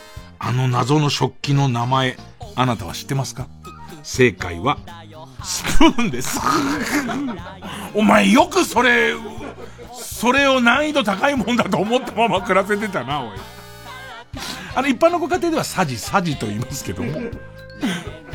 [0.46, 2.16] あの謎の食器の名前、
[2.54, 3.46] あなたは知ってますか？
[4.02, 4.78] 正解は、
[5.42, 6.38] スプーンです。
[7.94, 9.14] お前よくそれ、
[9.92, 13.38] それを難易度高いもんだと思ったまま暮らせてたな、おい。
[14.74, 17.20] あの、一般のご家庭ではサジ、サジと言いますけども、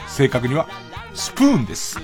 [0.07, 0.67] 正確には、
[1.13, 1.99] スプーンです。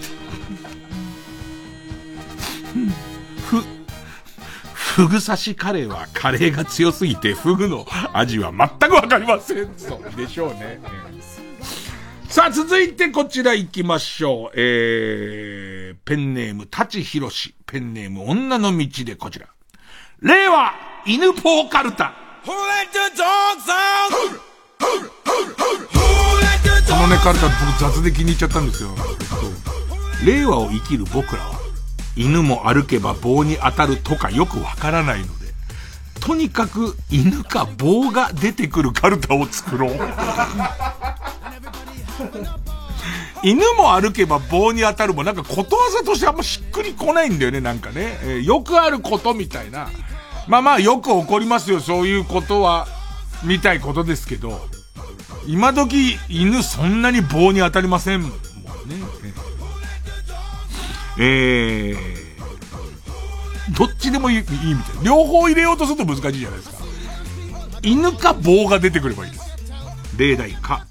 [4.96, 9.68] ふ、フグ刺しカレーはカレーが強すぎてフグの味は全くわかりません。
[9.76, 10.80] そうでしょうね。
[12.30, 14.52] さあ、続いてこちら行きましょう。
[14.56, 17.56] えー、ペンネーム、舘ひろし。
[17.66, 19.48] ペンネーム、女の道でこちら。
[20.22, 20.74] 令和、
[21.06, 22.14] 犬ポーカルタ。
[22.46, 22.66] この
[27.08, 28.96] ね、カルタ僕雑で気に入っちゃったんですよ。
[30.26, 31.65] 令和を生きる僕らは、
[32.16, 35.54] 犬も歩けば棒に当たるとかよくわからないので、
[36.20, 39.98] とにかく犬か棒が出てくるカルタを作ろう。
[43.44, 48.18] 犬も歩けば棒に当たるもなんかことわざとしてあんましっくりこないんだよね、なんかね。
[48.24, 49.90] えー、よくあることみたいな。
[50.48, 52.88] まあまあよく起こりますよ、そういうことは、
[53.44, 54.68] みたいことですけど。
[55.48, 58.38] 今時犬そんなに棒に当たりませんもんね。
[61.18, 61.96] えー、
[63.78, 64.48] どっちでもいいいいみ
[64.84, 65.04] たいな。
[65.04, 66.78] 両方入れようとすると難しいじゃないですか。
[67.84, 69.46] 犬か棒が出てくればいいです。
[70.18, 70.88] 例題か。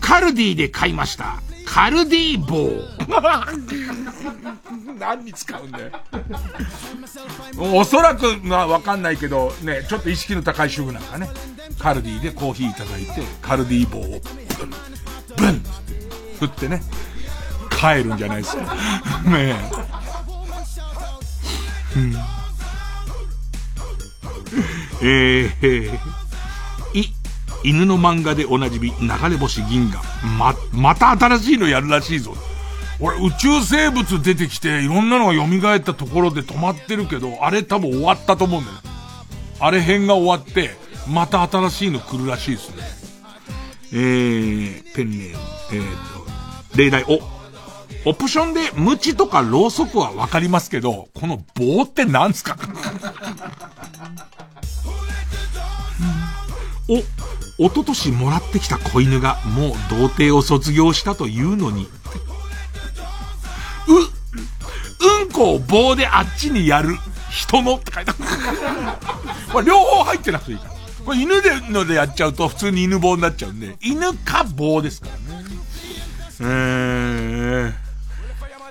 [0.00, 1.40] カルディで買いました。
[1.66, 2.70] カルディ棒。
[4.98, 5.90] 何に使うんだよ。
[7.58, 11.28] おそらく、まあわかんないけど、ね、ちょっと意識の高い主婦なんかね、
[11.78, 14.70] カルディでコーヒーいただいて、カルディ棒をブン、
[15.36, 15.68] ブンって
[16.40, 16.82] 振ってね、
[17.78, 18.62] 帰るんじゃないですか。
[19.24, 19.54] ねえ。
[21.96, 22.16] うん、
[25.00, 25.98] えー、
[26.92, 27.12] い、
[27.64, 30.02] 犬の漫画でおなじみ、流れ星銀河。
[30.38, 32.36] ま、また新しいのやるらしいぞ。
[33.00, 38.76] 俺、宇宙生物出てきて、いろんなのが蘇ったところで止まってるけど、あれ多分終わったと思うんだよ。
[39.60, 40.76] あれ編が終わって、
[41.08, 42.82] また新しいの来るらしいですね。
[43.92, 45.38] えー、ペンネーム、
[45.72, 45.82] えー
[46.72, 47.37] と、例題、お、
[48.04, 52.56] オプションでムチとかろうそくはわかりますけど、この棒って何すか？
[57.58, 61.86] お、おととしもらってきた子犬がもう童貞を卒業したというのに、
[63.88, 63.94] う、
[65.20, 66.96] うんこを棒であっちにやる
[67.30, 68.20] 人のって書いてある。
[69.52, 70.70] まあ、両方入ってなくていいから。
[71.04, 75.44] これ犬でのでやっちゃうと普通に犬棒になっちゃうんで、犬か棒ですからね。
[76.40, 77.72] えー、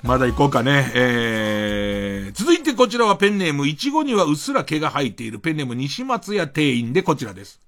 [0.02, 0.90] まだ行こうかね。
[0.94, 7.60] えー、続いてこちらはペンネーム、いちごにはうっすら毛が生えているペンネーム西松屋店員でこちらです。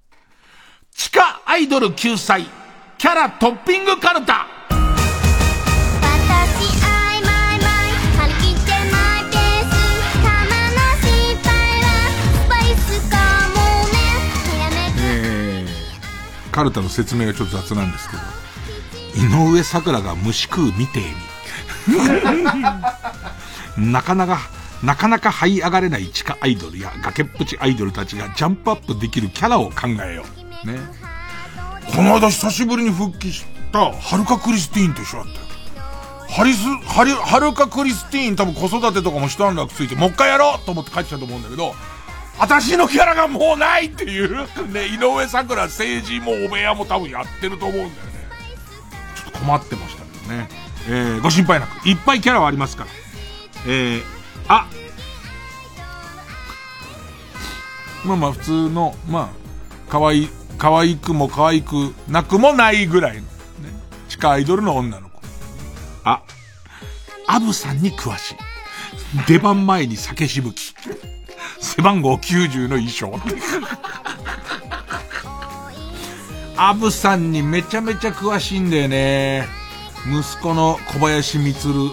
[0.95, 2.45] 地下アイドル救済、
[2.97, 4.47] キャラトッピングカルタ。
[16.51, 18.23] カルタの説明がちょっと雑なんですけど、
[19.25, 21.30] 井上桜が虫食うみてえに。
[23.77, 24.39] なかなか、
[24.83, 30.25] なかなか這い上がれない地下アイドルや崖っぷちアイドルたちがジャンプアップできるキャラを考えよ
[30.63, 30.67] う。
[30.67, 30.79] ね。
[31.95, 35.51] この間久しぶりに復帰したはるかクリスティーンと一緒だったよ。
[36.29, 41.75] ハリス、ハリ、はるかクリスティーン多分子育てとかも一段落ついて、もう一回やろうと思って帰ってきたと思うんだけど、
[42.39, 47.91] 私のキャラがもうないっていう、ね、井上桜政治もお部屋も多分やってると思うんだよね。
[49.15, 50.70] ちょっと困ってましたけどね。
[50.93, 51.87] えー、ご心配なく。
[51.87, 52.89] いっぱいキャラはありますから。
[53.65, 54.03] えー、
[54.49, 54.67] あ
[58.03, 59.29] まあまあ普通の、まあ、
[59.89, 63.27] 可愛い可愛くも可愛くなくもないぐらいの、ね、
[64.09, 65.21] 地下アイドルの女の子。
[66.03, 66.23] あ、
[67.25, 68.35] アブさんに詳しい。
[69.27, 70.73] 出番前に酒しぶき。
[71.59, 73.17] 背番号90の衣装。
[76.57, 79.60] アブさんにめちゃめちゃ詳しいんだよね。
[80.07, 81.91] 息子の小林光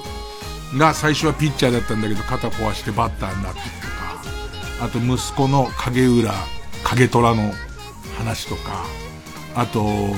[0.76, 6.32] が最初はピッチャーだったんだけど肩壊してバッターになってとか、あと息子の影浦、
[6.84, 7.52] 影虎の
[8.16, 8.84] 話とか、
[9.54, 10.14] あと、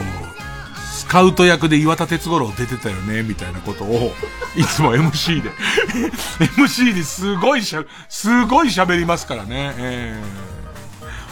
[0.92, 4.12] スカウト役で岩田哲五郎出てたよね、みたいなことを、
[4.56, 5.50] いつも MC で
[6.56, 10.49] MC にすごいしゃ、すごい喋りますからね、えー、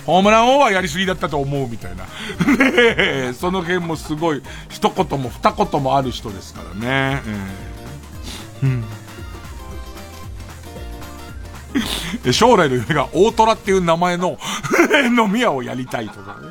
[0.08, 2.06] ホームラン王はやりすぎだったと思うみたいな。
[2.56, 7.22] ねその辺もすごい、一言も二言もある人ですからね。
[7.26, 8.66] えー、
[12.24, 14.38] うん将来の夢が大虎っていう名前の
[15.14, 16.48] 飲み屋をやりたいとかね。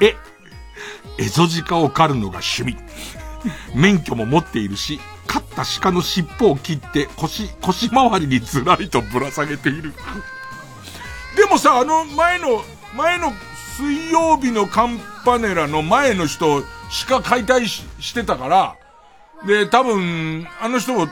[0.00, 0.16] え、え、
[1.18, 2.76] エゾジカを狩るのが趣味。
[3.72, 5.00] 免許も持っているし、
[5.36, 9.92] 飼った鹿の尻尾を切って腰、腰回りにずらりとぶら下げている。
[11.36, 12.62] でもさ、あの前の、
[12.94, 13.32] 前の
[13.76, 16.62] 水曜日のカンパネラの前の人、
[17.08, 18.76] 鹿解体ししてたから、
[19.46, 21.06] で、多分、あの人も、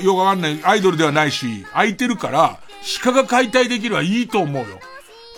[0.00, 2.58] よくわかんない、アイドルではないし、空いてるから、
[3.02, 4.80] 鹿が解体できるはいいと思うよ。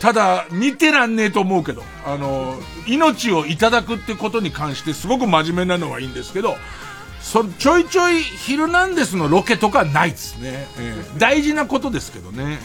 [0.00, 6.56] ただ、見てらんねえと思うけど、あの、命をいただくってことに関してすごく真面目なのはいいんですけど、
[7.24, 10.68] そ、ちょいちょいヒルナンデスのロケとかないですね。
[10.78, 12.58] えー、大事なことですけどね。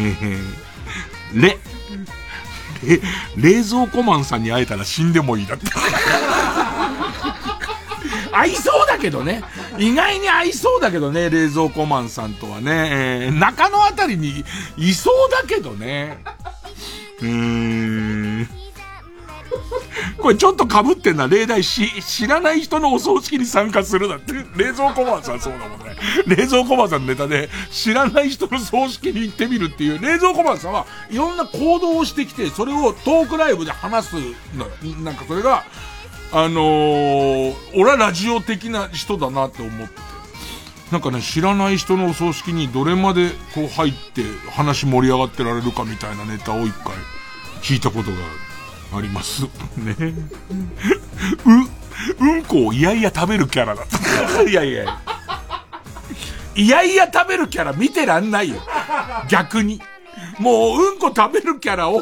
[0.00, 1.58] えー、えー、レ、
[2.86, 3.00] え、
[3.36, 5.66] 冷蔵庫マンさんに会えたら死んでもいいだって。
[8.32, 9.44] 合いそうだけどね。
[9.78, 13.26] 意外に合いそうだけどね、冷蔵庫マンさんとはね。
[13.26, 14.42] えー、中野あたりに
[14.78, 16.24] いそうだけどね。
[17.20, 18.63] うーん。
[20.18, 24.32] これちょっと被ってんな、例題し、知らない人のお葬式に参加するだって。
[24.56, 25.96] 冷蔵庫マンさんそうだもんね。
[26.26, 34.16] 冷蔵庫マンさんのネタで、知らない人の葬式に行ってみるっていう、冷蔵庫マンさんはいろんな行動をしてきて、それをトークライブで話す
[34.56, 34.66] の。
[35.02, 35.64] なんかそれが、
[36.32, 40.14] あのー、俺はラジオ的な人だなって思って。
[40.92, 46.94] なんかね、知らない人のお葬式にどれまでこう入って話盛り上がってられるかみたいなネタを一回
[47.62, 48.20] 聞いたことがあ
[49.00, 49.42] ります。
[49.42, 49.48] ね。
[51.46, 51.54] う、
[52.20, 54.42] うんこをいやいや食べるキャラだった。
[54.42, 55.00] いやいや。
[56.56, 58.56] いやいや食べるキャラ見てらんないよ。
[59.28, 59.80] 逆に。
[60.38, 62.00] もう、うんこ食べるキャラを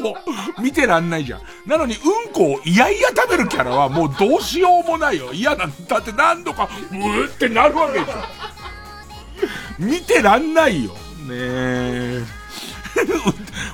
[0.61, 1.41] 見てらんないじゃん。
[1.65, 5.33] なのに、うんこをいやいや食べるキャラはもうどうしようもないよ。
[5.33, 8.13] 嫌なんだって何度か、うーってなるわけでしょ。
[9.79, 10.91] 見てらんないよ。
[10.91, 10.97] ね
[11.31, 12.42] え。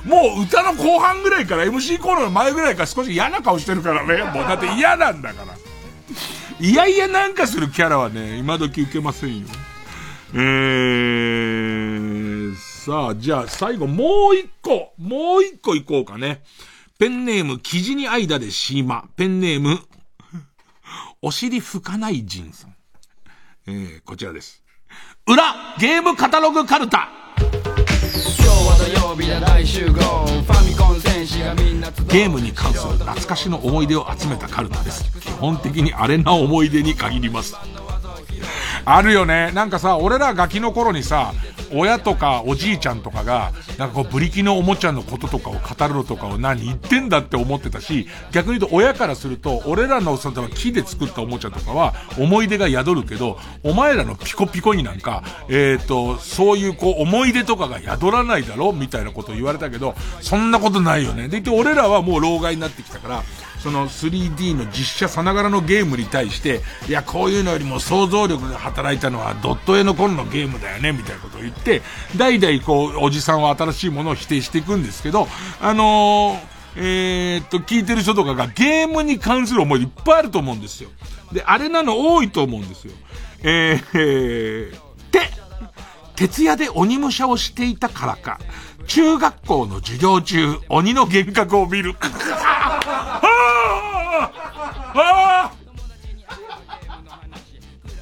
[0.04, 4.22] もう歌の後半ぐらいから MC コーナーの前ぐらいから少し嫌な顔してるからね。
[4.32, 5.54] もうだって嫌なんだから。
[6.58, 9.46] いやいやなんかするキャラはね、今時受けませんよ。
[10.34, 16.42] えー、さあ、じゃあ最後もう一個、もう一個いこうかね。
[16.98, 19.08] ペンネーム、生地に間でシーマ。
[19.16, 19.80] ペンネーム、
[21.22, 22.74] お尻拭かない人さん。
[23.66, 24.62] えー、こちらです。
[25.26, 27.08] 裏、ゲームカタログカルタ。
[32.10, 35.04] ゲームに関する懐かしの思い出を集めたカルタです。
[35.20, 37.54] 基本的にアレな思い出に限ります。
[38.84, 39.50] あるよね。
[39.52, 41.32] なんかさ、俺らガキの頃にさ、
[41.72, 58.72] 親とかおじいちゃんとかが、なんかこう、ブリキのおもちゃのこととかを語るのとかを何言ってんだって思ってたし、逆に言うと親からすると、俺らのその木で作ったおもちゃとかは、思い出が宿るけど、お前らのピコピコになんか、えっ、ー、と、そういうこう、思い出とかが宿らないだろ？
[58.72, 61.28] みたいなことを言われたけど、そんなことないよね。
[61.28, 63.22] で、俺らはもう老害になってきたから、
[63.62, 71.82] その 3D の実写さながらのゲームに対して、いや、こういうのよりも想像力が働いたのはドット絵の頃のゲームだよね、みたいなことを言って、
[72.16, 75.28] 代々こう、おじさんは新しいものを否定していくんですけど、
[75.60, 80.90] あのーえー、っと、聞いてる人とかがゲームに関する思いいっぱいあると思うんですよ。
[81.32, 82.92] で、あれなの多いと思うんですよ。
[83.42, 84.78] えー、え、
[85.10, 85.30] て、
[86.14, 88.38] 徹夜で鬼武者をしていたからか、
[88.86, 91.94] 中学校の授業中、鬼の幻覚を見る。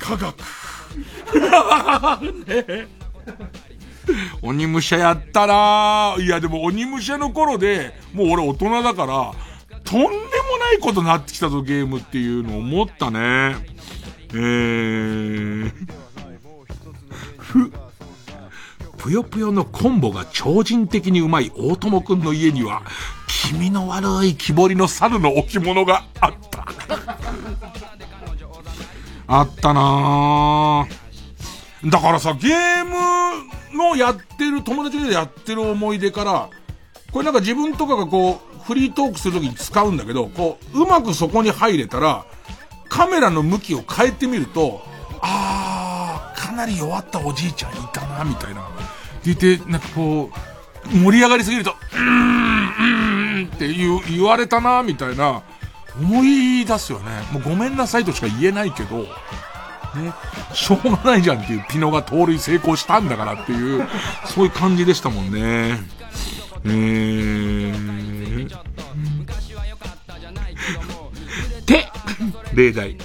[0.08, 0.34] 科学。
[2.46, 2.88] ね
[4.40, 9.34] 鬼武者やったないやでも鬼武者の頃で、もう俺大人だから、
[9.84, 10.14] とんでも
[10.58, 13.56] ないことになってきたぞゲームっていうのを思ったね。
[14.30, 15.72] えー、
[17.36, 17.70] ふ、
[18.96, 22.82] ぷよぷよのコンボが超人的にうまい大友くんの家には、
[23.26, 27.17] 気味の悪い木彫りの猿の置物があった。
[29.28, 31.90] あったなぁ。
[31.90, 36.48] だからさ、ゲームのやってる、友達でやってる思い出から、
[37.12, 42.24] これなんか自分とかがこう、フリートークするときに使うんだけど、こう、うまくそこに入れたら、
[42.88, 44.82] カメラの向きを変えてみると、
[45.20, 48.66] あー、かなり弱ったおじいちゃんいたな、みたいな。
[49.22, 50.30] でいて、なんかこ
[50.90, 55.42] う、盛り上がりすぎると、うーん、うーんって言言われたな、みたいな、
[56.00, 57.10] 思い出すよね。
[57.32, 59.06] もうごめんなさいとしか言えないけど、ね、
[60.54, 63.86] しょうがないじゃんっていうピノが盗塁成功したんだからっていう、
[64.26, 65.80] そういう感じでしたもんね。
[66.64, 68.48] えー、
[71.64, 71.86] て、
[72.54, 72.96] 例題。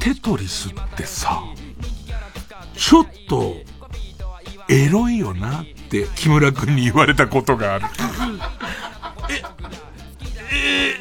[0.00, 1.42] テトリスってさ、
[2.76, 3.56] ちょっと、
[4.68, 7.86] エロいよなって木村くんに言われたことがある。
[9.28, 9.42] え、
[10.52, 10.94] え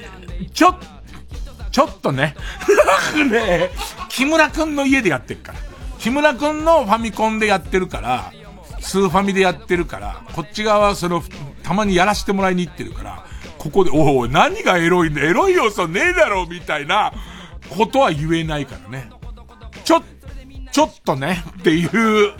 [0.44, 0.97] ー、ちょっと、
[1.78, 2.34] ちょっとね。
[3.30, 3.70] ね
[4.10, 5.60] 木村くんの家でやってるから。
[6.00, 8.32] 木村くんのファミコンでやってるから、
[8.80, 11.22] スーファミでやってるから、こっち側はその、
[11.62, 13.26] たまにやらせてもらいに行ってるから、
[13.60, 17.14] ここで、おお、何がエロいんだエロい要素ねえだろみたいな
[17.70, 19.12] ことは言えないからね。
[19.84, 20.02] ちょ、
[20.72, 22.34] ちょっとね、っていう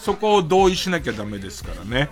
[0.00, 2.10] そこを同意しなきゃダメですからね。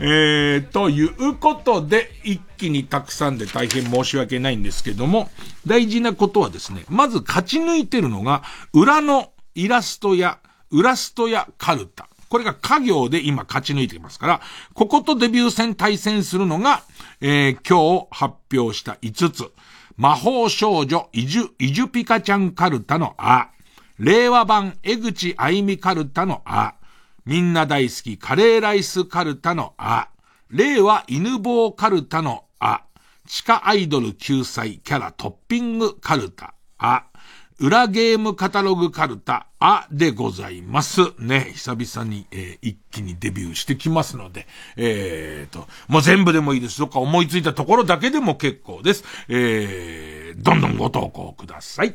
[0.00, 5.30] えー、ということで、一気にたくさんで大変申し訳ないんですけども、
[5.66, 8.42] 大事なことはですね、まず勝ち抜いてるのが、
[8.72, 10.38] 裏のイラストや、
[10.70, 12.08] ウラストやカルタ。
[12.28, 14.40] これが家業で今勝ち抜いていますから、
[14.72, 16.82] こことデビュー戦対戦するのが、
[17.20, 19.52] えー、今日発表した5つ。
[19.98, 23.50] 魔法少女、イジュ、イジュピカちゃんカルタのあ。
[23.98, 26.74] 令和版江口愛美カルタのあ。
[27.24, 30.08] みんな大好きカレーライスカルタのあ。
[30.50, 32.82] 令和犬棒カルタのあ。
[33.26, 37.06] 地下アイドル救済キャラトッピングカルタ、あ、
[37.58, 41.00] 裏ゲームカタログカルタ、あでございます。
[41.18, 46.80] ね、久々に、えー、一気にデビューしてきますので、えーと、もう全部でもいいです。
[46.80, 49.04] どっか思いついたところだけでも結構です。
[49.28, 51.94] えー、どんどんご投稿ください。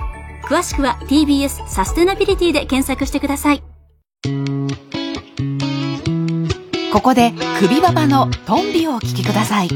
[0.51, 3.63] 詳しくは TBS サステナビリティで検索してください。
[6.91, 9.69] ここで、首ババのトンビをお聞きください。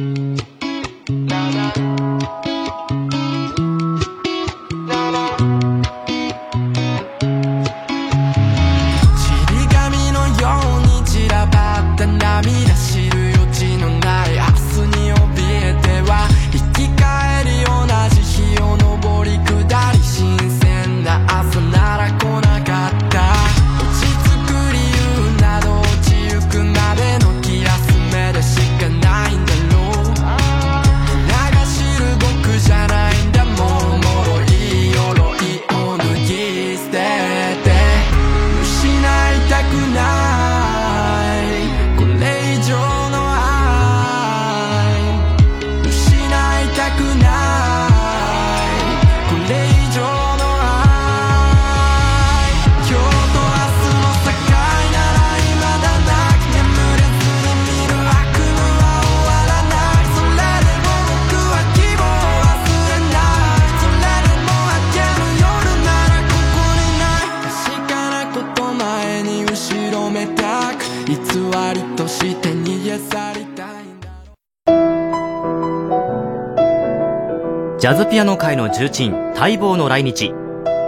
[77.86, 80.34] ジャズピアノ界の重鎮、待望の来日。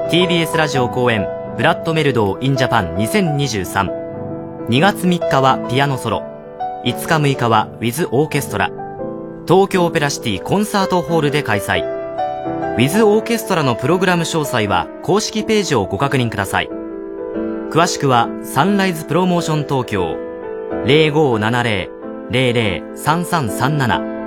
[0.09, 4.67] TBS ラジオ後援、ブラッドメルドー・ in Japan 2023。
[4.67, 6.23] 2月3日はピアノソロ。
[6.85, 8.71] 5日6日は with Orchestra。
[9.47, 11.83] 東京オペラシティコンサートホールで開催。
[11.83, 16.69] with Orchestra のプログラム詳細は公式ページをご確認ください。
[17.69, 20.17] 詳しくはサンライズプロモーション東京
[22.31, 24.17] 0570-003337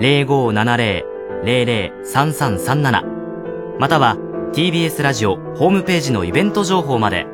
[0.00, 4.16] 0570 003337または
[4.52, 7.26] TBS ラジオホームページのイベント情報まで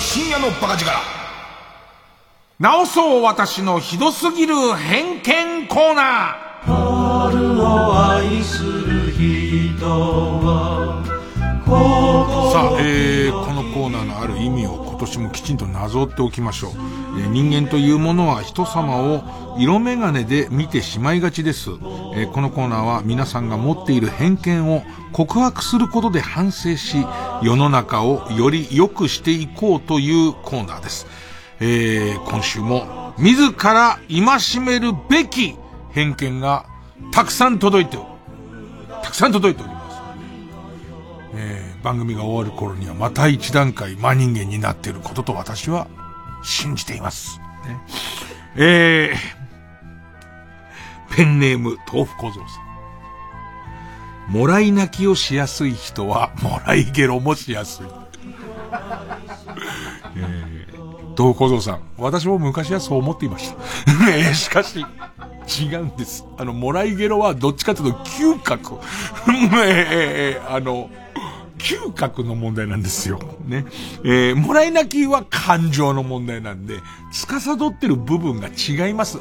[0.00, 1.19] 深夜のバカ力
[2.60, 6.70] 直そう私のひどすぎる偏見コーナー。
[7.30, 11.02] 春を愛する人は
[12.52, 16.70] さあ、えー、このコーナーのある意味を今年もきちんとなぞっておきましょう、
[17.18, 24.82] えー、人間というものは人様を色眼鏡で見てしまいがちです、えー、このコーナーは皆さんが持っている偏見を
[25.12, 26.98] 告白することで反省し
[27.42, 31.06] 世の中をより良くしていこうというコーナーです
[31.60, 35.56] えー、今週も自ら戒めるべき
[35.92, 36.66] 偏見が
[37.12, 37.98] たくさん届いて
[39.02, 40.00] たくさん届いております。
[41.34, 45.86] えー、番組が終わる頃にはまた一段階真人間になっていることと私は
[46.42, 47.40] 信じています。
[47.66, 47.80] ね、
[48.56, 52.70] えー、ペンネーム豆腐小僧さん。
[54.32, 57.99] もらい泣きをしやすい人は、もらいゲロもしやすい。
[61.20, 61.80] 東小僧さん。
[61.98, 63.52] 私も昔はそう思っていまし
[63.86, 64.06] た。
[64.06, 66.24] ね しかし、違うんです。
[66.38, 68.78] あの、もらいゲロはどっちかというと嗅覚。
[69.66, 70.88] えー、あの、
[71.58, 73.20] 嗅覚の問題なんですよ。
[73.46, 73.66] ね。
[74.02, 76.80] えー、もらい泣きは感情の問題なんで、
[77.12, 79.18] 司ってる部分が違います。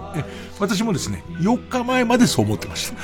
[0.58, 2.96] 私もですね、4日前までそう思ってました。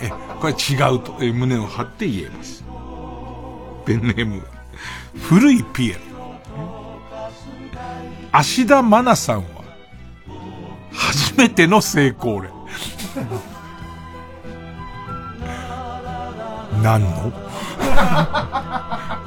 [0.04, 0.10] え
[0.40, 2.62] これは違うと、え胸を張って言えます。
[3.86, 4.42] ペンネーム、
[5.22, 6.07] 古いピエロ。
[8.32, 9.64] 芦田愛菜さんは、
[10.92, 12.50] 初めての成功例。
[16.82, 17.32] 何の？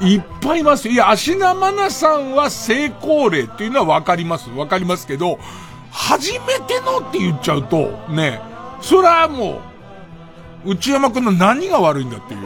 [0.00, 0.94] いっぱいいますよ。
[0.94, 4.50] いや、芦田愛菜さんは成功例っていうのはわかります。
[4.50, 5.38] わかりますけど、
[5.90, 8.40] 初めてのって言っちゃうと、ね、
[8.80, 9.60] それはも
[10.64, 12.40] う、内山くんの何が悪いんだっていう。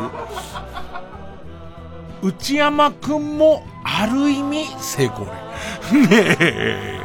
[2.27, 5.27] 内山くんも、ある意味、成功
[5.93, 6.07] 例。
[6.07, 7.01] ねえ。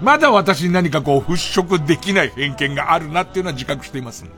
[0.00, 4.36] まだ私に何かこう、払拭できない偏見があるなっていうのは自覚していますので、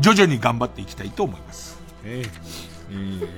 [0.00, 1.80] 徐々に頑張っていきたいと思います。
[2.04, 3.28] えー、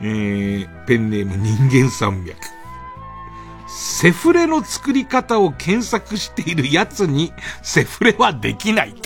[0.00, 2.36] えー、ペンネーム人間山脈。
[3.68, 7.32] セフレの作り方を検索している奴に、
[7.62, 8.94] セフレはできない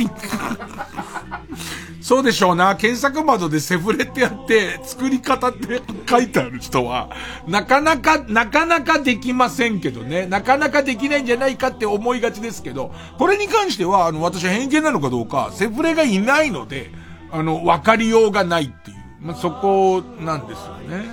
[2.12, 2.76] そうでしょうな。
[2.76, 7.08] 検索窓でセフレってやって、作り方って書いてある人は、
[7.48, 10.26] なかなか、なかなかできませんけどね。
[10.26, 16.90] なかなかできないんじゃないかって思いがちですけど、これに関しては、あの、私は偏見なのかどうか、セフレがいないので、
[17.30, 18.96] あの、わかりようがないっていう。
[19.22, 21.06] まあ、そこなんですよね。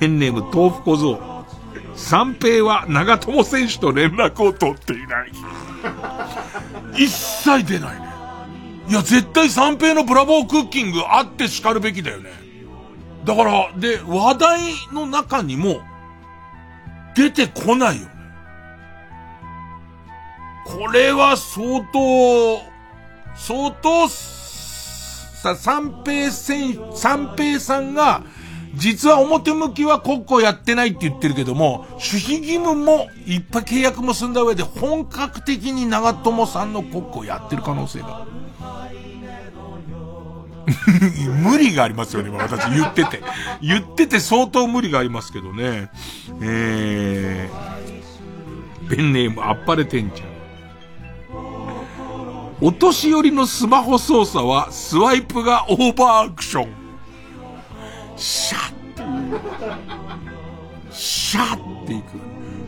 [0.00, 1.44] ペンネーム豆腐小僧。
[1.94, 5.32] 三平は長友選手と連絡を取っていない。
[6.96, 8.08] 一切出ないね。
[8.88, 12.30] いや、絶対三平のブラボークッキングあって叱るべきだよね。
[13.24, 14.60] だから、で、話題
[14.92, 15.80] の中にも、
[17.14, 18.12] 出てこないよね。
[20.64, 22.60] これは相当、
[23.36, 28.22] 相当、さ、三平選、三平さんが、
[28.74, 38.26] 実は表向きは国庫やってないって言ってるけども、守秘義務もいっぱい契約も済んだ上で本格的に長友さんの国庫やってる可能性が。
[41.42, 43.22] 無理がありますよね、私言ってて。
[43.62, 45.90] 言ってて相当無理がありますけどね。
[46.42, 50.28] えー、ペンネームあっぱれてんじゃん。
[52.60, 56.77] お年寄りのスマホ操作はスワイプがオーバーアクション。
[58.18, 58.78] シャッ
[60.90, 62.18] シャッっていく。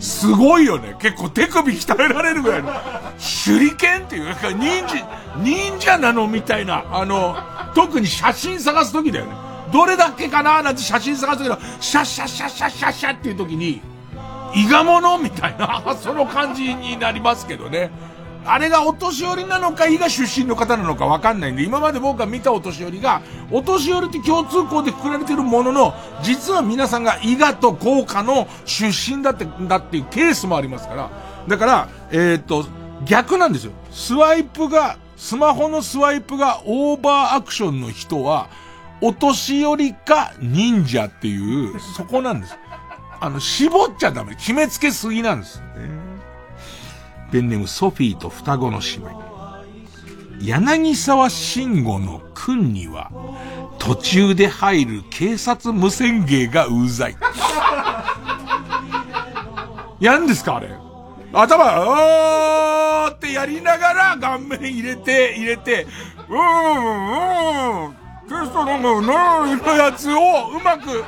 [0.00, 0.96] すごいよね。
[0.98, 2.72] 結構手首鍛えられるぐらいの。
[3.44, 5.06] 手裏剣っていうか、忍者、
[5.42, 7.36] 忍者なのみたいな、あの、
[7.74, 9.32] 特に写真探す時だよね。
[9.72, 13.82] どれだっけかななんて写真探す時の、シャッシャッシャッシャッシャッシャッっていう時に、
[14.54, 17.90] 伊賀者みたいな、 その感じになりますけどね。
[18.52, 23.22] あれがお年寄りなのか、伊賀出身の方なのかわかんないんで、今まで僕が見たお年寄りが、
[23.52, 31.10] お年寄りって共通項でくくられてるものの、実は皆さんが伊賀と高価の出身だって、だっていうケースもありますから。
[31.46, 32.66] だから、えっ、と、
[33.04, 33.72] 逆なんですよ。
[33.92, 38.48] スワイプが、スマホのスワイプがオーバーアクションの人は、
[39.00, 42.58] お年寄りか忍者っていう、そこなんです。
[43.20, 44.34] あの、絞っちゃダメ。
[44.34, 45.62] 決めつけすぎなんです。
[47.30, 49.20] ペンネームソフィーと双子の姉妹。
[50.40, 53.10] 柳沢慎吾の君には、
[53.78, 57.16] 途中で入る警察無線芸がうざい。
[60.00, 60.68] やるんですかあれ。
[61.32, 65.86] 頭、あーってやりながら顔面入れて、入れて、
[66.28, 66.40] うーん、
[67.86, 71.04] うーん、テストのの、のやつをうまく、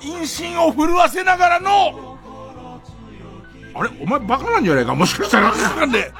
[0.00, 2.03] 陰心を震わせながらの、
[3.74, 4.94] あれお前バカなんじゃないか？
[4.94, 5.52] もしかしたら。
[5.76, 6.12] なんで、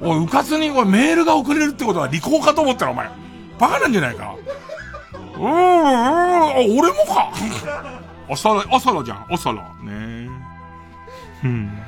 [0.00, 3.08] おい、うかつに、おい、メールが送れるってことは利口かと思ったら、お前。
[3.58, 4.34] バカなんじゃないか？
[5.12, 7.32] うーん、うん、あ俺もか。
[8.30, 9.62] 朝ら、朝らじゃん、朝ら。
[9.82, 10.28] ね
[11.44, 11.78] うん。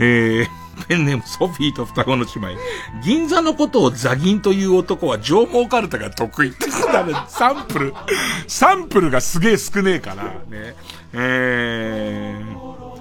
[0.00, 2.48] えー、ペンネームソフィーと双子の姉妹。
[3.04, 7.14] 銀座のことをザギンという男は上毛カルタが得意ってだね。
[7.26, 7.94] サンプル、
[8.46, 10.24] サンプルがすげえ少ねえから。
[10.24, 10.76] ね。
[11.12, 12.57] えー、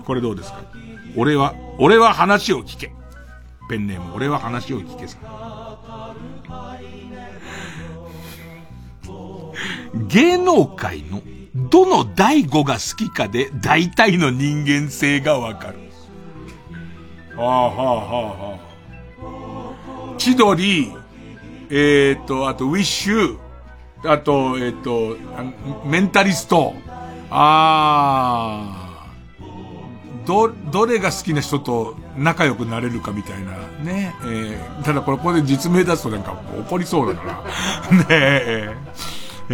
[0.07, 0.63] これどうですか？
[1.17, 2.93] 俺は、俺は話を聞け。
[3.69, 5.17] ペンネーム、俺は話を聞けさ。
[10.07, 11.21] 芸能界の
[11.69, 15.79] どの第五が好きかで大体の人間性がわかる。
[17.35, 18.59] はあはあはあは
[20.15, 20.17] あ。
[20.17, 20.93] 千鳥、
[21.69, 23.37] えー、っと、あとウィッシュ、
[24.05, 25.17] あと、えっ、と、
[25.85, 26.73] メンタリスト。
[27.29, 28.76] あー。
[30.27, 34.13] ど、どれが好きな人と仲良くなれるかみたいなね。
[34.25, 37.43] えー、ただこれ、これで実名出すとなんか怒りそうだか
[37.89, 37.97] ら。
[37.97, 38.77] ねえ。
[39.49, 39.53] え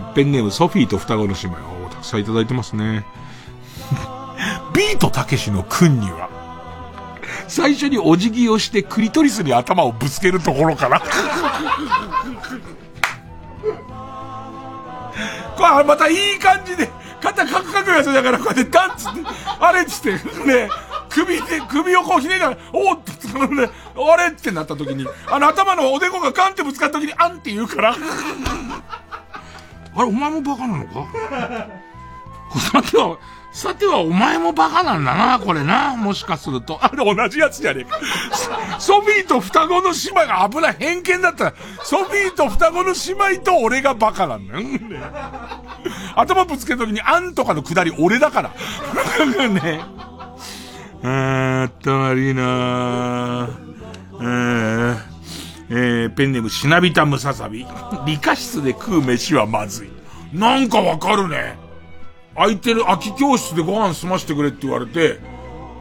[0.00, 3.04] ー、ペンネームソフィーと双子の姉妹をたくさんいただいてますね。
[4.72, 6.28] ビートたけしの君には、
[7.48, 11.02] 最初にお辞儀をしてクリトリスに頭をぶつけるところから。
[15.56, 16.88] これまたいい感じで、
[17.24, 19.20] 肩カクカクやつだから、こうやってダンつって、
[19.58, 20.68] あれっつって、ね、
[21.08, 27.96] 首で、首をこうひねりながら、おっって、ね、あれってなった時に、あの頭のおでこがガンってぶつかった時に、あんって言うから。
[29.96, 31.06] あれ、お前もバカなのか？
[32.72, 33.16] さては、
[33.54, 35.96] さてはお前もバカなんだな、これな。
[35.96, 36.84] もしかすると。
[36.84, 38.00] あれ同じやつじゃねえか。
[38.80, 40.76] ソフィーと双子の姉妹が危ない。
[40.76, 41.54] 偏見だったら、
[41.84, 44.66] ソフィーと双子の姉妹と俺がバカなんだよ。
[46.16, 48.50] 頭ぶつけた時に、あんとかのくだり俺だから。
[49.48, 49.80] ね。
[51.04, 53.48] あー、ったまりな。
[54.20, 54.98] えー、
[55.70, 57.64] えー、ペンネームしなびたムササビ。
[58.04, 59.90] 理科室で食う飯はまずい。
[60.32, 61.62] なんかわかるね。
[62.36, 65.18] 空いてる空き教室でご飯済ましてくれって言われて、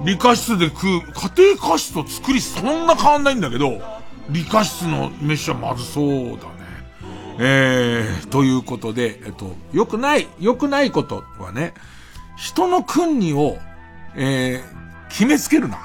[0.04, 1.02] 理科室で食う、
[1.36, 3.82] 家庭科室と作りそんな変わんないんだけど、
[4.30, 6.64] 理科室の飯はまずそうだね。
[7.40, 11.74] えー、ということで、えっと、良くない、良くないことはね、
[12.38, 13.58] 人の訓にを、
[14.16, 15.80] えー、決めつけるな。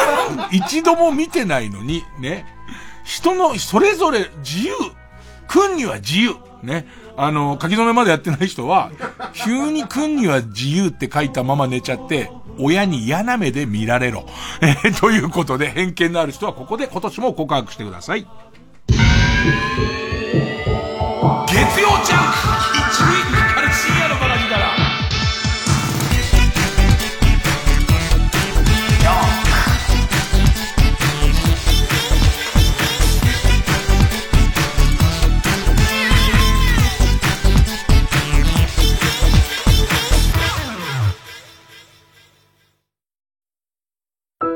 [0.50, 2.46] 一度も見てないのに、ね、
[3.04, 4.74] 人の、それぞれ自由。
[5.48, 6.36] 訓には自由。
[6.62, 6.86] ね。
[7.16, 8.90] あの、書き初めまでやってない人は、
[9.32, 14.26] 急に君には自由って書いたまま寝ちゃって、親に嫌な目で見られろ。
[14.60, 18.26] えー、ということで、偏見のある人はここで今年も告白してください。
[21.46, 22.49] 月曜ジャンク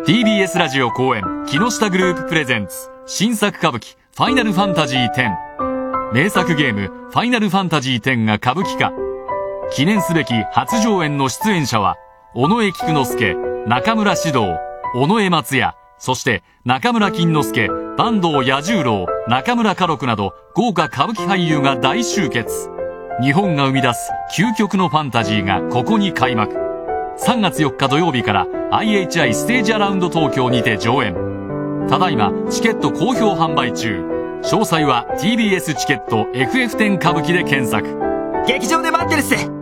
[0.06, 8.92] TBS ラジオ公演木下グループプレゼンツ新作歌舞伎ファイナルファンタジー10名作ゲームファイナルファンタジー10が歌舞伎化。
[9.72, 11.96] 記念すべき初上演の出演者は
[12.34, 13.34] 尾上菊之助
[13.66, 14.44] 中村獅童
[14.94, 22.68] 尾上松也そして中村金之助坂東彌十郎中村家禄など豪華歌舞伎俳優が大集結。
[23.22, 26.52] 日本が生み出す究極のファンタジーがここに開幕。
[27.16, 31.14] 3月4日土曜日から IHI ステージアラウンド東京にて上演。
[31.88, 34.00] ただいまチケット好評販売中。
[34.42, 37.86] 詳細は TBS チケット FF10 歌舞伎で検索。
[38.48, 39.53] 劇場で待ってるっす。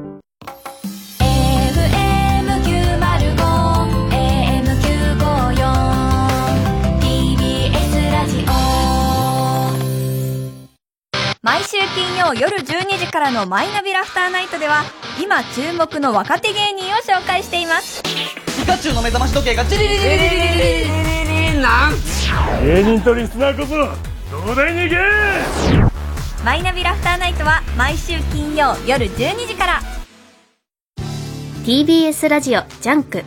[11.44, 14.85] 毎週金曜夜12時からのマイナビラフターナイトでは
[15.20, 21.94] 今注目の若手芸人を紹介していますピカチュウの目覚まし時計がチリリリリリリリリリなん
[22.64, 23.74] 芸人とリスナーこそ
[24.44, 29.81] 東大に行けマイナビラフターナイトは毎週金曜夜12時から
[31.64, 33.24] TBS ラジオジャンク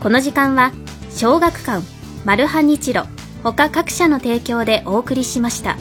[0.00, 0.72] この時間は
[1.10, 1.84] 小学館
[2.24, 3.02] マルハニチロ
[3.42, 5.76] 他各社の提供でお送りしました。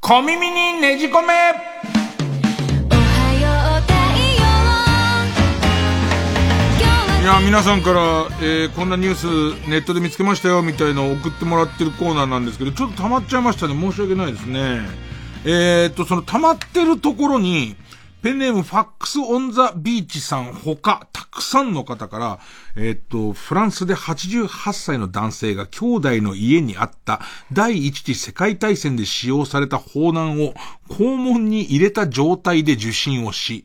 [0.00, 1.34] 小耳にねじ込め
[7.20, 13.74] いや皆さんから、えー、こんなニュースネットで見つけましたよみたいのを送ってもらってるコーナーなんですけどちょっと溜まっちゃいましたね。
[13.74, 14.82] 申し訳ないですね。
[15.44, 17.76] えー、っとその溜まってるところに
[18.24, 22.38] ペンネームファックスオンザビーチさん他、たくさんの方から、
[22.74, 27.20] え、っと、フランスで88歳の男性が兄弟の家にあった
[27.52, 30.54] 第一次世界大戦で使用された砲弾を
[30.88, 33.62] 肛門に入れた状態で受診をし、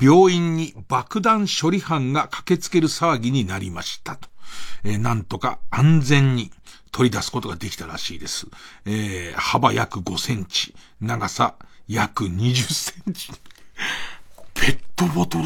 [0.00, 4.28] 病院に爆弾処理班が駆けつける騒ぎになりましたと。
[4.84, 6.52] えー、なんとか安全に
[6.92, 8.46] 取り出すことができたらしいです。
[8.84, 11.56] えー、幅約5センチ、長さ
[11.88, 13.32] 約20センチ。
[14.54, 15.44] ペットボトル、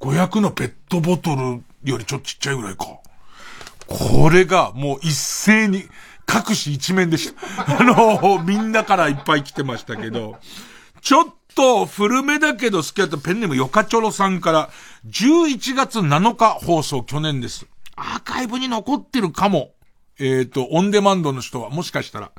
[0.00, 2.86] 500のペットボトルよりちょっとちっちゃいぐらいか。
[3.86, 5.84] これがもう一斉に、
[6.26, 7.78] 各紙一面でした。
[7.80, 10.38] あの、みんなからいっぱい来てましたけど、
[11.00, 14.70] ちょっと古めだけど好きだったペンネームヨカチョロさんから
[15.08, 17.66] 11月7日放送去年です。
[17.96, 19.72] アーカイブに残ってるかも。
[20.20, 22.32] えっ、ー、と、オンデマンドの人はもしかしたら、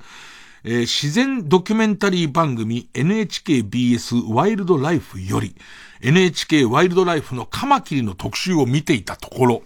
[0.64, 5.56] えー、自然ドキュメンタリー番組 NHKBS ワイルドライフより
[6.02, 9.64] NHK ワイルドライフのカマキリの特集を見ていたところ、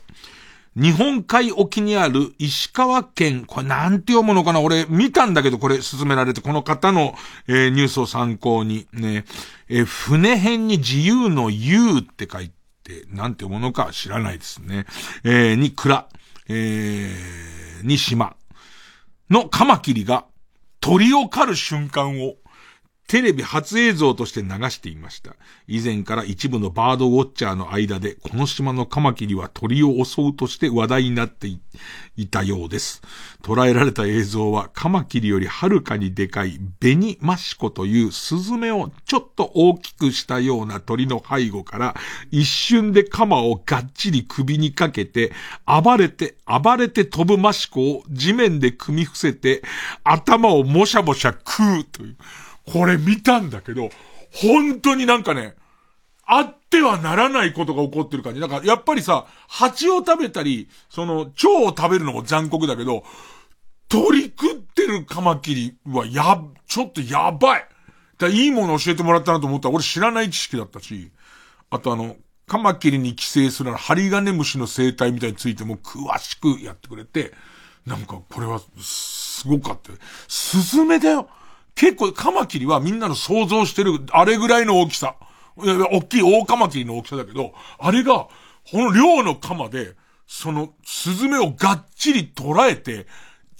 [0.75, 4.59] 日本海沖にある石川県、これなんて読むのかな？
[4.59, 7.13] 俺見たんだけどこれ進められて、この方の、
[7.47, 9.25] えー、ニュースを参考にね、
[9.69, 12.51] えー、船編に自由の U って書い
[12.83, 14.87] て、なんて読むのか知らないですね。
[15.23, 16.07] えー、に蔵、
[16.49, 18.35] えー、に島
[19.29, 20.25] のカマキリが
[20.84, 22.35] 鳥を狩る瞬間を。
[23.14, 25.35] テレビ初映像として流していました。
[25.68, 31.48] 以前から一部のバードウォッチャーの間で、この島のカマキリは鳥を襲うとして話題になって
[32.18, 33.03] いたようです。
[33.44, 41.95] 捉えられた映像は、カマキリよりはるかにでかいベニマシコというスズメをちょっと大きくしたような鳥の背後から、
[42.31, 45.31] 一瞬でカマをがっちり首にかけて、
[45.68, 49.61] 暴れて、暴れて飛ぶマシコを地面で組み伏せて、
[50.03, 52.18] 頭をもしゃもしゃ食うという。
[52.72, 53.90] これ見たんだけど、
[54.31, 55.56] 本当になんかね、
[56.26, 58.40] あってはならないことが起こってる感じ。
[58.40, 63.03] だからやっぱりさ、蜂を食べたり、その、蝶を食べるのも残酷だけど、
[63.90, 67.68] 鳥食ってるカマキリはや、ちょっとやばい。
[68.18, 71.11] だいいもの教えてもらったなと思ったら、俺知らない知識だったし、
[71.69, 72.15] あとあの、
[72.48, 77.34] カマキリに寄生するハリガネムシの生態みたいについても詳しくやってくれて、
[77.85, 79.91] なんかこれはすごかった。
[80.27, 81.30] スズメだよ。
[81.75, 85.15] 結構カマキリはみんなの想像してる、あれぐらいの大きさ。
[85.55, 88.27] 大きい大カマキリの大きさだけど、あれが、
[88.69, 89.95] この量のカマで、
[90.25, 93.07] その、スズメをがっちり捉えて、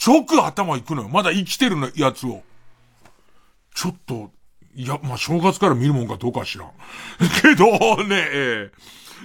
[0.06, 1.10] 直頭行くのよ。
[1.10, 2.44] まだ生きてるのやつを。
[3.76, 4.32] ちょっと、
[4.76, 6.72] いや、まあ、正月から見るもんかどうか知らん。
[7.42, 8.72] けどね、え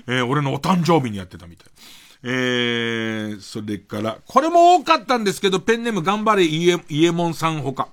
[0.06, 1.69] ー、えー、俺のお誕生日にやってたみたい。
[2.24, 7.89] えー、それから、これも多かったんですけど、ペンネーム頑張れイエ、イエモンさんほか。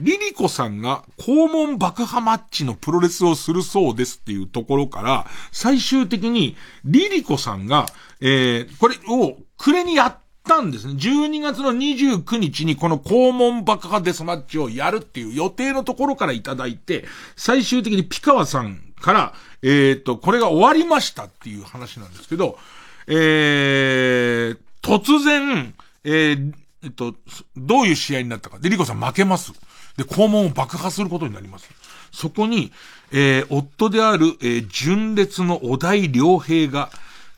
[0.00, 7.86] リリコさんが肛門爆破マッチのプロレスをするそうですっていうところから、最終的にリリコさんが、
[8.20, 10.94] えー、これを暮れにやったんですね。
[10.94, 17.04] 12月の29日にこの肛門爆破デスマッチをやるっていう予定のところからいただいて、
[17.36, 22.58] 最終的にピカワさんから、えっ、ー、と、これが終わりましたっていう話なんですけど、
[23.06, 25.74] えー、突然、
[26.04, 26.52] えー、
[26.82, 27.14] えっと、
[27.56, 28.58] どういう試合になったか。
[28.58, 29.52] で、リコさん負けます。
[29.96, 31.68] で、肛門を爆破することになります。
[32.12, 32.72] そこに、
[33.12, 36.90] えー、夫である、えー、純烈の小田井良平が、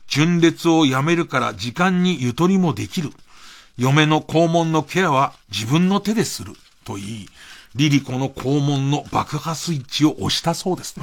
[0.07, 3.11] 純烈を辞めるから時間にゆとりもできる。
[3.77, 6.53] 嫁の肛門のケアは自分の手でする。
[6.85, 7.29] と言い、
[7.75, 10.95] リリコの肛門の爆破スイッチを押したそうです。
[10.99, 11.01] う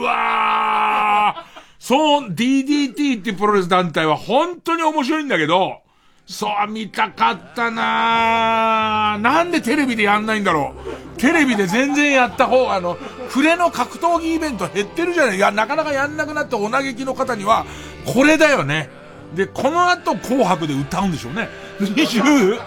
[0.00, 5.82] わーそう、DDT ってプロレス団体は本当に面白いんだけど、
[6.26, 10.74] そう、見たかったななんでテレビでやんないんだろ
[11.16, 11.20] う。
[11.20, 12.96] テレビで全然やった方が、あの、
[13.30, 15.36] 暮れの格闘技イベント減ってるじゃない。
[15.36, 17.66] いや、なかなかやんなくなったお嘆きの方には、
[18.06, 18.88] これだよね。
[19.34, 21.48] で、この後紅白で歌うんでしょうね。
[21.80, 22.58] 20、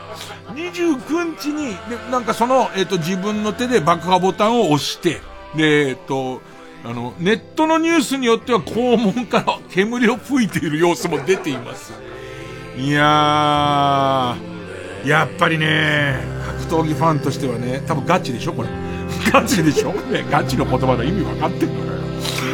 [0.54, 5.22] 29日に、で、なんかその、えっ、ー、と、自分の手で爆破ボタンを押して、
[5.56, 6.42] で、えっ、ー、と、
[6.84, 11.94] あの、ネットのニュースによっては肛門から煙を吹いている様子も出ています。
[12.78, 16.16] いやー、やっぱりね、
[16.70, 18.70] 格闘技ファンとしてはね、多分ガチでしょこれ。
[19.32, 19.94] ガチでしょ？
[19.94, 21.98] ね、ガチの言葉の意味分かってんのかよ。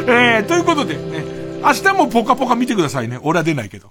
[0.08, 1.24] えー、ということでね、
[1.62, 3.18] 明日もポカポカ見てくださいね。
[3.22, 3.90] 俺は出ないけど。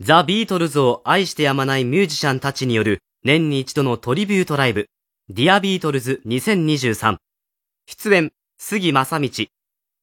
[0.00, 4.86] ザ・ビートルズを愛してやまないミュージシャンたちによる年に一度のトリビュートライブ、
[5.28, 7.16] Dear Beatles 2023。
[7.86, 9.30] 出演、杉真理、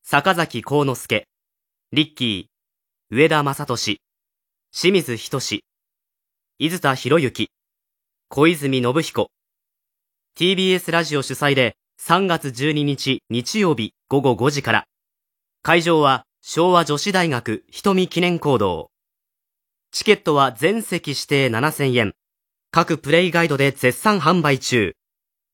[0.04, 1.26] 坂崎幸之助、
[1.94, 4.00] リッキー、上田正俊、
[4.72, 5.40] 清水仁
[6.60, 7.48] 伊豆田博之、
[8.30, 9.32] 小泉信彦。
[10.38, 14.84] TBS ラジオ主催で3月12日日曜日午後5時から。
[15.64, 18.92] 会場は昭和女子大学瞳記念講堂。
[19.92, 22.14] チケットは全席指定7000円。
[22.70, 24.94] 各プレイガイドで絶賛販売中。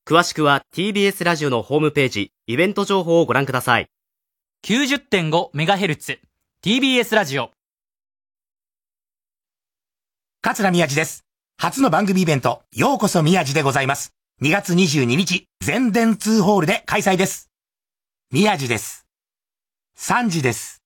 [0.06, 3.86] 詳しくは TBS ラジオのホームページ、イベント情報をご覧ください。
[4.66, 6.18] 90.5MHz、
[6.62, 7.52] TBS ラジオ。
[10.44, 11.24] 桂宮治です。
[11.56, 14.12] 初の番組イベント、ようこそ宮治でございます。
[14.42, 17.48] 2月22日、全電通ホールで開催です。
[18.30, 19.06] 宮治です。
[19.96, 20.83] 3時です。